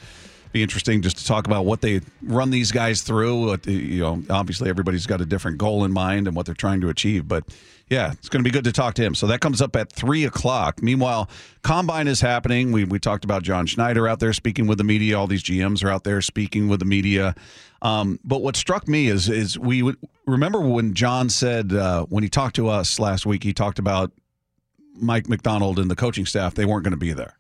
Be 0.53 0.63
interesting 0.63 1.01
just 1.01 1.17
to 1.17 1.25
talk 1.25 1.47
about 1.47 1.65
what 1.65 1.81
they 1.81 2.03
run 2.23 2.51
these 2.51 2.71
guys 2.71 3.01
through. 3.01 3.47
What 3.47 3.63
the, 3.63 3.73
you 3.73 4.01
know, 4.01 4.23
obviously 4.29 4.69
everybody's 4.69 5.07
got 5.07 5.23
a 5.23 5.25
different 5.25 5.57
goal 5.57 5.87
in 5.87 5.93
mind 5.93 6.27
and 6.27 6.37
what 6.37 6.45
they're 6.45 6.55
trying 6.55 6.83
to 6.83 6.91
achieve, 6.91 7.27
but 7.27 7.45
yeah, 7.93 8.13
it's 8.13 8.31
going 8.31 8.43
to 8.43 8.49
be 8.49 8.51
good 8.51 8.65
to 8.65 8.73
talk 8.73 8.95
to 8.95 9.03
him. 9.03 9.15
So 9.15 9.27
that 9.27 9.41
comes 9.41 9.61
up 9.61 9.77
at 9.77 9.93
three 9.93 10.25
o'clock. 10.25 10.83
Meanwhile, 10.83 11.29
combine 11.61 12.09
is 12.09 12.23
happening. 12.23 12.73
We 12.73 12.85
we 12.85 12.99
talked 12.99 13.23
about 13.23 13.43
John 13.43 13.67
Schneider 13.67 14.09
out 14.09 14.19
there 14.19 14.33
speaking 14.33 14.67
with 14.67 14.79
the 14.79 14.85
media. 14.85 15.19
All 15.19 15.27
these 15.27 15.43
GMs 15.43 15.85
are 15.85 15.91
out 15.91 16.05
there 16.05 16.23
speaking 16.23 16.69
with 16.69 16.81
the 16.81 16.87
media. 16.87 17.35
Um, 17.83 18.19
but 18.25 18.41
what 18.41 18.57
struck 18.57 18.89
me 18.89 19.09
is 19.09 19.29
is 19.29 19.59
we 19.59 19.83
would 19.83 19.99
remember 20.25 20.59
when 20.61 20.95
John 20.95 21.29
said 21.29 21.75
uh, 21.75 22.07
when 22.07 22.23
he 22.23 22.31
talked 22.31 22.57
to 22.57 22.69
us 22.69 22.99
last 22.99 23.27
week, 23.27 23.45
he 23.45 23.53
talked 23.53 23.79
about 23.79 24.11
Mike 24.95 25.29
Macdonald 25.29 25.79
and 25.79 25.91
the 25.91 25.97
coaching 25.97 26.25
staff, 26.25 26.55
they 26.55 26.65
weren't 26.65 26.85
going 26.85 26.93
to 26.93 26.97
be 26.97 27.13
there, 27.13 27.37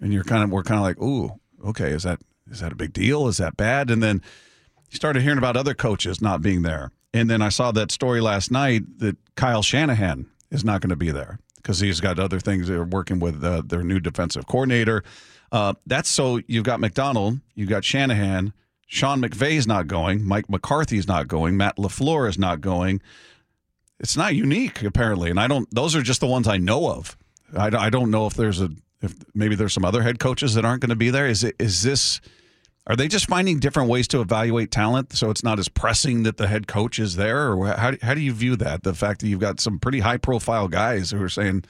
and 0.00 0.12
you're 0.14 0.24
kind 0.24 0.42
of 0.42 0.50
we're 0.50 0.62
kind 0.62 0.78
of 0.78 0.82
like, 0.82 0.98
ooh, 1.02 1.38
okay, 1.66 1.90
is 1.90 2.04
that 2.04 2.20
is 2.50 2.60
that 2.60 2.72
a 2.72 2.76
big 2.76 2.94
deal? 2.94 3.28
Is 3.28 3.36
that 3.36 3.56
bad? 3.58 3.90
And 3.90 4.02
then 4.02 4.22
you 4.90 4.96
started 4.96 5.22
hearing 5.22 5.38
about 5.38 5.58
other 5.58 5.74
coaches 5.74 6.22
not 6.22 6.40
being 6.40 6.62
there, 6.62 6.90
and 7.12 7.28
then 7.28 7.42
I 7.42 7.48
saw 7.48 7.72
that 7.72 7.90
story 7.90 8.20
last 8.20 8.50
night 8.50 8.98
that 8.98 9.16
Kyle 9.34 9.62
Shanahan 9.62 10.26
is 10.50 10.64
not 10.64 10.80
going 10.80 10.90
to 10.90 10.96
be 10.96 11.10
there 11.10 11.38
because 11.56 11.80
he's 11.80 12.00
got 12.00 12.18
other 12.18 12.40
things. 12.40 12.68
They're 12.68 12.84
working 12.84 13.18
with 13.18 13.42
uh, 13.44 13.62
their 13.64 13.82
new 13.82 14.00
defensive 14.00 14.46
coordinator. 14.46 15.02
Uh, 15.52 15.74
that's 15.86 16.08
so 16.08 16.40
you've 16.46 16.64
got 16.64 16.80
Macdonald, 16.80 17.40
you've 17.54 17.68
got 17.68 17.84
Shanahan. 17.84 18.52
Sean 18.86 19.22
McVay's 19.22 19.68
not 19.68 19.86
going. 19.86 20.24
Mike 20.24 20.50
McCarthy's 20.50 21.06
not 21.06 21.28
going. 21.28 21.56
Matt 21.56 21.76
LaFleur 21.76 22.28
is 22.28 22.38
not 22.38 22.60
going. 22.60 23.00
It's 24.00 24.16
not 24.16 24.34
unique, 24.34 24.82
apparently. 24.82 25.30
And 25.30 25.38
I 25.38 25.46
don't, 25.46 25.72
those 25.72 25.94
are 25.94 26.02
just 26.02 26.20
the 26.20 26.26
ones 26.26 26.48
I 26.48 26.56
know 26.56 26.90
of. 26.90 27.16
I, 27.56 27.66
I 27.66 27.90
don't 27.90 28.10
know 28.10 28.26
if 28.26 28.34
there's 28.34 28.60
a, 28.60 28.70
if 29.00 29.14
maybe 29.32 29.54
there's 29.54 29.74
some 29.74 29.84
other 29.84 30.02
head 30.02 30.18
coaches 30.18 30.54
that 30.54 30.64
aren't 30.64 30.80
going 30.80 30.90
to 30.90 30.96
be 30.96 31.10
there. 31.10 31.28
Is 31.28 31.44
it, 31.44 31.54
is 31.60 31.82
this, 31.82 32.20
are 32.86 32.96
they 32.96 33.08
just 33.08 33.28
finding 33.28 33.58
different 33.58 33.88
ways 33.88 34.08
to 34.08 34.20
evaluate 34.20 34.70
talent 34.70 35.12
so 35.12 35.30
it's 35.30 35.44
not 35.44 35.58
as 35.58 35.68
pressing 35.68 36.22
that 36.24 36.38
the 36.38 36.48
head 36.48 36.66
coach 36.66 36.98
is 36.98 37.16
there? 37.16 37.52
Or 37.52 37.68
how, 37.68 37.92
how 38.02 38.14
do 38.14 38.20
you 38.20 38.32
view 38.32 38.56
that? 38.56 38.82
The 38.82 38.94
fact 38.94 39.20
that 39.20 39.28
you've 39.28 39.40
got 39.40 39.60
some 39.60 39.78
pretty 39.78 40.00
high 40.00 40.16
profile 40.16 40.66
guys 40.66 41.10
who 41.10 41.22
are 41.22 41.28
saying, 41.28 41.64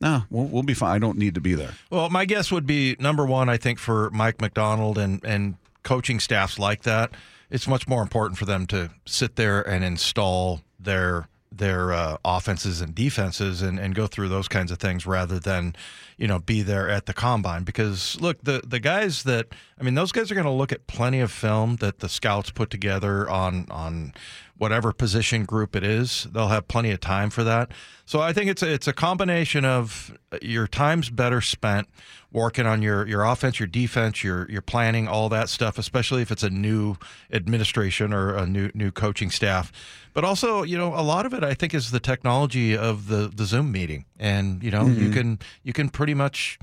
no, 0.00 0.22
we'll, 0.30 0.46
we'll 0.46 0.62
be 0.62 0.74
fine. 0.74 0.96
I 0.96 0.98
don't 0.98 1.18
need 1.18 1.34
to 1.34 1.40
be 1.40 1.54
there. 1.54 1.74
Well, 1.90 2.10
my 2.10 2.24
guess 2.24 2.50
would 2.50 2.66
be 2.66 2.96
number 2.98 3.24
one. 3.24 3.48
I 3.48 3.56
think 3.56 3.78
for 3.78 4.10
Mike 4.10 4.40
Macdonald 4.40 4.98
and 4.98 5.24
and 5.24 5.56
coaching 5.82 6.20
staffs 6.20 6.58
like 6.58 6.82
that, 6.82 7.12
it's 7.50 7.66
much 7.68 7.86
more 7.86 8.02
important 8.02 8.38
for 8.38 8.44
them 8.44 8.66
to 8.66 8.90
sit 9.04 9.36
there 9.36 9.62
and 9.62 9.84
install 9.84 10.62
their 10.78 11.28
their 11.58 11.92
uh, 11.92 12.16
offenses 12.24 12.80
and 12.80 12.94
defenses 12.94 13.62
and, 13.62 13.78
and 13.78 13.94
go 13.94 14.06
through 14.06 14.28
those 14.28 14.48
kinds 14.48 14.70
of 14.70 14.78
things 14.78 15.06
rather 15.06 15.38
than 15.38 15.74
you 16.16 16.26
know 16.26 16.38
be 16.38 16.62
there 16.62 16.88
at 16.88 17.06
the 17.06 17.14
combine. 17.14 17.64
Because 17.64 18.20
look 18.20 18.42
the 18.42 18.62
the 18.66 18.80
guys 18.80 19.22
that 19.24 19.48
I 19.78 19.82
mean 19.82 19.94
those 19.94 20.12
guys 20.12 20.30
are 20.30 20.34
going 20.34 20.46
to 20.46 20.50
look 20.50 20.72
at 20.72 20.86
plenty 20.86 21.20
of 21.20 21.30
film 21.30 21.76
that 21.76 22.00
the 22.00 22.08
scouts 22.08 22.50
put 22.50 22.70
together 22.70 23.28
on 23.28 23.66
on 23.70 24.12
whatever 24.58 24.92
position 24.92 25.44
group 25.44 25.76
it 25.76 25.82
is 25.82 26.26
they'll 26.32 26.48
have 26.48 26.66
plenty 26.68 26.90
of 26.90 27.00
time 27.00 27.30
for 27.30 27.44
that. 27.44 27.70
So 28.06 28.20
I 28.20 28.32
think 28.32 28.48
it's 28.50 28.62
a, 28.62 28.72
it's 28.72 28.88
a 28.88 28.92
combination 28.92 29.64
of 29.64 30.16
uh, 30.32 30.38
your 30.40 30.66
time's 30.66 31.10
better 31.10 31.40
spent 31.40 31.88
working 32.32 32.66
on 32.66 32.82
your 32.82 33.06
your 33.06 33.24
offense 33.24 33.58
your 33.58 33.66
defense 33.66 34.22
your 34.22 34.50
your 34.50 34.60
planning 34.60 35.08
all 35.08 35.28
that 35.30 35.48
stuff 35.48 35.78
especially 35.78 36.20
if 36.20 36.30
it's 36.30 36.42
a 36.42 36.50
new 36.50 36.96
administration 37.32 38.12
or 38.12 38.34
a 38.34 38.46
new 38.46 38.70
new 38.74 38.90
coaching 38.90 39.30
staff. 39.30 39.72
But 40.14 40.24
also 40.24 40.62
you 40.62 40.78
know 40.78 40.94
a 40.94 41.02
lot 41.02 41.26
of 41.26 41.34
it 41.34 41.44
i 41.44 41.54
think 41.54 41.74
is 41.74 41.90
the 41.90 42.00
technology 42.00 42.76
of 42.76 43.08
the 43.08 43.30
the 43.34 43.44
zoom 43.44 43.72
meeting. 43.72 44.06
And 44.18 44.62
you 44.62 44.70
know 44.70 44.86
you 44.86 45.10
can 45.10 45.38
you 45.62 45.72
can 45.72 45.88
pretty 45.90 46.14
much 46.14 46.58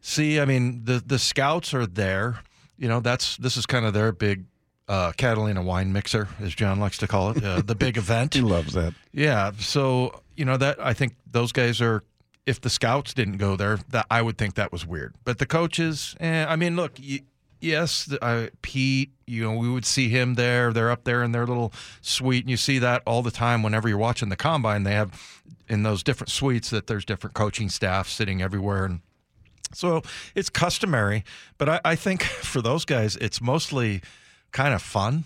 see 0.00 0.40
i 0.40 0.44
mean 0.44 0.84
the 0.84 1.02
the 1.04 1.18
scouts 1.18 1.72
are 1.72 1.86
there. 1.86 2.40
You 2.76 2.88
know 2.88 3.00
that's 3.00 3.36
this 3.36 3.56
is 3.56 3.64
kind 3.64 3.86
of 3.86 3.94
their 3.94 4.12
big 4.12 4.44
uh, 4.88 5.12
Catalina 5.12 5.62
wine 5.62 5.92
mixer, 5.92 6.28
as 6.40 6.54
John 6.54 6.80
likes 6.80 6.98
to 6.98 7.06
call 7.06 7.30
it, 7.30 7.42
uh, 7.44 7.62
the 7.62 7.74
big 7.74 7.96
event. 8.04 8.34
He 8.34 8.40
loves 8.40 8.74
that. 8.74 8.94
Yeah, 9.12 9.52
so 9.58 10.20
you 10.36 10.44
know 10.44 10.56
that 10.56 10.78
I 10.84 10.92
think 10.92 11.14
those 11.30 11.52
guys 11.52 11.80
are. 11.80 12.02
If 12.44 12.60
the 12.60 12.70
scouts 12.70 13.14
didn't 13.14 13.36
go 13.36 13.54
there, 13.54 13.78
that 13.90 14.06
I 14.10 14.20
would 14.20 14.36
think 14.36 14.54
that 14.56 14.72
was 14.72 14.84
weird. 14.84 15.14
But 15.24 15.38
the 15.38 15.46
coaches, 15.46 16.16
eh, 16.18 16.44
I 16.48 16.56
mean, 16.56 16.74
look, 16.74 16.94
y- 17.00 17.20
yes, 17.60 18.04
the- 18.06 18.22
uh, 18.24 18.48
Pete, 18.62 19.12
you 19.28 19.44
know, 19.44 19.56
we 19.56 19.70
would 19.70 19.84
see 19.84 20.08
him 20.08 20.34
there. 20.34 20.72
They're 20.72 20.90
up 20.90 21.04
there 21.04 21.22
in 21.22 21.30
their 21.30 21.46
little 21.46 21.72
suite, 22.00 22.42
and 22.42 22.50
you 22.50 22.56
see 22.56 22.80
that 22.80 23.00
all 23.06 23.22
the 23.22 23.30
time. 23.30 23.62
Whenever 23.62 23.88
you're 23.88 23.96
watching 23.96 24.28
the 24.28 24.34
combine, 24.34 24.82
they 24.82 24.90
have 24.94 25.40
in 25.68 25.84
those 25.84 26.02
different 26.02 26.30
suites 26.32 26.68
that 26.70 26.88
there's 26.88 27.04
different 27.04 27.34
coaching 27.34 27.68
staff 27.68 28.08
sitting 28.08 28.42
everywhere, 28.42 28.86
and 28.86 29.02
so 29.72 30.02
it's 30.34 30.48
customary. 30.50 31.22
But 31.58 31.68
I, 31.68 31.80
I 31.84 31.94
think 31.94 32.22
for 32.24 32.60
those 32.60 32.84
guys, 32.84 33.14
it's 33.16 33.40
mostly 33.40 34.02
kind 34.52 34.74
of 34.74 34.82
fun. 34.82 35.24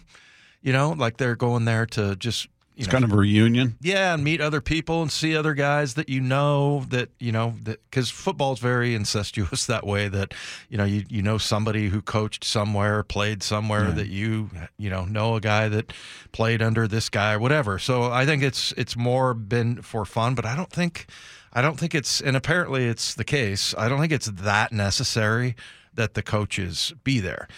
You 0.62 0.72
know, 0.72 0.90
like 0.90 1.16
they're 1.18 1.36
going 1.36 1.64
there 1.64 1.86
to 1.86 2.16
just. 2.16 2.46
You 2.74 2.80
It's 2.82 2.88
know, 2.88 2.92
kind 2.92 3.04
of 3.04 3.12
a 3.12 3.16
reunion. 3.16 3.76
yeah, 3.80 4.12
and 4.12 4.22
meet 4.22 4.42
other 4.42 4.60
people 4.60 5.00
and 5.00 5.10
see 5.10 5.34
other 5.34 5.54
guys 5.54 5.94
that 5.94 6.10
you 6.10 6.20
know 6.20 6.84
that 6.90 7.08
you 7.18 7.32
know 7.32 7.54
that 7.62 7.80
because 7.88 8.10
football's 8.10 8.58
very 8.60 8.94
incestuous 8.94 9.64
that 9.64 9.86
way 9.86 10.08
that 10.08 10.34
you 10.68 10.76
know 10.76 10.84
you 10.84 11.04
you 11.08 11.22
know 11.22 11.38
somebody 11.38 11.88
who 11.88 12.02
coached 12.02 12.44
somewhere, 12.44 13.02
played 13.02 13.42
somewhere 13.42 13.90
that 13.92 14.08
you 14.08 14.50
you 14.76 14.90
know 14.90 15.06
know 15.06 15.36
a 15.36 15.40
guy 15.40 15.70
that 15.70 15.90
played 16.32 16.60
under 16.60 16.86
this 16.86 17.08
guy 17.08 17.32
or 17.32 17.38
whatever. 17.38 17.78
So 17.78 18.12
I 18.12 18.26
think 18.26 18.42
it's 18.42 18.72
it's 18.72 18.94
more 18.94 19.32
been 19.32 19.80
for 19.80 20.04
fun, 20.04 20.34
but 20.34 20.44
I 20.44 20.54
don't 20.54 20.70
think 20.70 21.06
I 21.54 21.62
don't 21.62 21.78
think 21.78 21.94
it's 21.94 22.20
and 22.20 22.36
apparently 22.36 22.84
it's 22.84 23.14
the 23.14 23.24
case. 23.24 23.74
I 23.78 23.88
don't 23.88 24.00
think 24.00 24.12
it's 24.12 24.26
that 24.26 24.70
necessary 24.72 25.56
that 25.94 26.12
the 26.12 26.22
coaches 26.22 26.92
be 27.04 27.20
there, 27.20 27.48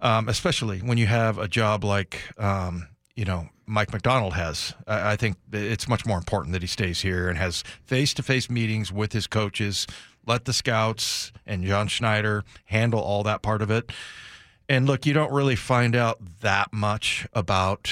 um, 0.00 0.28
especially 0.28 0.78
when 0.78 0.98
you 0.98 1.06
have 1.06 1.38
a 1.38 1.48
job 1.48 1.84
like 1.84 2.22
um, 2.38 2.88
you 3.14 3.24
know 3.24 3.48
Mike 3.66 3.92
Macdonald 3.92 4.34
has. 4.34 4.74
I, 4.86 5.12
I 5.12 5.16
think 5.16 5.36
it's 5.52 5.88
much 5.88 6.06
more 6.06 6.18
important 6.18 6.52
that 6.52 6.62
he 6.62 6.68
stays 6.68 7.00
here 7.00 7.28
and 7.28 7.38
has 7.38 7.62
face-to-face 7.84 8.48
meetings 8.48 8.90
with 8.92 9.12
his 9.12 9.26
coaches. 9.26 9.86
Let 10.26 10.44
the 10.44 10.52
scouts 10.52 11.32
and 11.46 11.64
John 11.64 11.88
Schneider 11.88 12.44
handle 12.66 13.00
all 13.00 13.22
that 13.24 13.42
part 13.42 13.62
of 13.62 13.70
it. 13.70 13.92
And 14.68 14.86
look, 14.86 15.06
you 15.06 15.14
don't 15.14 15.32
really 15.32 15.56
find 15.56 15.96
out 15.96 16.18
that 16.40 16.72
much 16.72 17.26
about, 17.32 17.90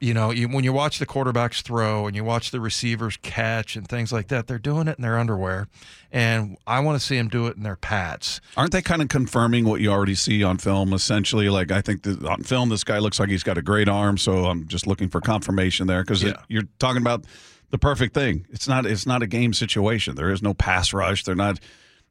you 0.00 0.12
know, 0.12 0.30
you, 0.30 0.46
when 0.48 0.62
you 0.64 0.72
watch 0.72 0.98
the 0.98 1.06
quarterbacks 1.06 1.62
throw 1.62 2.06
and 2.06 2.14
you 2.14 2.22
watch 2.22 2.50
the 2.50 2.60
receivers 2.60 3.16
catch 3.22 3.76
and 3.76 3.88
things 3.88 4.12
like 4.12 4.28
that, 4.28 4.46
they're 4.46 4.58
doing 4.58 4.88
it 4.88 4.98
in 4.98 5.02
their 5.02 5.18
underwear. 5.18 5.68
And 6.12 6.56
I 6.66 6.80
want 6.80 7.00
to 7.00 7.06
see 7.06 7.16
them 7.16 7.28
do 7.28 7.46
it 7.46 7.56
in 7.56 7.62
their 7.62 7.76
pads. 7.76 8.40
Aren't 8.56 8.72
they 8.72 8.82
kind 8.82 9.00
of 9.02 9.08
confirming 9.08 9.64
what 9.64 9.80
you 9.80 9.90
already 9.90 10.14
see 10.14 10.42
on 10.44 10.58
film? 10.58 10.92
Essentially, 10.92 11.48
like 11.48 11.70
I 11.72 11.80
think 11.80 12.02
that 12.02 12.22
on 12.24 12.42
film, 12.42 12.68
this 12.68 12.84
guy 12.84 12.98
looks 12.98 13.18
like 13.18 13.28
he's 13.30 13.42
got 13.42 13.56
a 13.58 13.62
great 13.62 13.88
arm, 13.88 14.18
so 14.18 14.46
I'm 14.46 14.66
just 14.68 14.86
looking 14.86 15.08
for 15.08 15.20
confirmation 15.20 15.86
there 15.86 16.02
because 16.02 16.22
Yeah. 16.22 16.34
you're 16.48 16.64
talking 16.78 17.00
about 17.02 17.24
the 17.70 17.78
perfect 17.78 18.14
thing. 18.14 18.46
It's 18.50 18.68
not. 18.68 18.86
It's 18.86 19.06
not 19.06 19.22
a 19.22 19.26
game 19.26 19.52
situation. 19.52 20.14
There 20.14 20.30
is 20.30 20.42
no 20.42 20.54
pass 20.54 20.92
rush. 20.92 21.24
They're 21.24 21.34
not. 21.34 21.58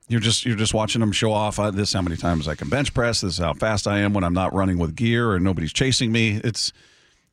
You're 0.08 0.20
just 0.20 0.46
you're 0.46 0.58
just 0.58 0.74
watching 0.74 1.00
them 1.00 1.12
show 1.12 1.32
off. 1.32 1.58
Uh, 1.60 1.72
this 1.72 1.90
is 1.90 1.94
how 1.94 2.02
many 2.02 2.18
times 2.18 2.48
I 2.48 2.56
can 2.56 2.68
bench 2.70 2.94
press. 2.94 3.22
This 3.22 3.34
is 3.34 3.40
how 3.40 3.54
fast 3.54 3.88
I 3.88 4.00
am 4.00 4.14
when 4.14 4.24
I'm 4.24 4.34
not 4.34 4.54
running 4.54 4.78
with 4.78 4.96
gear 4.96 5.32
or 5.32 5.40
nobody's 5.40 5.72
chasing 5.74 6.12
me. 6.12 6.42
It's 6.44 6.74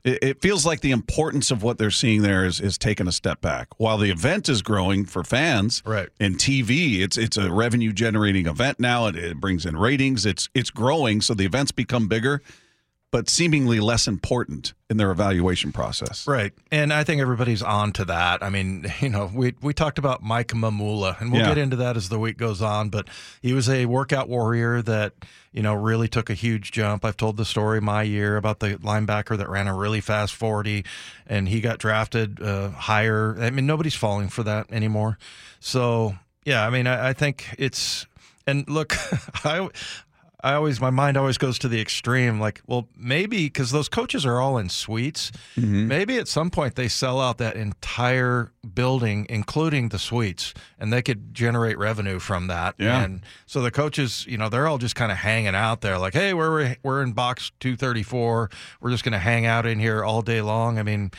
it, 0.04 0.18
it 0.22 0.40
feels 0.42 0.66
like 0.66 0.80
the 0.80 0.90
importance 0.90 1.50
of 1.50 1.62
what 1.62 1.78
they're 1.78 1.90
seeing 1.90 2.22
there 2.22 2.44
is 2.44 2.60
is 2.60 2.78
taking 2.78 3.06
a 3.06 3.12
step 3.12 3.40
back. 3.40 3.68
While 3.78 3.98
the 3.98 4.10
event 4.10 4.48
is 4.48 4.62
growing 4.62 5.04
for 5.04 5.24
fans, 5.24 5.82
Right. 5.84 6.08
And 6.20 6.36
TV, 6.36 7.00
it's 7.00 7.16
it's 7.16 7.36
a 7.36 7.50
revenue 7.50 7.92
generating 7.92 8.46
event 8.46 8.80
now. 8.80 9.06
It, 9.06 9.16
it 9.16 9.40
brings 9.40 9.66
in 9.66 9.76
ratings. 9.76 10.26
It's 10.26 10.48
it's 10.54 10.70
growing, 10.70 11.20
so 11.20 11.34
the 11.34 11.44
events 11.44 11.72
become 11.72 12.08
bigger, 12.08 12.42
but 13.12 13.28
seemingly 13.28 13.78
less 13.78 14.08
important 14.08 14.72
in 14.90 14.96
their 14.96 15.10
evaluation 15.12 15.70
process. 15.70 16.26
Right. 16.26 16.52
And 16.72 16.92
I 16.92 17.04
think 17.04 17.20
everybody's 17.20 17.62
on 17.62 17.92
to 17.92 18.06
that. 18.06 18.42
I 18.42 18.48
mean, 18.48 18.90
you 19.00 19.10
know, 19.10 19.30
we, 19.32 19.54
we 19.62 19.72
talked 19.74 19.98
about 19.98 20.22
Mike 20.22 20.48
Mamula, 20.48 21.20
and 21.20 21.30
we'll 21.30 21.42
Yeah. 21.42 21.48
get 21.48 21.58
into 21.58 21.76
that 21.76 21.96
as 21.96 22.08
the 22.08 22.18
week 22.18 22.38
goes 22.38 22.60
on, 22.62 22.88
but 22.88 23.06
he 23.42 23.52
was 23.52 23.68
a 23.68 23.84
workout 23.86 24.28
warrior 24.30 24.82
that, 24.82 25.12
you 25.52 25.62
know, 25.62 25.74
really 25.74 26.08
took 26.08 26.30
a 26.30 26.34
huge 26.34 26.72
jump. 26.72 27.04
I've 27.04 27.16
told 27.18 27.36
the 27.36 27.44
story 27.44 27.80
my 27.82 28.02
year 28.02 28.36
about 28.38 28.60
the 28.60 28.76
linebacker 28.78 29.36
that 29.36 29.48
ran 29.48 29.68
a 29.68 29.74
really 29.76 30.00
fast 30.00 30.34
40, 30.34 30.84
and 31.26 31.46
he 31.48 31.60
got 31.60 31.78
drafted 31.78 32.42
uh, 32.42 32.70
higher. 32.70 33.36
I 33.38 33.50
mean, 33.50 33.66
nobody's 33.66 33.94
falling 33.94 34.28
for 34.28 34.42
that 34.44 34.72
anymore. 34.72 35.18
So, 35.60 36.16
yeah, 36.46 36.66
I 36.66 36.70
mean, 36.70 36.86
I, 36.86 37.10
I 37.10 37.12
think 37.12 37.54
it's, 37.58 38.06
and 38.46 38.66
look, 38.70 38.94
I, 39.44 39.68
I 40.42 40.54
always 40.54 40.80
my 40.80 40.90
mind 40.90 41.16
always 41.16 41.38
goes 41.38 41.58
to 41.60 41.68
the 41.68 41.80
extreme. 41.80 42.40
Like, 42.40 42.62
well, 42.66 42.88
maybe 42.96 43.44
because 43.46 43.70
those 43.70 43.88
coaches 43.88 44.26
are 44.26 44.40
all 44.40 44.58
in 44.58 44.68
suites. 44.68 45.30
Mm-hmm. 45.56 45.86
Maybe 45.88 46.18
at 46.18 46.26
some 46.26 46.50
point 46.50 46.74
they 46.74 46.88
sell 46.88 47.20
out 47.20 47.38
that 47.38 47.54
entire 47.56 48.50
building, 48.74 49.26
including 49.28 49.90
the 49.90 49.98
suites, 49.98 50.52
and 50.78 50.92
they 50.92 51.02
could 51.02 51.32
generate 51.34 51.78
revenue 51.78 52.18
from 52.18 52.48
that. 52.48 52.74
Yeah. 52.78 53.02
And 53.02 53.22
so 53.46 53.62
the 53.62 53.70
coaches, 53.70 54.26
you 54.28 54.36
know, 54.38 54.48
they're 54.48 54.66
all 54.66 54.78
just 54.78 54.94
kind 54.96 55.12
of 55.12 55.18
hanging 55.18 55.54
out 55.54 55.80
there, 55.80 55.98
like, 55.98 56.14
hey, 56.14 56.34
we're 56.34 56.76
we're 56.82 57.02
in 57.02 57.12
box 57.12 57.52
two 57.60 57.76
thirty 57.76 58.02
four. 58.02 58.50
We're 58.80 58.90
just 58.90 59.04
going 59.04 59.12
to 59.12 59.18
hang 59.18 59.46
out 59.46 59.64
in 59.66 59.78
here 59.78 60.04
all 60.04 60.22
day 60.22 60.40
long. 60.40 60.78
I 60.78 60.82
mean, 60.82 61.12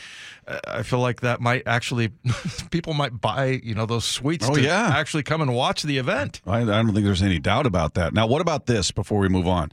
I 0.68 0.82
feel 0.82 0.98
like 0.98 1.20
that 1.22 1.40
might 1.40 1.62
actually 1.66 2.10
people 2.70 2.92
might 2.92 3.18
buy 3.20 3.60
you 3.62 3.74
know 3.74 3.86
those 3.86 4.04
suites 4.04 4.46
Oh, 4.48 4.54
to 4.54 4.60
yeah. 4.60 4.92
actually 4.94 5.22
come 5.22 5.40
and 5.40 5.54
watch 5.54 5.82
the 5.82 5.96
event. 5.96 6.42
I, 6.46 6.60
I 6.60 6.64
don't 6.64 6.92
think 6.92 7.06
there's 7.06 7.22
any 7.22 7.38
doubt 7.38 7.64
about 7.66 7.94
that. 7.94 8.12
Now, 8.12 8.26
what 8.26 8.42
about 8.42 8.66
this? 8.66 8.90
Before 8.90 9.13
we 9.20 9.28
move 9.28 9.46
on, 9.46 9.72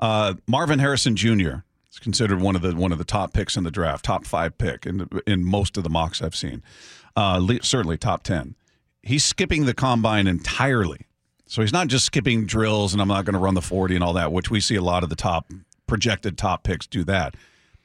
uh, 0.00 0.34
Marvin 0.46 0.78
Harrison 0.78 1.16
Jr. 1.16 1.62
is 1.90 1.98
considered 2.00 2.40
one 2.40 2.56
of 2.56 2.62
the 2.62 2.74
one 2.74 2.92
of 2.92 2.98
the 2.98 3.04
top 3.04 3.32
picks 3.32 3.56
in 3.56 3.64
the 3.64 3.70
draft, 3.70 4.04
top 4.04 4.26
five 4.26 4.58
pick 4.58 4.86
in 4.86 5.08
in 5.26 5.44
most 5.44 5.76
of 5.76 5.84
the 5.84 5.90
mocks 5.90 6.22
I've 6.22 6.36
seen. 6.36 6.62
Uh, 7.14 7.46
certainly 7.62 7.96
top 7.96 8.22
ten. 8.22 8.54
He's 9.02 9.24
skipping 9.24 9.66
the 9.66 9.74
combine 9.74 10.26
entirely, 10.26 11.06
so 11.46 11.62
he's 11.62 11.72
not 11.72 11.88
just 11.88 12.04
skipping 12.04 12.46
drills 12.46 12.92
and 12.92 13.02
I'm 13.02 13.08
not 13.08 13.24
going 13.24 13.34
to 13.34 13.40
run 13.40 13.54
the 13.54 13.62
forty 13.62 13.94
and 13.94 14.04
all 14.04 14.12
that, 14.14 14.32
which 14.32 14.50
we 14.50 14.60
see 14.60 14.76
a 14.76 14.82
lot 14.82 15.02
of 15.02 15.08
the 15.08 15.16
top 15.16 15.50
projected 15.86 16.38
top 16.38 16.62
picks 16.64 16.86
do 16.86 17.04
that. 17.04 17.34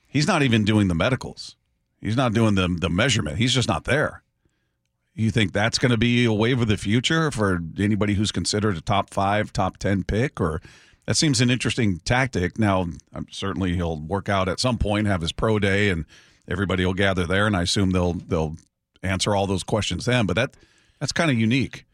He's 0.07 0.27
not 0.27 0.41
even 0.41 0.63
doing 0.63 0.87
the 0.87 0.95
medicals. 0.95 1.55
He's 1.99 2.15
not 2.15 2.33
doing 2.33 2.55
the 2.55 2.67
the 2.67 2.89
measurement. 2.89 3.37
He's 3.37 3.53
just 3.53 3.67
not 3.67 3.83
there. 3.83 4.23
You 5.17 5.31
think 5.31 5.51
that's 5.51 5.79
going 5.79 5.89
to 5.89 5.97
be 5.97 6.25
a 6.25 6.31
wave 6.31 6.61
of 6.61 6.67
the 6.67 6.77
future 6.77 7.31
for 7.31 7.59
anybody 7.79 8.13
who's 8.13 8.31
considered 8.31 8.77
a 8.77 8.81
top 8.81 9.09
five, 9.09 9.51
top 9.51 9.77
10 9.77 10.03
pick? 10.03 10.39
Or 10.39 10.61
that 11.07 11.15
seems 11.15 11.41
an 11.41 11.49
interesting 11.49 11.99
tactic. 11.99 12.59
Now, 12.59 12.87
certainly 13.31 13.75
he'll 13.75 13.97
work 13.97 14.29
out 14.29 14.49
at 14.49 14.59
some 14.59 14.77
point, 14.77 15.07
have 15.07 15.21
his 15.21 15.31
pro 15.31 15.57
day, 15.57 15.89
and 15.89 16.05
everybody 16.47 16.85
will 16.85 16.93
gather 16.93 17.25
there. 17.25 17.47
And 17.47 17.55
I 17.55 17.63
assume 17.63 17.91
they'll 17.91 18.13
they'll 18.13 18.57
answer 19.01 19.33
all 19.33 19.47
those 19.47 19.63
questions 19.63 20.05
then. 20.05 20.25
But 20.25 20.35
that 20.35 20.57
that's 20.99 21.13
kind 21.13 21.31
of 21.31 21.39
unique. 21.39 21.85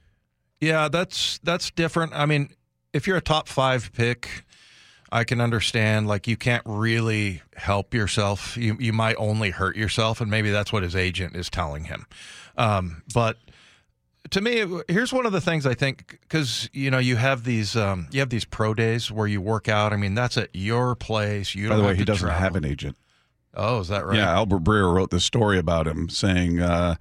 Yeah, 0.59 0.89
that's 0.89 1.39
that's 1.43 1.71
different. 1.71 2.13
I 2.13 2.25
mean, 2.25 2.49
if 2.91 3.05
you're 3.05 3.17
a 3.17 3.21
top 3.21 3.47
five 3.47 3.91
pick, 3.93 4.45
I 5.11 5.23
can 5.23 5.39
understand 5.41 6.07
like 6.07 6.27
you 6.27 6.35
can't 6.35 6.63
really 6.65 7.43
help 7.55 7.93
yourself. 7.93 8.57
You 8.57 8.77
you 8.79 8.93
might 8.93 9.15
only 9.19 9.51
hurt 9.51 9.75
yourself, 9.75 10.21
and 10.21 10.31
maybe 10.31 10.49
that's 10.49 10.73
what 10.73 10.81
his 10.81 10.95
agent 10.95 11.35
is 11.35 11.51
telling 11.51 11.83
him. 11.83 12.07
Um, 12.57 13.03
but 13.13 13.37
to 14.31 14.41
me, 14.41 14.65
here's 14.87 15.11
one 15.13 15.25
of 15.25 15.31
the 15.31 15.41
things 15.41 15.65
I 15.65 15.73
think 15.73 16.19
because 16.21 16.69
you 16.73 16.89
know 16.91 16.99
you 16.99 17.15
have 17.17 17.43
these 17.43 17.75
um, 17.75 18.07
you 18.11 18.19
have 18.19 18.29
these 18.29 18.45
pro 18.45 18.73
days 18.73 19.11
where 19.11 19.27
you 19.27 19.41
work 19.41 19.67
out. 19.69 19.93
I 19.93 19.97
mean, 19.97 20.15
that's 20.15 20.37
at 20.37 20.49
your 20.53 20.95
place. 20.95 21.53
You 21.55 21.69
By 21.69 21.75
don't 21.75 21.77
the 21.79 21.83
way, 21.83 21.89
have 21.89 21.97
he 21.97 22.05
to 22.05 22.11
doesn't 22.11 22.27
travel. 22.27 22.41
have 22.43 22.55
an 22.55 22.65
agent. 22.65 22.97
Oh, 23.55 23.79
is 23.79 23.89
that 23.89 24.05
right? 24.05 24.17
Yeah, 24.17 24.31
Albert 24.33 24.63
Breer 24.63 24.91
wrote 24.93 25.11
this 25.11 25.23
story 25.23 25.59
about 25.59 25.87
him 25.87 26.09
saying 26.09 26.59
uh, 26.59 26.95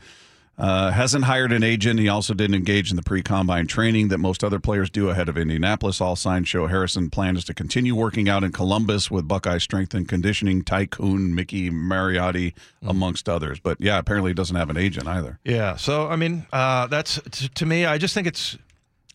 uh, 0.63 0.93
hasn't 0.93 1.25
hired 1.25 1.51
an 1.51 1.65
agent. 1.65 1.99
He 1.99 2.09
also 2.09 2.35
didn't 2.35 2.55
engage 2.55 2.91
in 2.91 2.97
the 2.97 3.03
pre 3.03 3.21
combine 3.21 3.67
training 3.67 4.09
that 4.09 4.19
most 4.19 4.45
other 4.45 4.61
players 4.61 4.89
do 4.91 5.09
ahead 5.09 5.29
of 5.29 5.37
Indianapolis. 5.37 6.01
All 6.01 6.15
signs 6.15 6.47
show 6.47 6.69
Harrison 6.69 7.11
plans 7.11 7.45
to 7.47 7.55
continue 7.55 7.97
working 7.97 8.29
out 8.29 8.45
in 8.45 8.53
Columbus 8.53 9.11
with 9.11 9.27
Buckeye 9.27 9.59
Strength 9.59 9.93
and 9.93 10.09
Conditioning 10.09 10.63
tycoon 10.63 11.35
Mickey 11.35 11.69
Marotti, 11.69 12.55
amongst 12.81 13.29
others. 13.29 13.59
But 13.59 13.81
yeah, 13.81 13.99
apparently 13.99 14.31
he 14.31 14.35
doesn't 14.35 14.55
have 14.55 14.71
an 14.71 14.77
agent 14.77 15.09
either. 15.09 15.41
Yeah. 15.43 15.75
So 15.75 16.07
I 16.07 16.15
mean, 16.15 16.47
uh, 16.53 16.87
that's 16.87 17.21
t- 17.33 17.49
to 17.49 17.67
me. 17.67 17.85
I 17.85 17.99
just 17.99 18.15
think 18.15 18.29
it's. 18.29 18.57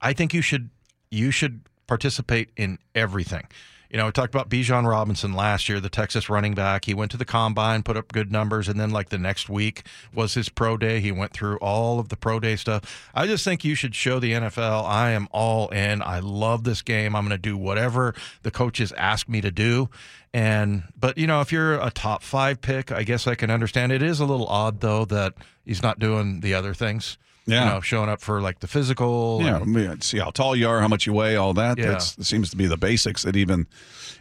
I 0.02 0.12
think 0.12 0.34
you 0.34 0.42
should 0.42 0.70
you 1.12 1.32
should 1.32 1.62
participate 1.88 2.50
in 2.58 2.78
everything. 2.94 3.48
You 3.90 3.98
know, 3.98 4.06
we 4.08 4.12
talked 4.12 4.36
about 4.36 4.50
Bijan 4.50 4.86
Robinson 4.86 5.34
last 5.34 5.70
year, 5.70 5.80
the 5.80 5.90
Texas 5.90 6.30
running 6.30 6.54
back. 6.54 6.86
He 6.86 6.94
went 6.94 7.12
to 7.12 7.18
the 7.18 7.26
combine, 7.26 7.84
put 7.84 7.96
up 7.96 8.12
good 8.12 8.32
numbers, 8.32 8.68
and 8.68 8.80
then 8.80 8.90
like 8.90 9.10
the 9.10 9.18
next 9.18 9.50
week 9.50 9.84
was 10.14 10.34
his 10.34 10.50
pro 10.50 10.76
day. 10.76 11.00
He 11.00 11.12
went 11.12 11.32
through 11.32 11.58
all 11.58 12.00
of 12.00 12.10
the 12.10 12.18
pro 12.18 12.40
day 12.40 12.58
stuff. 12.58 13.10
I 13.16 13.28
just 13.28 13.44
think 13.44 13.64
you 13.64 13.76
should 13.76 13.96
show 13.96 14.20
the 14.20 14.34
NFL 14.34 14.84
I 14.86 15.12
am 15.12 15.28
all 15.32 15.70
in. 15.70 16.02
I 16.02 16.20
love 16.20 16.64
this 16.64 16.82
game. 16.82 17.16
I'm 17.16 17.24
going 17.24 17.32
to 17.32 17.38
do 17.38 17.58
whatever 17.58 18.14
the 18.44 18.52
coaches 18.52 18.92
ask 18.98 19.30
me 19.30 19.40
to 19.42 19.52
do. 19.52 19.90
And 20.34 20.84
but 21.00 21.18
you 21.18 21.26
know, 21.26 21.42
if 21.42 21.52
you're 21.52 21.80
a 21.80 21.90
top 21.90 22.24
five 22.24 22.62
pick, 22.62 22.92
I 22.92 23.04
guess 23.04 23.26
I 23.26 23.36
can 23.36 23.50
understand. 23.50 23.92
It 23.92 24.02
is 24.02 24.20
a 24.20 24.26
little 24.26 24.48
odd 24.48 24.82
though 24.82 25.06
that 25.06 25.34
he's 25.66 25.82
not 25.82 26.00
doing 26.00 26.42
the 26.42 26.54
other 26.54 26.74
things. 26.74 27.18
Yeah. 27.48 27.66
You 27.66 27.74
know, 27.76 27.82
showing 27.82 28.10
up 28.10 28.22
for 28.22 28.42
like 28.42 28.60
the 28.60 28.68
physical. 28.68 29.40
Yeah, 29.42 29.62
and- 29.62 30.04
see 30.04 30.20
how 30.20 30.30
tall 30.32 30.56
you 30.56 30.68
are, 30.68 30.80
how 30.82 30.88
much 30.88 31.06
you 31.08 31.14
weigh, 31.14 31.36
all 31.38 31.54
that. 31.54 31.78
Yeah. 31.78 31.92
That 31.94 32.02
seems 32.02 32.50
to 32.52 32.58
be 32.58 32.68
the 32.68 32.78
basics 32.78 33.24
that 33.24 33.36
even 33.36 33.68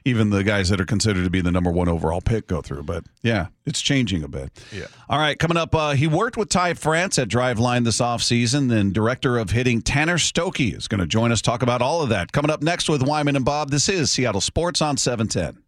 even 0.05 0.31
the 0.31 0.45
guys 0.45 0.68
that 0.68 0.81
are 0.81 0.87
considered 0.87 1.24
to 1.24 1.31
be 1.31 1.41
the 1.41 1.51
number 1.51 1.70
one 1.70 1.89
overall 1.89 2.20
pick 2.20 2.47
go 2.47 2.62
through. 2.62 2.85
But 2.85 3.05
yeah, 3.22 3.47
it's 3.64 3.81
changing 3.83 4.22
a 4.22 4.29
bit. 4.29 4.53
Yeah. 4.72 4.87
All 5.09 5.18
right, 5.18 5.37
coming 5.37 5.57
up, 5.57 5.74
uh, 5.74 5.93
he 5.95 6.07
worked 6.07 6.37
with 6.37 6.49
Ty 6.49 6.74
France 6.74 7.18
at 7.18 7.29
Driveline 7.29 7.85
this 7.85 7.99
offseason. 8.01 8.68
Then 8.68 8.93
director 8.93 9.37
of 9.37 9.51
hitting 9.51 9.83
Tanner 9.83 10.16
Stokey 10.18 10.77
is 10.77 10.87
going 10.87 11.01
to 11.01 11.07
join 11.07 11.33
us 11.33 11.43
talk 11.43 11.62
about 11.62 11.83
all 11.83 12.03
of 12.03 12.09
that. 12.11 12.31
Coming 12.31 12.51
up 12.53 12.62
next 12.62 12.89
with 12.89 13.03
Wyman 13.03 13.35
and 13.35 13.45
Bob. 13.45 13.70
This 13.70 13.89
is 13.89 14.11
Seattle 14.11 14.41
Sports 14.41 14.81
on 14.81 14.97
710. 14.97 15.62